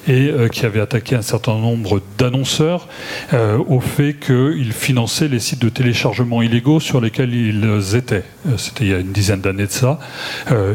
et 0.07 0.30
euh, 0.30 0.47
qui 0.47 0.65
avait 0.65 0.82
attaqué 0.82 1.15
un 1.15 1.24
certain 1.24 1.57
nombre 1.57 2.01
d'annonceurs 2.17 2.88
au 3.67 3.80
fait 3.80 4.13
qu'ils 4.13 4.74
finançaient 4.74 5.28
les 5.28 5.39
sites 5.39 5.61
de 5.61 5.69
téléchargement 5.69 6.41
illégaux 6.41 6.80
sur 6.80 7.01
lesquels 7.01 7.34
ils 7.34 7.95
étaient. 7.95 8.24
C'était 8.57 8.86
il 8.86 8.91
y 8.91 8.93
a 8.93 8.99
une 8.99 9.11
dizaine 9.11 9.41
d'années 9.41 9.65
de 9.65 9.71
ça. 9.71 9.99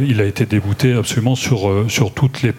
il 0.00 0.20
a 0.20 0.24
été 0.24 0.46
débouté 0.46 0.92
absolument 0.94 1.34
sur, 1.34 1.84
sur 1.88 2.12
toutes 2.12 2.42
les 2.42 2.52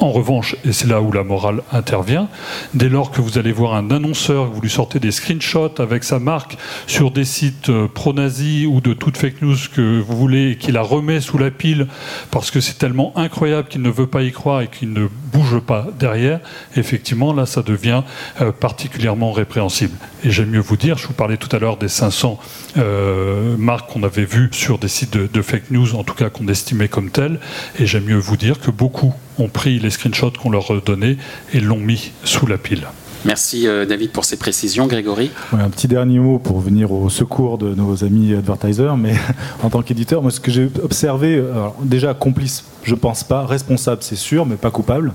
en 0.00 0.10
revanche, 0.10 0.56
et 0.64 0.72
c'est 0.72 0.88
là 0.88 1.00
où 1.00 1.12
la 1.12 1.24
morale 1.24 1.62
intervient, 1.72 2.28
dès 2.74 2.88
lors 2.88 3.10
que 3.10 3.20
vous 3.20 3.38
allez 3.38 3.52
voir 3.52 3.74
un 3.74 3.90
annonceur, 3.90 4.50
que 4.50 4.54
vous 4.54 4.60
lui 4.60 4.70
sortez 4.70 4.98
des 4.98 5.12
screenshots 5.12 5.80
avec 5.80 6.04
sa 6.04 6.18
marque 6.18 6.58
sur 6.86 7.10
des 7.10 7.24
sites 7.24 7.70
euh, 7.70 7.88
pro-nazis 7.88 8.66
ou 8.66 8.80
de 8.80 8.92
toute 8.92 9.16
fake 9.16 9.40
news 9.40 9.56
que 9.74 10.00
vous 10.00 10.16
voulez 10.16 10.50
et 10.50 10.56
qu'il 10.56 10.74
la 10.74 10.82
remet 10.82 11.20
sous 11.20 11.38
la 11.38 11.50
pile 11.50 11.86
parce 12.30 12.50
que 12.50 12.60
c'est 12.60 12.76
tellement 12.76 13.16
incroyable 13.16 13.68
qu'il 13.68 13.82
ne 13.82 13.88
veut 13.88 14.06
pas 14.06 14.22
y 14.22 14.32
croire 14.32 14.62
et 14.62 14.68
qu'il 14.68 14.92
ne 14.92 15.06
bouge 15.32 15.60
pas 15.60 15.86
derrière, 15.98 16.40
effectivement, 16.76 17.32
là, 17.32 17.46
ça 17.46 17.62
devient 17.62 18.02
euh, 18.40 18.52
particulièrement 18.52 19.32
répréhensible. 19.32 19.96
Et 20.24 20.30
j'aime 20.30 20.50
mieux 20.50 20.60
vous 20.60 20.76
dire, 20.76 20.98
je 20.98 21.06
vous 21.06 21.14
parlais 21.14 21.36
tout 21.36 21.54
à 21.54 21.58
l'heure 21.58 21.76
des 21.76 21.88
500 21.88 22.38
euh, 22.76 23.56
marques 23.56 23.90
qu'on 23.90 24.02
avait 24.02 24.24
vues 24.24 24.50
sur 24.52 24.78
des 24.78 24.88
sites 24.88 25.16
de, 25.16 25.28
de 25.32 25.42
fake 25.42 25.70
news, 25.70 25.94
en 25.94 26.02
tout 26.02 26.14
cas 26.14 26.30
qu'on 26.30 26.48
estimait 26.48 26.88
comme 26.88 27.10
telles, 27.10 27.38
et 27.78 27.86
j'aime 27.86 28.04
mieux 28.04 28.18
vous 28.18 28.36
dire 28.36 28.60
que 28.60 28.70
beaucoup 28.70 29.14
ont 29.38 29.48
pris 29.48 29.78
les 29.78 29.90
screenshots 29.90 30.32
qu'on 30.40 30.50
leur 30.50 30.82
donnait 30.82 31.16
et 31.52 31.60
l'ont 31.60 31.78
mis 31.78 32.12
sous 32.24 32.46
la 32.46 32.58
pile. 32.58 32.86
Merci 33.24 33.66
euh, 33.66 33.86
David 33.86 34.10
pour 34.10 34.26
ces 34.26 34.36
précisions. 34.36 34.86
Grégory 34.86 35.30
Un 35.52 35.70
petit 35.70 35.88
dernier 35.88 36.18
mot 36.18 36.38
pour 36.38 36.60
venir 36.60 36.92
au 36.92 37.08
secours 37.08 37.56
de 37.56 37.74
nos 37.74 38.04
amis 38.04 38.34
advertisers, 38.34 38.98
mais 38.98 39.14
en 39.62 39.70
tant 39.70 39.80
qu'éditeur, 39.80 40.20
moi 40.20 40.30
ce 40.30 40.40
que 40.40 40.50
j'ai 40.50 40.68
observé, 40.82 41.42
déjà 41.82 42.12
complice, 42.12 42.64
je 42.82 42.94
pense 42.94 43.24
pas, 43.24 43.46
responsable 43.46 44.02
c'est 44.02 44.16
sûr, 44.16 44.44
mais 44.44 44.56
pas 44.56 44.70
coupable, 44.70 45.12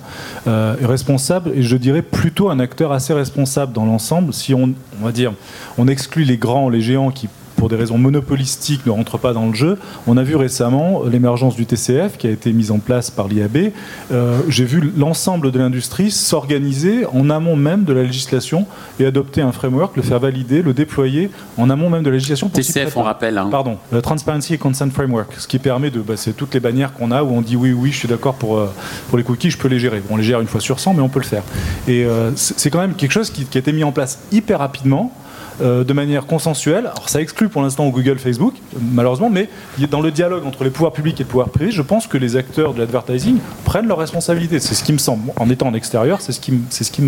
euh, 0.48 0.76
responsable 0.82 1.52
et 1.54 1.62
je 1.62 1.78
dirais 1.78 2.02
plutôt 2.02 2.50
un 2.50 2.60
acteur 2.60 2.92
assez 2.92 3.14
responsable 3.14 3.74
dans 3.74 3.86
l'ensemble, 3.86 4.34
si 4.34 4.56
on, 4.56 4.74
on 5.00 5.06
va 5.06 5.12
dire, 5.12 5.34
on 5.78 5.88
exclut 5.88 6.24
les 6.24 6.38
grands, 6.38 6.70
les 6.70 6.82
géants 6.82 7.12
qui 7.12 7.30
pour 7.60 7.68
des 7.68 7.76
raisons 7.76 7.98
monopolistiques, 7.98 8.86
ne 8.86 8.92
rentrent 8.92 9.18
pas 9.18 9.34
dans 9.34 9.48
le 9.48 9.54
jeu. 9.54 9.78
On 10.08 10.16
a 10.16 10.24
vu 10.24 10.38
récemment 10.38 11.04
l'émergence 11.04 11.58
du 11.58 11.66
TCF 11.66 12.18
qui 12.18 12.26
a 12.26 12.32
été 12.32 12.54
mise 12.54 12.72
en 12.72 12.80
place 12.80 13.12
par 13.12 13.28
l'IAB. 13.28 13.74
Euh, 14.12 14.40
j'ai 14.48 14.64
vu 14.64 14.94
l'ensemble 14.98 15.52
de 15.52 15.60
l'industrie 15.60 16.10
s'organiser 16.10 17.06
en 17.08 17.30
amont 17.30 17.58
même 17.58 17.84
de 17.84 17.92
la 17.92 18.04
législation 18.04 18.66
et 18.98 19.06
adopter 19.06 19.42
un 19.42 19.52
framework, 19.52 19.98
le 19.98 20.04
faire 20.04 20.20
valider, 20.20 20.62
le 20.62 20.74
déployer 20.74 21.30
en 21.58 21.70
amont 21.70 21.90
même 21.90 22.04
de 22.04 22.10
la 22.10 22.16
législation. 22.16 22.48
TCF, 22.48 22.96
on 22.96 23.04
rappelle. 23.04 23.38
Hein. 23.38 23.50
Pardon, 23.52 23.78
le 23.92 24.02
Transparency 24.02 24.54
and 24.54 24.58
Consent 24.58 24.92
Framework, 24.92 25.34
ce 25.38 25.48
qui 25.48 25.60
permet 25.60 25.92
de. 25.92 26.00
Bah, 26.00 26.14
c'est 26.16 26.32
toutes 26.32 26.54
les 26.54 26.62
bannières 26.62 26.94
qu'on 26.94 27.12
a 27.12 27.24
où 27.24 27.32
on 27.32 27.42
dit 27.42 27.58
oui, 27.58 27.74
oui, 27.74 27.92
je 27.92 27.98
suis 27.98 28.08
d'accord 28.08 28.36
pour, 28.36 28.58
euh, 28.58 28.74
pour 29.10 29.18
les 29.18 29.26
cookies, 29.26 29.52
je 29.52 29.58
peux 29.58 29.68
les 29.68 29.80
gérer. 29.80 30.02
on 30.10 30.16
les 30.16 30.24
gère 30.24 30.40
une 30.40 30.48
fois 30.48 30.62
sur 30.62 30.80
100, 30.80 30.94
mais 30.94 31.02
on 31.02 31.10
peut 31.10 31.20
le 31.20 31.26
faire. 31.26 31.44
Et 31.90 32.06
euh, 32.06 32.32
c'est 32.36 32.70
quand 32.70 32.80
même 32.80 32.94
quelque 32.94 33.12
chose 33.12 33.30
qui, 33.30 33.44
qui 33.44 33.58
a 33.58 33.60
été 33.60 33.74
mis 33.74 33.84
en 33.84 33.92
place 33.92 34.20
hyper 34.32 34.60
rapidement. 34.60 35.14
Euh, 35.62 35.84
de 35.84 35.92
manière 35.94 36.26
consensuelle. 36.26 36.86
Alors 36.88 37.10
ça 37.10 37.22
exclut 37.22 37.50
pour 37.50 37.62
l'instant 37.62 37.88
Google, 37.90 38.18
Facebook, 38.18 38.54
malheureusement, 38.94 39.30
mais 39.30 39.50
dans 39.90 40.00
le 40.00 40.10
dialogue 40.10 40.46
entre 40.46 40.64
les 40.64 40.70
pouvoirs 40.70 40.94
publics 40.94 41.20
et 41.20 41.24
le 41.24 41.30
pouvoir 41.30 41.50
privé, 41.50 41.72
je 41.72 41.82
pense 41.82 42.08
que 42.08 42.18
les 42.18 42.38
acteurs 42.38 42.74
de 42.74 42.80
l'advertising 42.80 43.40
prennent 43.66 43.88
leurs 43.88 43.98
responsabilités. 43.98 44.60
C'est 44.60 44.76
ce 44.76 44.84
qui 44.84 44.94
me 44.94 44.98
semble. 44.98 45.34
En 45.38 45.50
étant 45.50 45.68
en 45.68 45.74
extérieur, 45.74 46.22
c'est 46.22 46.32
ce 46.32 46.92
qui 46.92 47.02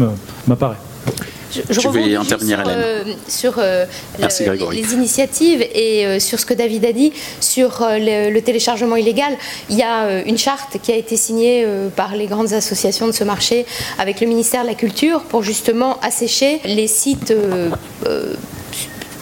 m'apparaît. 0.47 0.77
Je, 1.53 1.61
je 1.69 1.87
vais 1.89 2.15
intervenir, 2.15 2.63
sur, 3.27 3.55
euh, 3.57 3.85
sur 4.29 4.49
euh, 4.49 4.55
les 4.71 4.93
initiatives 4.93 5.61
et 5.61 6.19
sur 6.21 6.39
ce 6.39 6.45
que 6.45 6.53
David 6.53 6.85
a 6.85 6.93
dit 6.93 7.11
sur 7.41 7.81
le, 7.81 8.39
téléchargement 8.39 8.95
illégal. 8.95 9.33
Il 9.69 9.77
y 9.77 9.83
a 9.83 10.21
une 10.23 10.37
charte 10.37 10.77
qui 10.81 10.93
a 10.93 10.95
été 10.95 11.17
signée 11.17 11.67
par 11.95 12.15
les 12.15 12.27
grandes 12.27 12.53
associations 12.53 13.05
de 13.07 13.11
ce 13.11 13.25
marché 13.25 13.65
avec 13.99 14.21
le 14.21 14.27
ministère 14.27 14.63
de 14.63 14.67
la 14.67 14.75
Culture 14.75 15.23
pour 15.23 15.43
justement 15.43 15.99
assécher 15.99 16.61
les 16.63 16.87
sites 16.87 17.33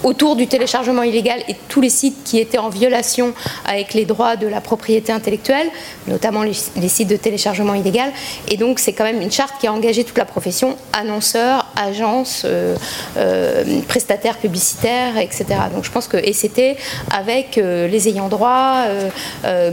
autour 0.03 0.35
du 0.35 0.47
téléchargement 0.47 1.03
illégal 1.03 1.41
et 1.47 1.55
tous 1.67 1.81
les 1.81 1.89
sites 1.89 2.23
qui 2.23 2.39
étaient 2.39 2.57
en 2.57 2.69
violation 2.69 3.33
avec 3.65 3.93
les 3.93 4.05
droits 4.05 4.35
de 4.35 4.47
la 4.47 4.61
propriété 4.61 5.11
intellectuelle, 5.11 5.67
notamment 6.07 6.43
les, 6.43 6.53
sites 6.53 7.09
de 7.09 7.15
téléchargement 7.15 7.73
illégal. 7.73 8.11
Et 8.47 8.57
donc 8.57 8.79
c'est 8.79 8.93
quand 8.93 9.03
même 9.03 9.21
une 9.21 9.31
charte 9.31 9.55
qui 9.59 9.67
a 9.67 9.73
engagé 9.73 10.03
toute 10.03 10.17
la 10.17 10.25
profession, 10.25 10.77
annonceurs, 10.93 11.68
agences, 11.79 12.43
euh, 12.45 12.75
euh, 13.17 13.81
prestataires 13.87 14.37
publicitaires, 14.37 15.17
etc. 15.17 15.45
Donc 15.73 15.83
je 15.83 15.91
pense 15.91 16.07
que 16.07 16.17
et 16.17 16.33
c'était 16.33 16.77
avec 17.11 17.57
euh, 17.57 17.87
les 17.87 18.07
ayants 18.07 18.29
droit, 18.29 18.85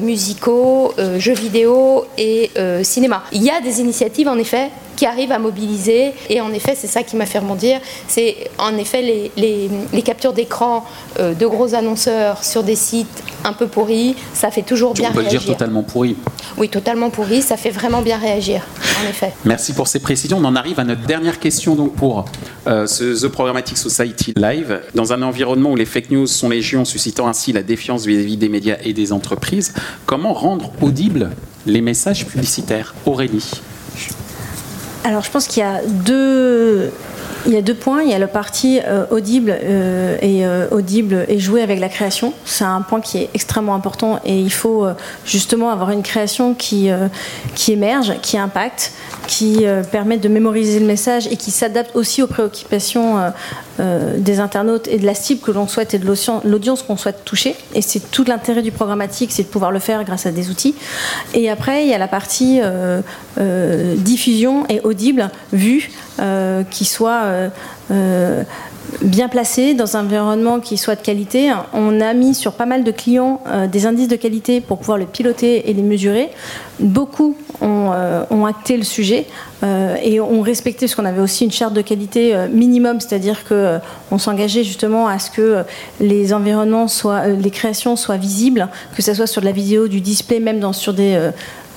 musicaux, 0.01 0.95
jeux 1.19 1.35
vidéo 1.35 2.07
et 2.17 2.51
cinéma. 2.83 3.25
Il 3.33 3.43
y 3.43 3.51
a 3.51 3.61
des 3.61 3.81
initiatives 3.81 4.29
en 4.29 4.39
effet 4.39 4.71
qui 4.97 5.07
arrivent 5.07 5.33
à 5.33 5.39
mobiliser. 5.39 6.13
Et 6.29 6.41
en 6.41 6.53
effet, 6.53 6.75
c'est 6.77 6.87
ça 6.87 7.03
qui 7.03 7.17
m'a 7.17 7.27
fait 7.27 7.39
rebondir. 7.39 7.81
C'est 8.09 8.51
en 8.59 8.77
effet 8.77 9.03
les, 9.03 9.31
les, 9.37 9.71
les 9.93 10.03
captures 10.03 10.33
d'écran 10.33 10.85
euh, 11.21 11.35
de 11.35 11.47
gros 11.47 11.75
annonceurs 11.75 12.43
sur 12.43 12.63
des 12.63 12.77
sites 12.77 13.23
un 13.45 13.53
peu 13.53 13.67
pourris. 13.67 14.17
Ça 14.33 14.51
fait 14.51 14.63
toujours 14.63 14.95
bien 14.95 15.11
réagir. 15.11 15.21
On 15.21 15.25
peut 15.25 15.25
le 15.25 15.39
dire 15.39 15.47
totalement 15.47 15.83
pourri. 15.83 16.17
Oui, 16.57 16.69
totalement 16.69 17.11
pourri. 17.11 17.43
Ça 17.43 17.57
fait 17.57 17.71
vraiment 17.71 18.03
bien 18.03 18.19
réagir, 18.19 18.63
en 19.05 19.09
effet. 19.09 19.33
Merci 19.45 19.73
pour 19.73 19.89
ces 19.89 20.01
précisions. 20.01 20.39
On 20.39 20.45
en 20.45 20.57
arrive 20.57 20.81
à 20.81 20.85
notre 20.85 21.03
dernière 21.03 21.39
question 21.39 21.75
donc 21.75 21.95
pour 21.95 22.25
euh, 22.67 22.87
ce 22.87 23.27
The 23.27 23.29
Programmatic 23.29 23.77
Society 23.77 24.33
Live. 24.37 24.81
Dans 24.95 25.13
un 25.13 25.23
environnement 25.23 25.71
où 25.73 25.77
les 25.77 25.85
fake 25.85 26.11
news 26.11 26.27
sont 26.27 26.49
légion, 26.49 26.85
suscitant 26.85 27.29
ainsi 27.29 27.53
la 27.53 27.63
défiance 27.63 28.07
vis-à-vis 28.07 28.37
des 28.37 28.49
médias 28.49 28.77
et 28.83 28.93
des 28.93 29.13
entreprises, 29.13 29.75
comment 30.07 30.33
rendre 30.33 30.73
audibles 30.81 31.31
les 31.67 31.81
messages 31.81 32.27
publicitaires? 32.27 32.95
Aurélie 33.05 33.51
alors 35.07 35.23
je 35.23 35.31
pense 35.31 35.47
qu'il 35.47 35.63
y 35.63 35.67
a 35.67 35.83
deux, 35.85 36.91
points. 37.81 38.03
Il 38.03 38.11
y 38.11 38.15
a 38.15 38.19
la 38.19 38.27
partie 38.27 38.81
euh, 38.85 39.07
audible 39.13 39.57
euh, 39.57 40.19
et 40.21 40.45
euh, 40.45 40.67
audible 40.73 41.25
et 41.29 41.39
jouer 41.39 41.63
avec 41.63 41.79
la 41.79 41.89
création. 41.89 42.35
C'est 42.45 42.65
un 42.65 42.83
point 42.83 43.01
qui 43.01 43.19
est 43.19 43.31
extrêmement 43.33 43.77
important 43.77 44.19
et 44.25 44.37
il 44.37 44.53
faut 44.53 44.85
justement 45.25 45.71
avoir 45.71 45.93
une 45.93 46.03
création 46.03 46.55
qui, 46.55 46.91
qui 47.55 47.73
émerge, 47.73 48.15
qui 48.21 48.37
impacte, 48.37 48.93
qui 49.29 49.65
permet 49.93 50.17
de 50.17 50.29
mémoriser 50.29 50.81
le 50.81 50.87
message 50.87 51.29
et 51.29 51.37
qui 51.37 51.53
s'adapte 51.53 51.95
aussi 51.95 52.21
aux 52.21 52.27
préoccupations 52.27 53.33
des 53.79 54.41
internautes 54.41 54.89
et 54.89 54.99
de 54.99 55.07
la 55.07 55.15
cible 55.15 55.41
que 55.41 55.53
l'on 55.53 55.69
souhaite 55.69 55.95
et 55.95 55.99
de 55.99 56.07
l'audience 56.45 56.83
qu'on 56.83 56.97
souhaite 56.97 57.25
toucher. 57.25 57.55
Et 57.75 57.83
c'est 57.83 58.11
tout 58.11 58.25
l'intérêt 58.25 58.63
du 58.63 58.73
programmatique, 58.73 59.31
c'est 59.31 59.45
de 59.45 59.49
pouvoir 59.49 59.71
le 59.71 59.79
faire 59.79 60.03
grâce 60.03 60.27
à 60.27 60.33
des 60.33 60.51
outils. 60.51 60.75
Et 61.33 61.49
après, 61.49 61.85
il 61.85 61.91
y 61.91 61.95
a 61.95 61.99
la 61.99 62.09
partie 62.09 62.61
diffusion 63.39 64.65
et 64.69 64.81
audible, 64.81 65.31
vue, 65.53 65.91
qui 66.71 66.85
soit 66.85 67.23
euh, 67.25 67.49
euh, 67.91 68.43
bien 69.03 69.29
placé, 69.29 69.75
dans 69.75 69.97
un 69.97 70.05
environnement 70.05 70.61
qui 70.61 70.77
soit 70.77 70.95
de 70.95 71.03
qualité. 71.03 71.53
On 71.73 72.01
a 72.01 72.15
mis 72.15 72.35
sur 72.35 72.53
pas 72.53 72.67
mal 72.67 72.85
de 72.85 72.91
clients 72.93 73.43
euh, 73.49 73.67
des 73.67 73.85
indices 73.85 74.09
de 74.09 74.17
qualité 74.17 74.61
pour 74.61 74.79
pouvoir 74.79 74.97
le 74.97 75.07
piloter 75.07 75.69
et 75.69 75.75
les 75.75 75.83
mesurer. 75.83 76.31
Beaucoup 76.79 77.37
ont, 77.61 77.91
acté 78.47 78.77
le 78.77 78.85
sujet 78.85 79.27
et 79.65 80.21
ont 80.21 80.41
respecté, 80.41 80.87
ce 80.87 80.95
qu'on 80.95 81.05
avait 81.05 81.21
aussi 81.21 81.45
une 81.45 81.51
charte 81.51 81.75
de 81.75 81.81
qualité 81.81 82.37
minimum, 82.53 83.01
c'est-à-dire 83.01 83.45
qu'on 83.45 83.81
on 84.13 84.19
s'engageait 84.19 84.63
justement 84.63 85.09
à 85.09 85.19
ce 85.19 85.31
que 85.31 85.65
les 85.99 86.33
environnements 86.33 86.87
soient, 86.87 87.27
les 87.27 87.51
créations 87.51 87.97
soient 87.97 88.19
visibles, 88.19 88.69
que 88.95 89.03
ce 89.03 89.15
soit 89.15 89.27
sur 89.27 89.41
de 89.41 89.47
la 89.47 89.53
vidéo, 89.53 89.89
du 89.89 90.01
display, 90.01 90.39
même 90.39 90.73
sur 90.73 90.95
des 90.95 91.19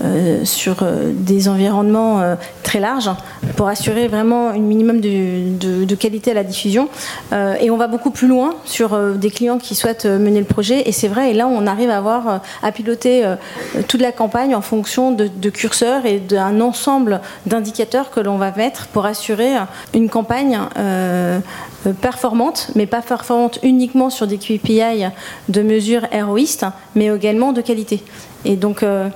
euh, 0.01 0.45
sur 0.45 0.77
euh, 0.81 1.11
des 1.13 1.49
environnements 1.49 2.21
euh, 2.21 2.35
très 2.63 2.79
larges 2.79 3.11
pour 3.57 3.67
assurer 3.67 4.07
vraiment 4.07 4.47
un 4.49 4.59
minimum 4.59 5.01
de, 5.01 5.95
qualité 5.95 6.31
à 6.31 6.33
la 6.33 6.45
diffusion. 6.45 6.87
et 7.33 7.69
on 7.69 7.75
va 7.75 7.87
beaucoup 7.87 8.11
plus 8.11 8.27
loin 8.27 8.55
sur 8.63 8.97
des 9.15 9.29
clients 9.29 9.57
qui 9.57 9.75
souhaitent 9.75 10.05
mener 10.05 10.39
le 10.39 10.45
projet. 10.45 10.87
Et 10.87 10.93
c'est 10.93 11.09
vrai, 11.09 11.31
et 11.31 11.33
là 11.33 11.47
on 11.47 11.67
arrive 11.67 11.89
à 11.89 11.97
avoir 11.97 12.41
à 12.63 12.71
piloter 12.71 13.25
toute 13.87 13.99
la 13.99 14.13
campagne 14.13 14.55
en 14.55 14.61
fonction 14.61 15.11
de, 15.11 15.27
de 15.27 15.49
curseurs 15.49 16.05
et 16.05 16.19
d'un 16.19 16.61
ensemble 16.61 17.19
d'indicateurs 17.47 18.11
que 18.11 18.21
l'on 18.21 18.37
va 18.37 18.51
mettre 18.51 18.87
pour 18.87 19.05
assurer 19.05 19.55
une 19.93 20.09
campagne 20.09 20.59
performante, 22.01 22.71
mais 22.75 22.85
pas 22.85 23.01
performante 23.01 23.59
uniquement 23.63 24.09
sur 24.09 24.27
des 24.27 24.37
KPI 24.37 25.07
de 25.49 25.61
mesures 25.61 26.05
héroïstes, 26.11 26.65
mais 26.95 27.07
également 27.07 27.53
de 27.53 27.61
qualité. 27.61 28.03
Et 28.45 28.55
donc, 28.55 28.83
euh, 28.83 29.09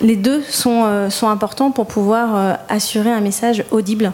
les 0.00 0.16
deux 0.16 0.42
sont, 0.42 0.84
euh, 0.84 1.10
sont, 1.10 1.28
importants 1.28 1.70
pour 1.70 1.86
pouvoir 1.86 2.36
euh, 2.36 2.54
assurer 2.68 3.10
un 3.10 3.20
message 3.20 3.64
audible. 3.70 4.12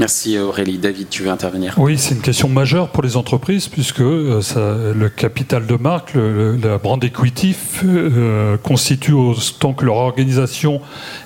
Merci 0.00 0.38
Aurélie. 0.38 0.78
David, 0.78 1.10
tu 1.10 1.24
veux 1.24 1.28
intervenir? 1.28 1.74
Oui, 1.76 1.98
c'est 1.98 2.14
une 2.14 2.22
question 2.22 2.48
majeure 2.48 2.88
pour 2.88 3.02
les 3.02 3.18
entreprises 3.18 3.68
puisque 3.68 4.00
euh, 4.00 4.94
le 4.94 5.08
capital 5.10 5.66
de 5.66 5.74
marque, 5.74 6.14
le, 6.14 6.56
la 6.56 6.78
brand 6.78 7.04
equity 7.04 7.54
euh, 7.84 8.56
constitue 8.56 9.12
autant 9.12 9.74
que 9.74 9.84
leur 9.84 9.96
organisation 9.96 10.80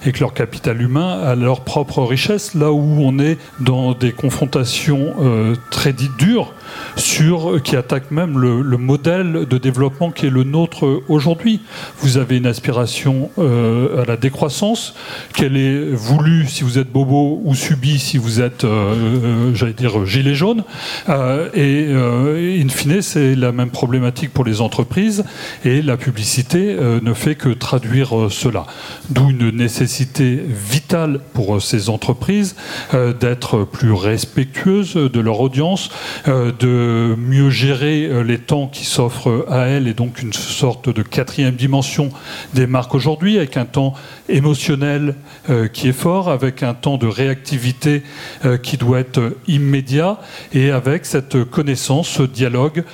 et 0.05 0.11
que 0.11 0.18
leur 0.18 0.35
capital 0.35 0.83
humain 0.83 1.20
à 1.20 1.37
leur 1.37 1.61
propre 1.61 2.03
richesse, 2.03 2.55
là 2.55 2.72
où 2.72 3.01
on 3.01 3.20
est 3.20 3.39
dans 3.61 3.95
des 3.95 4.11
confrontations 4.11 5.14
euh, 5.20 5.55
très 5.70 5.93
dites 5.93 6.16
dures 6.16 6.53
sur, 6.97 7.62
qui 7.62 7.77
attaquent 7.77 8.11
même 8.11 8.39
le, 8.39 8.61
le, 8.61 8.77
modèle 8.77 9.47
de 9.49 9.59
développement 9.59 10.11
qui 10.11 10.27
est 10.27 10.31
le 10.31 10.45
nôtre 10.45 11.03
aujourd'hui. 11.09 11.61
Vous 11.99 12.18
avez 12.18 12.37
une 12.37 12.47
aspiration 12.47 13.31
euh, 13.39 14.03
à 14.03 14.05
la 14.05 14.16
décroissance, 14.16 14.95
qu'elle 15.35 15.57
est 15.57 15.91
voulue 15.93 16.47
si 16.47 16.64
vous 16.64 16.79
êtes 16.79 16.91
bobo 16.91 17.41
ou 17.45 17.55
subie 17.55 17.99
si 17.99 18.18
vous 18.18 18.41
êtes, 18.41 18.64
euh, 18.65 18.95
euh 18.95 19.55
j'allais 19.55 19.73
dire, 19.73 20.05
gilet 20.07 20.35
jaune. 20.35 20.65
Euh, 21.09 21.49
et 21.55 21.87
euh, 21.89 22.62
in 22.62 22.69
fine, 22.69 23.03
c'est 23.03 23.35
la 23.35 23.53
même 23.53 23.71
problématique 23.71 24.33
pour 24.33 24.45
les 24.45 24.61
entreprises 24.61 25.25
et 25.65 25.83
la 25.83 25.97
publicité 25.97 26.77
ne 27.03 27.15
fait 27.15 27.35
que 27.35 27.49
traduire 27.51 28.29
cela. 28.31 28.67
D'où 29.11 29.31
une 29.31 29.51
nécessité 29.51 30.41
vitale 30.49 31.21
pour 31.33 31.62
ces 31.62 31.89
entreprises 31.89 32.57
d'être 32.93 33.65
plus 33.65 33.93
respectueuses 33.93 34.95
de 34.95 35.21
leur 35.21 35.41
audience, 35.41 35.91
de 36.27 37.15
mieux 37.17 37.51
gérer 37.51 38.05
euh, 38.05 38.23
les 38.23 38.39
temps 38.39 38.67
qui 38.67 38.85
s'offrent 38.85 39.47
à 39.51 39.67
elles 39.67 39.89
et 39.89 39.95
donc 39.95 40.23
une 40.23 40.33
sorte 40.33 40.89
de 40.89 41.03
quatrième 41.03 41.55
dimension 41.55 42.11
des 42.55 42.67
marques 42.67 42.95
aujourd'hui 42.95 43.37
avec 43.37 43.57
un 43.57 43.65
temps 43.65 43.95
émotionnel 44.29 45.15
euh, 45.51 45.69
qui 45.69 45.89
est 45.89 45.93
fort, 45.93 46.31
avec 46.31 46.62
un 46.62 46.75
temps 46.75 46.97
de 46.97 47.07
réactivité 47.07 48.03
euh, 48.55 48.57
qui 48.57 48.77
doit 48.77 49.01
être 49.01 49.37
immédiat 49.47 50.19
et 50.53 50.71
avec 50.71 51.07
cette 51.07 51.45
connaissance, 51.45 52.09
ce 52.09 52.23
dialogue 52.23 52.85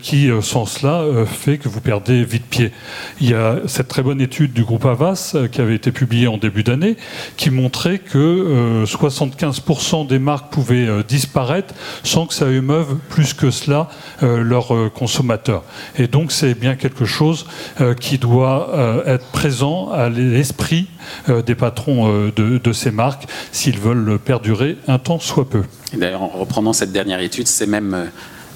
qui, 0.00 0.30
sans 0.40 0.66
cela, 0.66 1.04
fait 1.26 1.58
que 1.58 1.68
vous 1.68 1.80
perdez 1.80 2.24
vite 2.24 2.44
pied. 2.44 2.72
Il 3.20 3.30
y 3.30 3.34
a 3.34 3.56
cette 3.66 3.88
très 3.88 4.02
bonne 4.02 4.20
étude 4.20 4.52
du 4.52 4.64
groupe 4.64 4.84
Avas 4.84 5.36
qui 5.50 5.60
avait 5.60 5.74
été 5.74 5.92
publiée 5.92 6.26
en 6.26 6.38
début 6.38 6.62
d'année 6.62 6.96
qui 7.36 7.50
montrait 7.50 7.98
que 7.98 8.84
75% 8.84 10.06
des 10.06 10.18
marques 10.18 10.52
pouvaient 10.52 11.02
disparaître 11.06 11.74
sans 12.02 12.26
que 12.26 12.34
ça 12.34 12.48
émeuve 12.50 12.96
plus 13.08 13.34
que 13.34 13.50
cela 13.50 13.88
euh, 14.22 14.42
leurs 14.42 14.74
euh, 14.74 14.90
consommateurs. 14.90 15.64
Et 15.96 16.06
donc 16.06 16.32
c'est 16.32 16.54
bien 16.54 16.76
quelque 16.76 17.04
chose 17.04 17.46
euh, 17.80 17.94
qui 17.94 18.18
doit 18.18 18.70
être 19.06 19.26
présent 19.26 19.90
à 19.90 20.08
l'esprit 20.08 20.86
des 21.28 21.54
patrons 21.54 22.30
de, 22.34 22.72
ces 22.72 22.90
marques 22.90 23.24
s'ils 23.52 23.78
veulent 23.78 24.18
perdurer 24.18 24.73
un 24.88 24.98
temps 24.98 25.18
soit 25.18 25.48
peu. 25.48 25.62
D'ailleurs, 25.92 26.22
en 26.22 26.28
reprenant 26.28 26.72
cette 26.72 26.92
dernière 26.92 27.20
étude, 27.20 27.46
c'est 27.46 27.66
même 27.66 28.10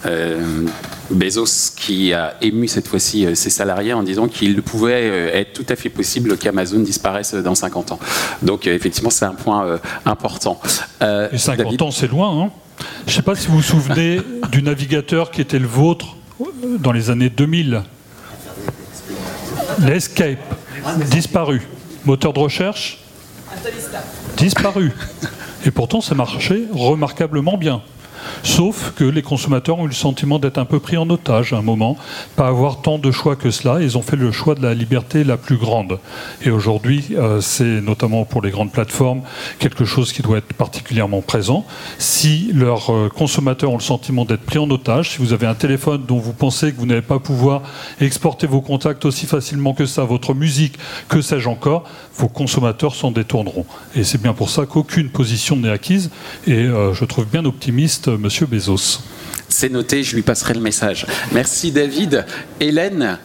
euh, 0.07 0.67
Bezos 1.11 1.73
qui 1.77 2.13
a 2.13 2.35
ému 2.41 2.69
cette 2.69 2.87
fois-ci 2.87 3.35
ses 3.35 3.51
salariés 3.51 3.93
en 3.93 4.03
disant 4.03 4.29
qu'il 4.29 4.63
pouvait 4.63 5.31
être 5.35 5.53
tout 5.53 5.67
à 5.69 5.77
fait 5.77 5.89
possible 5.89 6.37
qu'Amazon 6.37 6.81
disparaisse 6.81 7.35
dans 7.35 7.55
50 7.55 7.93
ans. 7.93 7.99
Donc 8.43 8.67
effectivement, 8.67 9.11
c'est 9.11 9.25
un 9.25 9.35
point 9.35 9.79
important. 10.05 10.61
Euh, 11.03 11.29
Et 11.33 11.39
50 11.39 11.65
David... 11.65 11.83
ans, 11.83 11.91
c'est 11.91 12.09
loin, 12.09 12.45
hein 12.45 12.51
je 13.07 13.13
ne 13.13 13.17
sais 13.17 13.23
pas 13.23 13.35
si 13.35 13.49
vous 13.49 13.57
vous 13.57 13.63
souvenez 13.63 14.21
du 14.53 14.63
navigateur 14.63 15.31
qui 15.31 15.41
était 15.41 15.59
le 15.59 15.67
vôtre 15.67 16.17
dans 16.79 16.93
les 16.93 17.11
années 17.11 17.31
2000. 17.31 17.83
L'Escape, 19.81 20.39
disparu. 21.11 21.63
Moteur 22.05 22.33
de 22.33 22.39
recherche 22.39 22.99
Disparu. 24.37 24.93
Et 25.65 25.71
pourtant, 25.71 26.01
ça 26.01 26.15
marchait 26.15 26.65
remarquablement 26.73 27.57
bien. 27.57 27.83
Sauf 28.43 28.93
que 28.97 29.05
les 29.05 29.23
consommateurs 29.23 29.79
ont 29.79 29.85
eu 29.85 29.89
le 29.89 29.95
sentiment 29.95 30.39
d'être 30.39 30.59
un 30.59 30.65
peu 30.65 30.81
pris 30.81 30.97
en 30.97 31.09
otage 31.11 31.53
à 31.53 31.59
un 31.59 31.63
moment, 31.63 31.97
pas 32.37 32.49
avoir 32.49 32.81
tant 32.81 32.99
de 32.99 33.11
choix 33.11 33.37
que 33.37 33.51
cela. 33.51 33.79
Ils 33.81 33.99
ont 33.99 34.03
fait 34.03 34.17
le 34.17 34.33
choix 34.33 34.55
de 34.55 34.63
la 34.63 34.75
liberté 34.75 35.25
la 35.25 35.37
plus 35.37 35.57
grande. 35.57 35.99
Et 36.43 36.51
aujourd'hui, 36.51 37.07
euh, 37.13 37.41
c'est 37.41 37.81
notamment 37.81 38.25
pour 38.25 38.43
les 38.43 38.51
grandes 38.51 38.73
plateformes 38.73 39.23
quelque 39.59 39.85
chose 39.85 40.13
qui 40.13 40.23
doit 40.23 40.39
être 40.39 40.53
particulièrement 40.55 41.21
présent. 41.21 41.65
Si 41.99 42.51
leurs 42.55 42.93
euh, 42.93 43.09
consommateurs 43.09 43.71
ont 43.71 43.77
le 43.77 43.83
sentiment 43.83 44.25
d'être 44.25 44.45
pris 44.45 44.59
en 44.59 44.71
otage, 44.71 45.11
si 45.11 45.19
vous 45.19 45.33
avez 45.33 45.47
un 45.47 45.55
téléphone 45.55 46.05
dont 46.07 46.19
vous 46.19 46.33
pensez 46.33 46.73
que 46.73 46.79
vous 46.79 46.87
n'allez 46.87 47.03
pas 47.03 47.19
pouvoir 47.19 47.63
exporter 48.01 48.47
vos 48.47 48.61
contacts 48.61 49.05
aussi 49.05 49.27
facilement 49.27 49.75
que 49.75 49.87
ça, 49.87 50.05
votre 50.05 50.35
musique, 50.35 50.79
que 51.09 51.21
sais-je 51.21 51.49
encore, 51.49 51.85
vos 52.17 52.29
consommateurs 52.29 52.95
s'en 52.95 53.11
détourneront. 53.11 53.67
Et 53.95 54.05
c'est 54.05 54.21
bien 54.21 54.33
pour 54.33 54.51
ça 54.51 54.67
qu'aucune 54.67 55.09
position 55.09 55.57
n'est 55.57 55.71
acquise. 55.71 56.11
Et 56.47 56.53
euh, 56.53 56.95
je 56.95 57.05
trouve 57.05 57.27
bien 57.27 57.45
optimiste 57.45 58.08
Monsieur 58.17 58.47
Bezos. 58.47 59.01
C'est 59.49 59.69
noté, 59.69 60.03
je 60.03 60.15
lui 60.15 60.23
passerai 60.23 60.55
le 60.55 60.61
message. 60.61 61.07
Merci 61.33 61.73
David. 61.73 62.25
Hélène, 62.61 63.19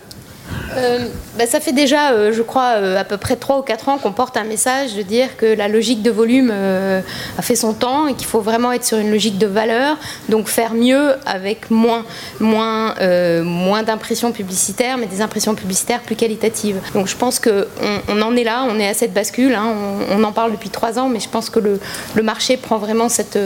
bah, 1.37 1.47
ça 1.47 1.59
fait 1.59 1.71
déjà, 1.71 2.11
euh, 2.11 2.31
je 2.31 2.41
crois, 2.41 2.75
euh, 2.77 2.99
à 2.99 3.03
peu 3.03 3.17
près 3.17 3.35
3 3.35 3.59
ou 3.59 3.61
4 3.61 3.89
ans 3.89 3.97
qu'on 3.97 4.11
porte 4.11 4.37
un 4.37 4.43
message 4.43 4.95
de 4.95 5.01
dire 5.01 5.35
que 5.37 5.45
la 5.45 5.67
logique 5.67 6.01
de 6.01 6.11
volume 6.11 6.51
a 6.51 7.41
fait 7.41 7.55
son 7.55 7.73
temps 7.73 8.07
et 8.07 8.13
qu'il 8.13 8.27
faut 8.27 8.41
vraiment 8.41 8.71
être 8.71 8.85
sur 8.85 8.97
une 8.97 9.11
logique 9.11 9.37
de 9.37 9.47
valeur, 9.47 9.97
donc 10.29 10.47
faire 10.47 10.73
mieux 10.73 11.13
avec 11.25 11.71
moins, 11.71 12.05
moins, 12.39 12.95
moins 13.43 13.83
d'impressions 13.83 14.31
publicitaires, 14.31 14.97
mais 14.97 15.07
des 15.07 15.21
impressions 15.21 15.55
publicitaires 15.55 16.01
plus 16.01 16.15
qualitatives. 16.15 16.77
Donc 16.93 17.07
je 17.07 17.15
pense 17.15 17.39
qu'on 17.39 17.65
on 18.07 18.21
en 18.21 18.35
est 18.35 18.43
là, 18.43 18.65
on 18.69 18.79
est 18.79 18.87
à 18.87 18.93
cette 18.93 19.13
bascule, 19.13 19.53
hein, 19.55 19.73
on, 20.11 20.23
en 20.23 20.31
parle 20.31 20.51
depuis 20.51 20.69
3 20.69 20.99
ans, 20.99 21.09
mais 21.09 21.19
je 21.19 21.29
pense 21.29 21.49
que 21.49 21.59
le, 21.59 21.79
marché 22.23 22.57
prend 22.57 22.77
vraiment 22.77 23.09
cette... 23.09 23.37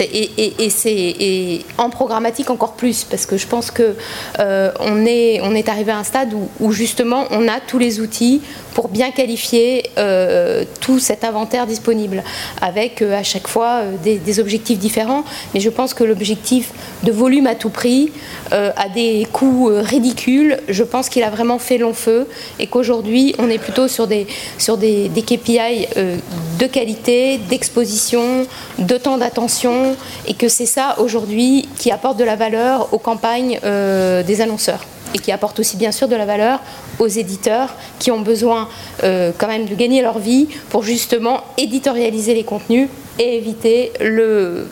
et, 0.00 0.70
c'est 0.70 1.64
en 1.78 1.90
programmatique 1.90 2.50
encore 2.50 2.72
plus, 2.74 3.04
parce 3.04 3.26
que 3.26 3.36
je 3.36 3.46
pense 3.46 3.70
qu'on 3.70 3.94
on 4.80 5.06
est, 5.06 5.40
on 5.42 5.54
est 5.54 5.68
arrivé 5.68 5.92
à 5.92 5.98
un 5.98 6.04
stade 6.04 6.27
où, 6.60 6.72
justement 6.72 7.26
on 7.30 7.48
a 7.48 7.60
tous 7.60 7.78
les 7.78 8.00
outils 8.00 8.40
pour 8.74 8.88
bien 8.88 9.10
qualifier 9.10 9.90
euh, 9.98 10.64
tout 10.80 11.00
cet 11.00 11.24
inventaire 11.24 11.66
disponible, 11.66 12.22
avec 12.62 13.02
euh, 13.02 13.18
à 13.18 13.24
chaque 13.24 13.48
fois 13.48 13.80
euh, 13.82 13.96
des, 14.02 14.38
objectifs 14.38 14.78
différents. 14.78 15.24
Mais 15.52 15.58
je 15.58 15.68
pense 15.68 15.94
que 15.94 16.04
l'objectif 16.04 16.70
de 17.02 17.10
volume 17.10 17.48
à 17.48 17.56
tout 17.56 17.70
prix, 17.70 18.12
à 18.52 18.88
des 18.88 19.26
coûts 19.32 19.68
ridicules, 19.72 20.58
je 20.68 20.84
pense 20.84 21.08
qu'il 21.08 21.22
a 21.24 21.30
vraiment 21.30 21.58
fait 21.58 21.76
long 21.76 21.92
feu 21.92 22.28
et 22.60 22.66
qu'aujourd'hui 22.66 23.34
on 23.38 23.48
est 23.50 23.58
plutôt 23.58 23.88
sur 23.88 24.06
des, 24.06 24.26
KPI 24.66 25.88
de 26.58 26.66
qualité, 26.66 27.38
d'exposition, 27.48 28.46
de 28.78 28.96
temps 28.96 29.18
d'attention, 29.18 29.96
et 30.26 30.34
que 30.34 30.48
c'est 30.48 30.66
ça 30.66 30.96
aujourd'hui 30.98 31.68
qui 31.78 31.90
apporte 31.90 32.16
de 32.16 32.24
la 32.24 32.36
valeur 32.36 32.88
aux 32.92 32.98
campagnes 32.98 33.58
des 33.60 34.40
annonceurs 34.40 34.84
et 35.14 35.18
qui 35.18 35.32
apporte 35.32 35.58
aussi 35.60 35.76
bien 35.76 35.92
sûr 35.92 36.08
de 36.08 36.16
la 36.16 36.26
valeur 36.26 36.60
aux 36.98 37.06
éditeurs 37.06 37.74
qui 37.98 38.10
ont 38.10 38.20
besoin 38.20 38.68
euh, 39.04 39.32
quand 39.36 39.48
même 39.48 39.66
de 39.66 39.74
gagner 39.74 40.02
leur 40.02 40.18
vie 40.18 40.48
pour 40.70 40.82
justement 40.82 41.44
éditorialiser 41.56 42.34
les 42.34 42.44
contenus 42.44 42.88
et 43.18 43.36
éviter 43.36 43.92
le, 44.00 44.66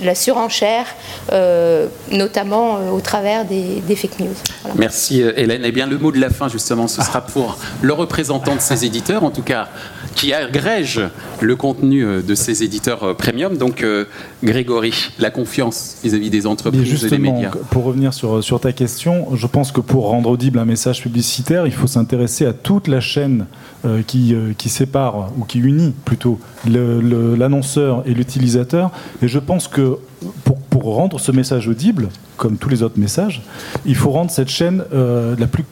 la, 0.00 0.14
surenchère, 0.14 0.86
euh, 1.32 1.86
notamment 2.10 2.76
euh, 2.76 2.90
au 2.90 3.00
travers 3.00 3.44
des, 3.44 3.96
fake 3.96 4.20
news. 4.20 4.34
Merci 4.74 5.20
Hélène. 5.20 5.62
Eh 5.64 5.72
bien, 5.72 5.86
le 5.86 5.98
mot 5.98 6.12
de 6.12 6.20
la 6.20 6.30
fin, 6.30 6.48
justement, 6.48 6.88
ce 6.88 7.02
sera 7.02 7.20
pour 7.20 7.58
le 7.82 7.92
représentant 7.92 8.54
de 8.54 8.60
ces 8.60 8.84
éditeurs, 8.84 9.24
en 9.24 9.30
tout 9.30 9.42
cas, 9.42 9.68
qui 10.16 10.32
agrège 10.32 11.00
le 11.40 11.54
contenu 11.54 12.04
euh, 12.04 12.22
de 12.22 12.34
ces 12.34 12.64
éditeurs 12.64 13.14
premium. 13.16 13.56
Donc, 13.56 13.82
euh, 13.82 14.06
Grégory, 14.42 14.94
la 15.18 15.30
confiance 15.30 15.98
vis-à-vis 16.02 16.28
-vis 16.28 16.30
des 16.30 16.46
entreprises 16.46 17.04
et 17.04 17.10
des 17.10 17.18
médias. 17.18 17.52
Pour 17.70 17.84
revenir 17.84 18.12
sur, 18.12 18.42
sur 18.42 18.58
ta 18.58 18.72
question, 18.72 19.28
je 19.34 19.46
pense 19.46 19.70
que 19.70 19.80
pour 19.80 20.08
rendre 20.08 20.30
audible 20.30 20.58
un 20.58 20.64
message 20.64 21.02
publicitaire, 21.02 21.66
il 21.66 21.72
faut 21.72 21.86
s'intéresser 21.86 22.46
à 22.46 22.52
toute 22.52 22.88
la 22.88 23.00
chaîne 23.00 23.46
euh, 23.84 24.02
qui, 24.02 24.34
euh, 24.34 24.52
qui, 24.56 24.68
sépare 24.68 25.30
ou 25.38 25.44
qui 25.44 25.58
unit 25.58 25.94
plutôt 26.04 26.40
l'annonceur 26.66 28.02
et 28.06 28.14
l'utilisateur. 28.14 28.90
Et 29.22 29.28
je 29.28 29.38
pense 29.38 29.68
que 29.68 29.98
pour, 30.44 30.58
rendre 30.94 31.18
ce 31.20 31.32
message 31.32 31.68
audible, 31.68 32.08
comme 32.36 32.58
tous 32.58 32.68
les 32.68 32.82
autres 32.82 32.98
messages, 32.98 33.42
il 33.84 33.94
faut 33.94 34.10
rendre 34.10 34.30
cette 34.30 34.48
chaîne 34.48 34.84
euh, 34.92 35.34
la 35.38 35.46
plus, 35.46 35.64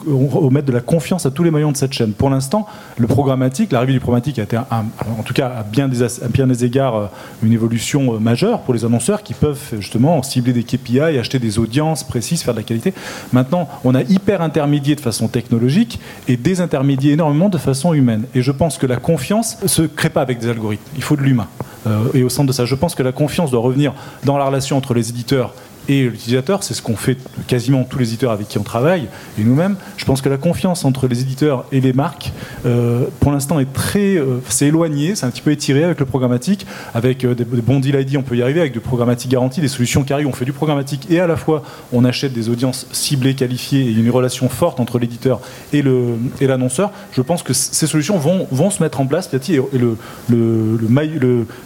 mettre 0.51 0.67
de 0.67 0.73
la 0.73 0.81
confiance 0.81 1.27
à 1.27 1.31
tous 1.31 1.43
les 1.43 1.51
maillons 1.51 1.73
de 1.73 1.77
cette 1.77 1.93
chaîne. 1.93 2.13
Pour 2.13 2.31
l'instant, 2.31 2.67
le 2.97 3.07
programmatique, 3.07 3.73
l'arrivée 3.73 3.93
du 3.93 4.01
programmatique 4.01 4.39
a 4.39 4.43
été, 4.43 4.57
en 4.57 5.23
tout 5.25 5.35
cas, 5.35 5.49
à 5.49 5.63
bien 5.63 5.89
des, 5.89 6.03
à 6.03 6.29
bien 6.33 6.47
des 6.47 6.65
égards, 6.65 7.11
une 7.43 7.53
évolution 7.53 8.19
majeure 8.19 8.61
pour 8.61 8.75
les 8.75 8.85
annonceurs 8.85 9.23
qui 9.23 9.35
peuvent 9.35 9.75
justement 9.79 10.23
cibler 10.23 10.53
des 10.53 10.65
KPI, 10.65 11.01
acheter 11.01 11.39
des 11.39 11.59
audiences 11.59 12.05
précises, 12.05 12.43
faire 12.43 12.55
de 12.55 12.61
la 12.61 12.65
qualité. 12.65 12.95
Maintenant, 13.33 13.69
on 13.85 13.95
a 13.95 14.03
hyper 14.03 14.43
intermédié 14.43 14.95
de 14.95 15.01
façon 15.01 15.29
technologique 15.29 16.01
et 16.29 16.37
désintermédié 16.37 17.13
énormément 17.13 17.49
de 17.49 17.59
façon 17.59 17.93
humaine. 17.95 18.25
Et 18.35 18.43
je 18.43 18.53
pense 18.53 18.79
que 18.79 18.87
la 18.87 18.97
confiance 18.97 19.59
se 19.67 19.83
crée 19.83 20.11
pas 20.11 20.23
avec 20.23 20.39
des 20.39 20.49
algorithmes. 20.49 20.85
Il 20.97 21.03
faut 21.03 21.17
de 21.17 21.23
l'humain. 21.23 21.49
Euh, 21.87 22.05
et 22.15 22.23
au 22.23 22.29
centre 22.29 22.49
de 22.49 22.53
ça, 22.53 22.65
je 22.65 22.75
pense 22.75 22.95
que 22.95 23.03
la 23.03 23.13
confiance 23.13 23.51
doit 23.51 23.61
revenir 23.61 23.95
dans 24.25 24.39
la 24.39 24.45
relation 24.45 24.77
entre 24.77 24.95
les 24.95 25.11
éditeurs 25.11 25.53
et 25.89 26.05
l'utilisateur. 26.05 26.63
C'est 26.63 26.75
ce 26.75 26.83
qu'on 26.83 26.97
fait 26.97 27.17
quasiment 27.47 27.85
tous 27.85 27.99
les 27.99 28.09
éditeurs 28.09 28.33
avec 28.33 28.49
qui 28.49 28.59
on 28.59 28.63
travaille 28.63 29.09
et 29.39 29.45
nous-mêmes. 29.45 29.77
Je 29.97 30.05
pense 30.05 30.21
que 30.21 30.29
la 30.29 30.37
confiance 30.37 30.85
entre 30.85 31.07
les 31.07 31.21
éditeurs 31.21 31.65
et 31.73 31.81
les 31.81 31.93
marques, 31.93 32.33
euh, 32.67 33.05
pour 33.21 33.33
l'instant, 33.33 33.61
est 33.61 33.73
très, 33.73 34.17
euh, 34.17 34.41
c'est 34.49 34.67
éloigné, 34.67 35.15
c'est 35.15 35.27
un 35.27 35.31
petit 35.31 35.43
peu 35.43 35.51
étiré 35.51 35.85
avec 35.85 36.01
le 36.01 36.07
programmatique, 36.07 36.67
avec 36.95 37.25
euh, 37.25 37.35
des, 37.35 37.45
bons 37.45 37.81
deal 37.81 37.95
ID, 37.95 38.17
on 38.17 38.23
peut 38.23 38.37
y 38.37 38.43
arriver, 38.43 38.61
avec 38.61 38.73
du 38.73 38.81
programmatique 38.81 39.31
garanti, 39.31 39.61
des 39.61 39.69
solutions 39.69 40.05
qui 40.05 40.13
arrivent, 40.13 40.29
on 40.29 40.33
fait 40.33 40.45
du 40.45 40.53
programmatique 40.53 41.07
et 41.11 41.21
à 41.21 41.27
la 41.27 41.37
fois 41.37 41.63
on 41.93 42.05
achète 42.05 42.33
des 42.33 42.49
audiences 42.49 42.87
ciblées, 42.93 43.35
qualifiées 43.35 43.81
et 43.81 43.93
une 43.93 44.11
relation 44.11 44.49
forte 44.49 44.81
entre 44.81 44.99
l'éditeur 44.99 45.41
et 45.73 45.83
le 45.83 46.17
et 46.41 46.47
l'annonceur. 46.47 46.91
Je 47.13 47.23
pense 47.23 47.43
que 47.43 47.53
ces 47.53 47.87
solutions 47.87 48.19
vont, 48.19 48.47
vont 48.51 48.71
se 48.71 48.83
mettre 48.83 49.01
en 49.01 49.07
place 49.07 49.31
et 49.33 49.61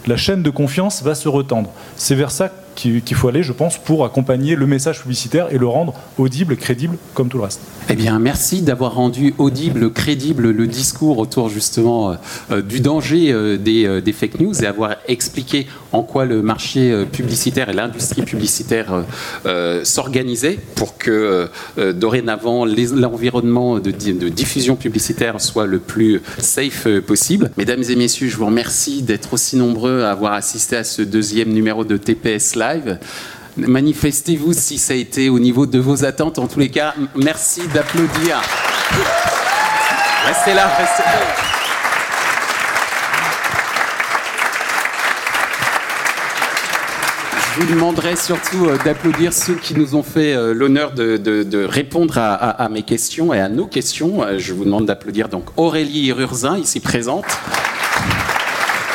la 0.07 0.17
chaîne 0.17 0.43
de 0.43 0.49
confiance 0.49 1.03
va 1.03 1.15
se 1.15 1.27
retendre. 1.27 1.71
C'est 1.95 2.15
vers 2.15 2.31
ça 2.31 2.51
qu'il 2.79 3.15
faut 3.15 3.27
aller, 3.27 3.43
je 3.43 3.53
pense, 3.53 3.77
pour 3.77 4.05
accompagner 4.05 4.55
le 4.55 4.65
message 4.65 5.01
publicitaire 5.01 5.47
et 5.51 5.57
le 5.57 5.67
rendre 5.67 5.93
audible, 6.17 6.55
crédible, 6.55 6.97
comme 7.13 7.29
tout 7.29 7.37
le 7.37 7.43
reste. 7.43 7.61
Eh 7.91 7.95
bien, 7.95 8.19
merci 8.19 8.61
d'avoir 8.61 8.93
rendu 8.93 9.33
audible, 9.39 9.91
crédible 9.91 10.51
le 10.51 10.67
discours 10.67 11.17
autour 11.17 11.49
justement 11.49 12.11
euh, 12.11 12.15
euh, 12.51 12.61
du 12.61 12.81
danger 12.81 13.31
euh, 13.31 13.57
des, 13.57 14.13
fake 14.13 14.39
news 14.39 14.63
et 14.63 14.67
avoir 14.67 14.95
expliqué 15.07 15.65
en 15.91 16.03
quoi 16.03 16.25
le 16.25 16.43
marché 16.43 17.05
publicitaire 17.11 17.69
et 17.69 17.73
l'industrie 17.73 18.21
publicitaire 18.21 19.03
s'organisaient 19.83 20.59
pour 20.75 20.97
que 20.97 21.47
dorénavant 21.77 22.65
l'environnement 22.65 23.79
de, 23.79 23.91
de, 23.91 24.29
diffusion 24.29 24.75
publicitaire 24.75 25.39
soit 25.39 25.65
le 25.65 25.79
plus 25.79 26.21
safe 26.37 26.87
possible. 27.07 27.51
Mesdames 27.57 27.83
et 27.89 27.95
messieurs, 27.95 28.27
je 28.27 28.37
vous 28.37 28.45
remercie 28.45 29.01
d'être 29.01 29.33
aussi 29.33 29.55
nombreux 29.55 30.03
à 30.03 30.11
avoir 30.11 30.33
assisté 30.33 30.75
à 30.75 30.83
ce 30.83 31.01
deuxième 31.01 31.49
numéro 31.49 31.85
de 31.85 31.97
TPS 31.97 32.55
Live. 32.55 32.68
Manifestez-vous 33.57 34.53
si 34.53 34.77
ça 34.77 34.93
a 34.93 34.95
été 34.95 35.29
au 35.29 35.39
niveau 35.39 35.65
de 35.65 35.79
vos 35.79 36.05
attentes. 36.05 36.39
En 36.39 36.47
tous 36.47 36.59
les 36.59 36.69
cas, 36.69 36.93
merci 37.15 37.61
d'applaudir. 37.73 38.41
Restez 40.25 40.53
là, 40.53 40.67
restez 40.67 41.03
là. 41.03 41.49
Je 47.59 47.65
vous 47.65 47.73
demanderai 47.73 48.15
surtout 48.15 48.67
euh, 48.67 48.77
d'applaudir 48.85 49.33
ceux 49.33 49.55
qui 49.55 49.73
nous 49.73 49.95
ont 49.95 50.03
fait 50.03 50.33
euh, 50.33 50.53
l'honneur 50.53 50.93
de, 50.93 51.65
répondre 51.65 52.17
à, 52.17 52.69
mes 52.69 52.83
questions 52.83 53.33
et 53.33 53.39
à 53.41 53.49
nos 53.49 53.65
questions. 53.65 54.23
Euh, 54.23 54.37
je 54.37 54.53
vous 54.53 54.63
demande 54.63 54.85
d'applaudir 54.85 55.27
donc 55.27 55.45
Aurélie 55.57 56.13
Rurzin, 56.13 56.57
ici 56.57 56.79
présente, 56.79 57.25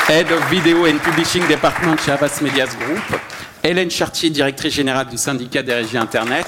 Head 0.06 0.30
of 0.32 0.50
Video 0.50 0.84
and 0.84 0.98
Publishing 0.98 1.48
Department 1.48 1.96
chez 1.96 2.12
Avas 2.12 2.42
Medias 2.42 2.76
Group. 2.78 3.20
Hélène 3.62 3.90
Chartier, 3.90 4.28
directrice 4.28 4.74
générale 4.74 5.06
du 5.06 5.16
syndicat 5.16 5.62
des 5.62 5.72
régies 5.72 5.96
Internet. 5.96 6.46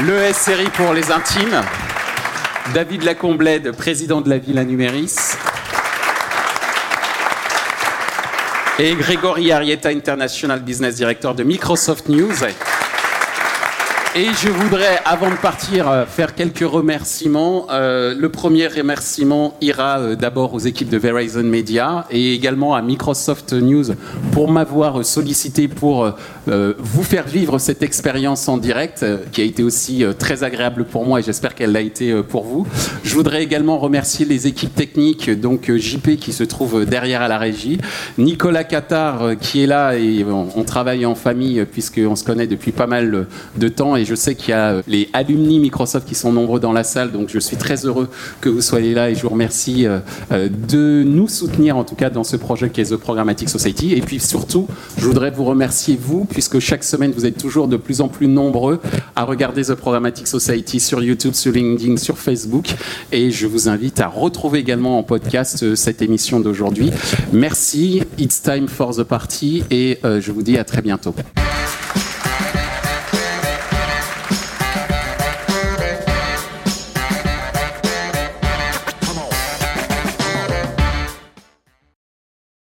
Le 0.00 0.32
SRI 0.32 0.70
pour 0.70 0.94
les 0.94 1.10
intimes. 1.10 1.62
David 2.72 3.02
Lacomblède, 3.02 3.72
président 3.72 4.22
de 4.22 4.30
la 4.30 4.38
Villa 4.38 4.64
Numéris. 4.64 5.14
Et 8.78 8.94
Grégory 8.94 9.52
Arietta, 9.52 9.90
International 9.90 10.60
Business 10.60 10.94
Director 10.94 11.34
de 11.34 11.42
Microsoft 11.42 12.08
News. 12.08 12.32
Et 14.14 14.28
je 14.42 14.48
voudrais, 14.48 15.00
avant 15.04 15.30
de 15.30 15.36
partir, 15.36 15.86
euh, 15.88 16.06
faire 16.06 16.34
quelques 16.34 16.66
remerciements. 16.66 17.66
Euh, 17.70 18.14
le 18.18 18.30
premier 18.30 18.66
remerciement 18.66 19.54
ira 19.60 19.98
euh, 19.98 20.16
d'abord 20.16 20.54
aux 20.54 20.58
équipes 20.60 20.88
de 20.88 20.96
Verizon 20.96 21.42
Media 21.42 22.06
et 22.10 22.32
également 22.32 22.74
à 22.74 22.80
Microsoft 22.80 23.52
News 23.52 23.84
pour 24.32 24.50
m'avoir 24.50 25.04
sollicité 25.04 25.68
pour 25.68 26.10
vous 26.46 27.02
faire 27.02 27.26
vivre 27.26 27.58
cette 27.58 27.82
expérience 27.82 28.48
en 28.48 28.56
direct 28.56 29.04
qui 29.32 29.42
a 29.42 29.44
été 29.44 29.62
aussi 29.62 30.02
très 30.18 30.44
agréable 30.44 30.86
pour 30.86 31.04
moi 31.04 31.20
et 31.20 31.22
j'espère 31.22 31.54
qu'elle 31.54 31.72
l'a 31.72 31.82
été 31.82 32.22
pour 32.22 32.44
vous. 32.44 32.66
Je 33.04 33.14
voudrais 33.14 33.42
également 33.42 33.76
remercier 33.76 34.24
les 34.24 34.46
équipes 34.46 34.74
techniques, 34.74 35.28
donc 35.30 35.70
JP 35.70 36.16
qui 36.16 36.32
se 36.32 36.44
trouve 36.44 36.86
derrière 36.86 37.20
à 37.20 37.28
la 37.28 37.36
régie, 37.36 37.78
Nicolas 38.16 38.64
Qatar 38.64 39.36
qui 39.38 39.62
est 39.62 39.66
là 39.66 39.96
et 39.96 40.24
on, 40.24 40.48
on 40.56 40.64
travaille 40.64 41.04
en 41.04 41.14
famille 41.14 41.66
puisqu'on 41.70 42.16
se 42.16 42.24
connaît 42.24 42.46
depuis 42.46 42.72
pas 42.72 42.86
mal 42.86 43.26
de 43.56 43.68
temps 43.68 43.97
et 43.98 44.04
je 44.04 44.14
sais 44.14 44.34
qu'il 44.34 44.50
y 44.50 44.52
a 44.52 44.72
euh, 44.72 44.82
les 44.86 45.08
alumni 45.12 45.58
Microsoft 45.58 46.08
qui 46.08 46.14
sont 46.14 46.32
nombreux 46.32 46.60
dans 46.60 46.72
la 46.72 46.84
salle, 46.84 47.12
donc 47.12 47.28
je 47.30 47.38
suis 47.38 47.56
très 47.56 47.84
heureux 47.84 48.08
que 48.40 48.48
vous 48.48 48.60
soyez 48.60 48.94
là 48.94 49.10
et 49.10 49.14
je 49.14 49.22
vous 49.22 49.28
remercie 49.28 49.86
euh, 49.86 49.98
euh, 50.32 50.48
de 50.48 51.02
nous 51.02 51.28
soutenir 51.28 51.76
en 51.76 51.84
tout 51.84 51.94
cas 51.94 52.10
dans 52.10 52.24
ce 52.24 52.36
projet 52.36 52.70
qui 52.70 52.80
est 52.80 52.90
The 52.90 52.96
Programmatic 52.96 53.48
Society. 53.48 53.92
Et 53.94 54.00
puis 54.00 54.20
surtout, 54.20 54.66
je 54.96 55.04
voudrais 55.04 55.30
vous 55.30 55.44
remercier 55.44 55.98
vous, 56.00 56.24
puisque 56.24 56.58
chaque 56.58 56.84
semaine 56.84 57.12
vous 57.12 57.26
êtes 57.26 57.38
toujours 57.38 57.68
de 57.68 57.76
plus 57.76 58.00
en 58.00 58.08
plus 58.08 58.26
nombreux 58.26 58.80
à 59.16 59.24
regarder 59.24 59.62
The 59.62 59.74
Programmatic 59.74 60.26
Society 60.26 60.80
sur 60.80 61.02
YouTube, 61.02 61.34
sur 61.34 61.52
LinkedIn, 61.52 61.96
sur 61.96 62.18
Facebook. 62.18 62.66
Et 63.12 63.30
je 63.30 63.46
vous 63.46 63.68
invite 63.68 64.00
à 64.00 64.08
retrouver 64.08 64.60
également 64.60 64.98
en 64.98 65.02
podcast 65.02 65.74
cette 65.74 66.02
émission 66.02 66.40
d'aujourd'hui. 66.40 66.90
Merci, 67.32 68.02
it's 68.18 68.40
time 68.40 68.68
for 68.68 68.94
the 68.94 69.02
party 69.02 69.64
et 69.70 69.98
je 70.02 70.32
vous 70.32 70.42
dis 70.42 70.56
à 70.56 70.64
très 70.64 70.82
bientôt. 70.82 71.14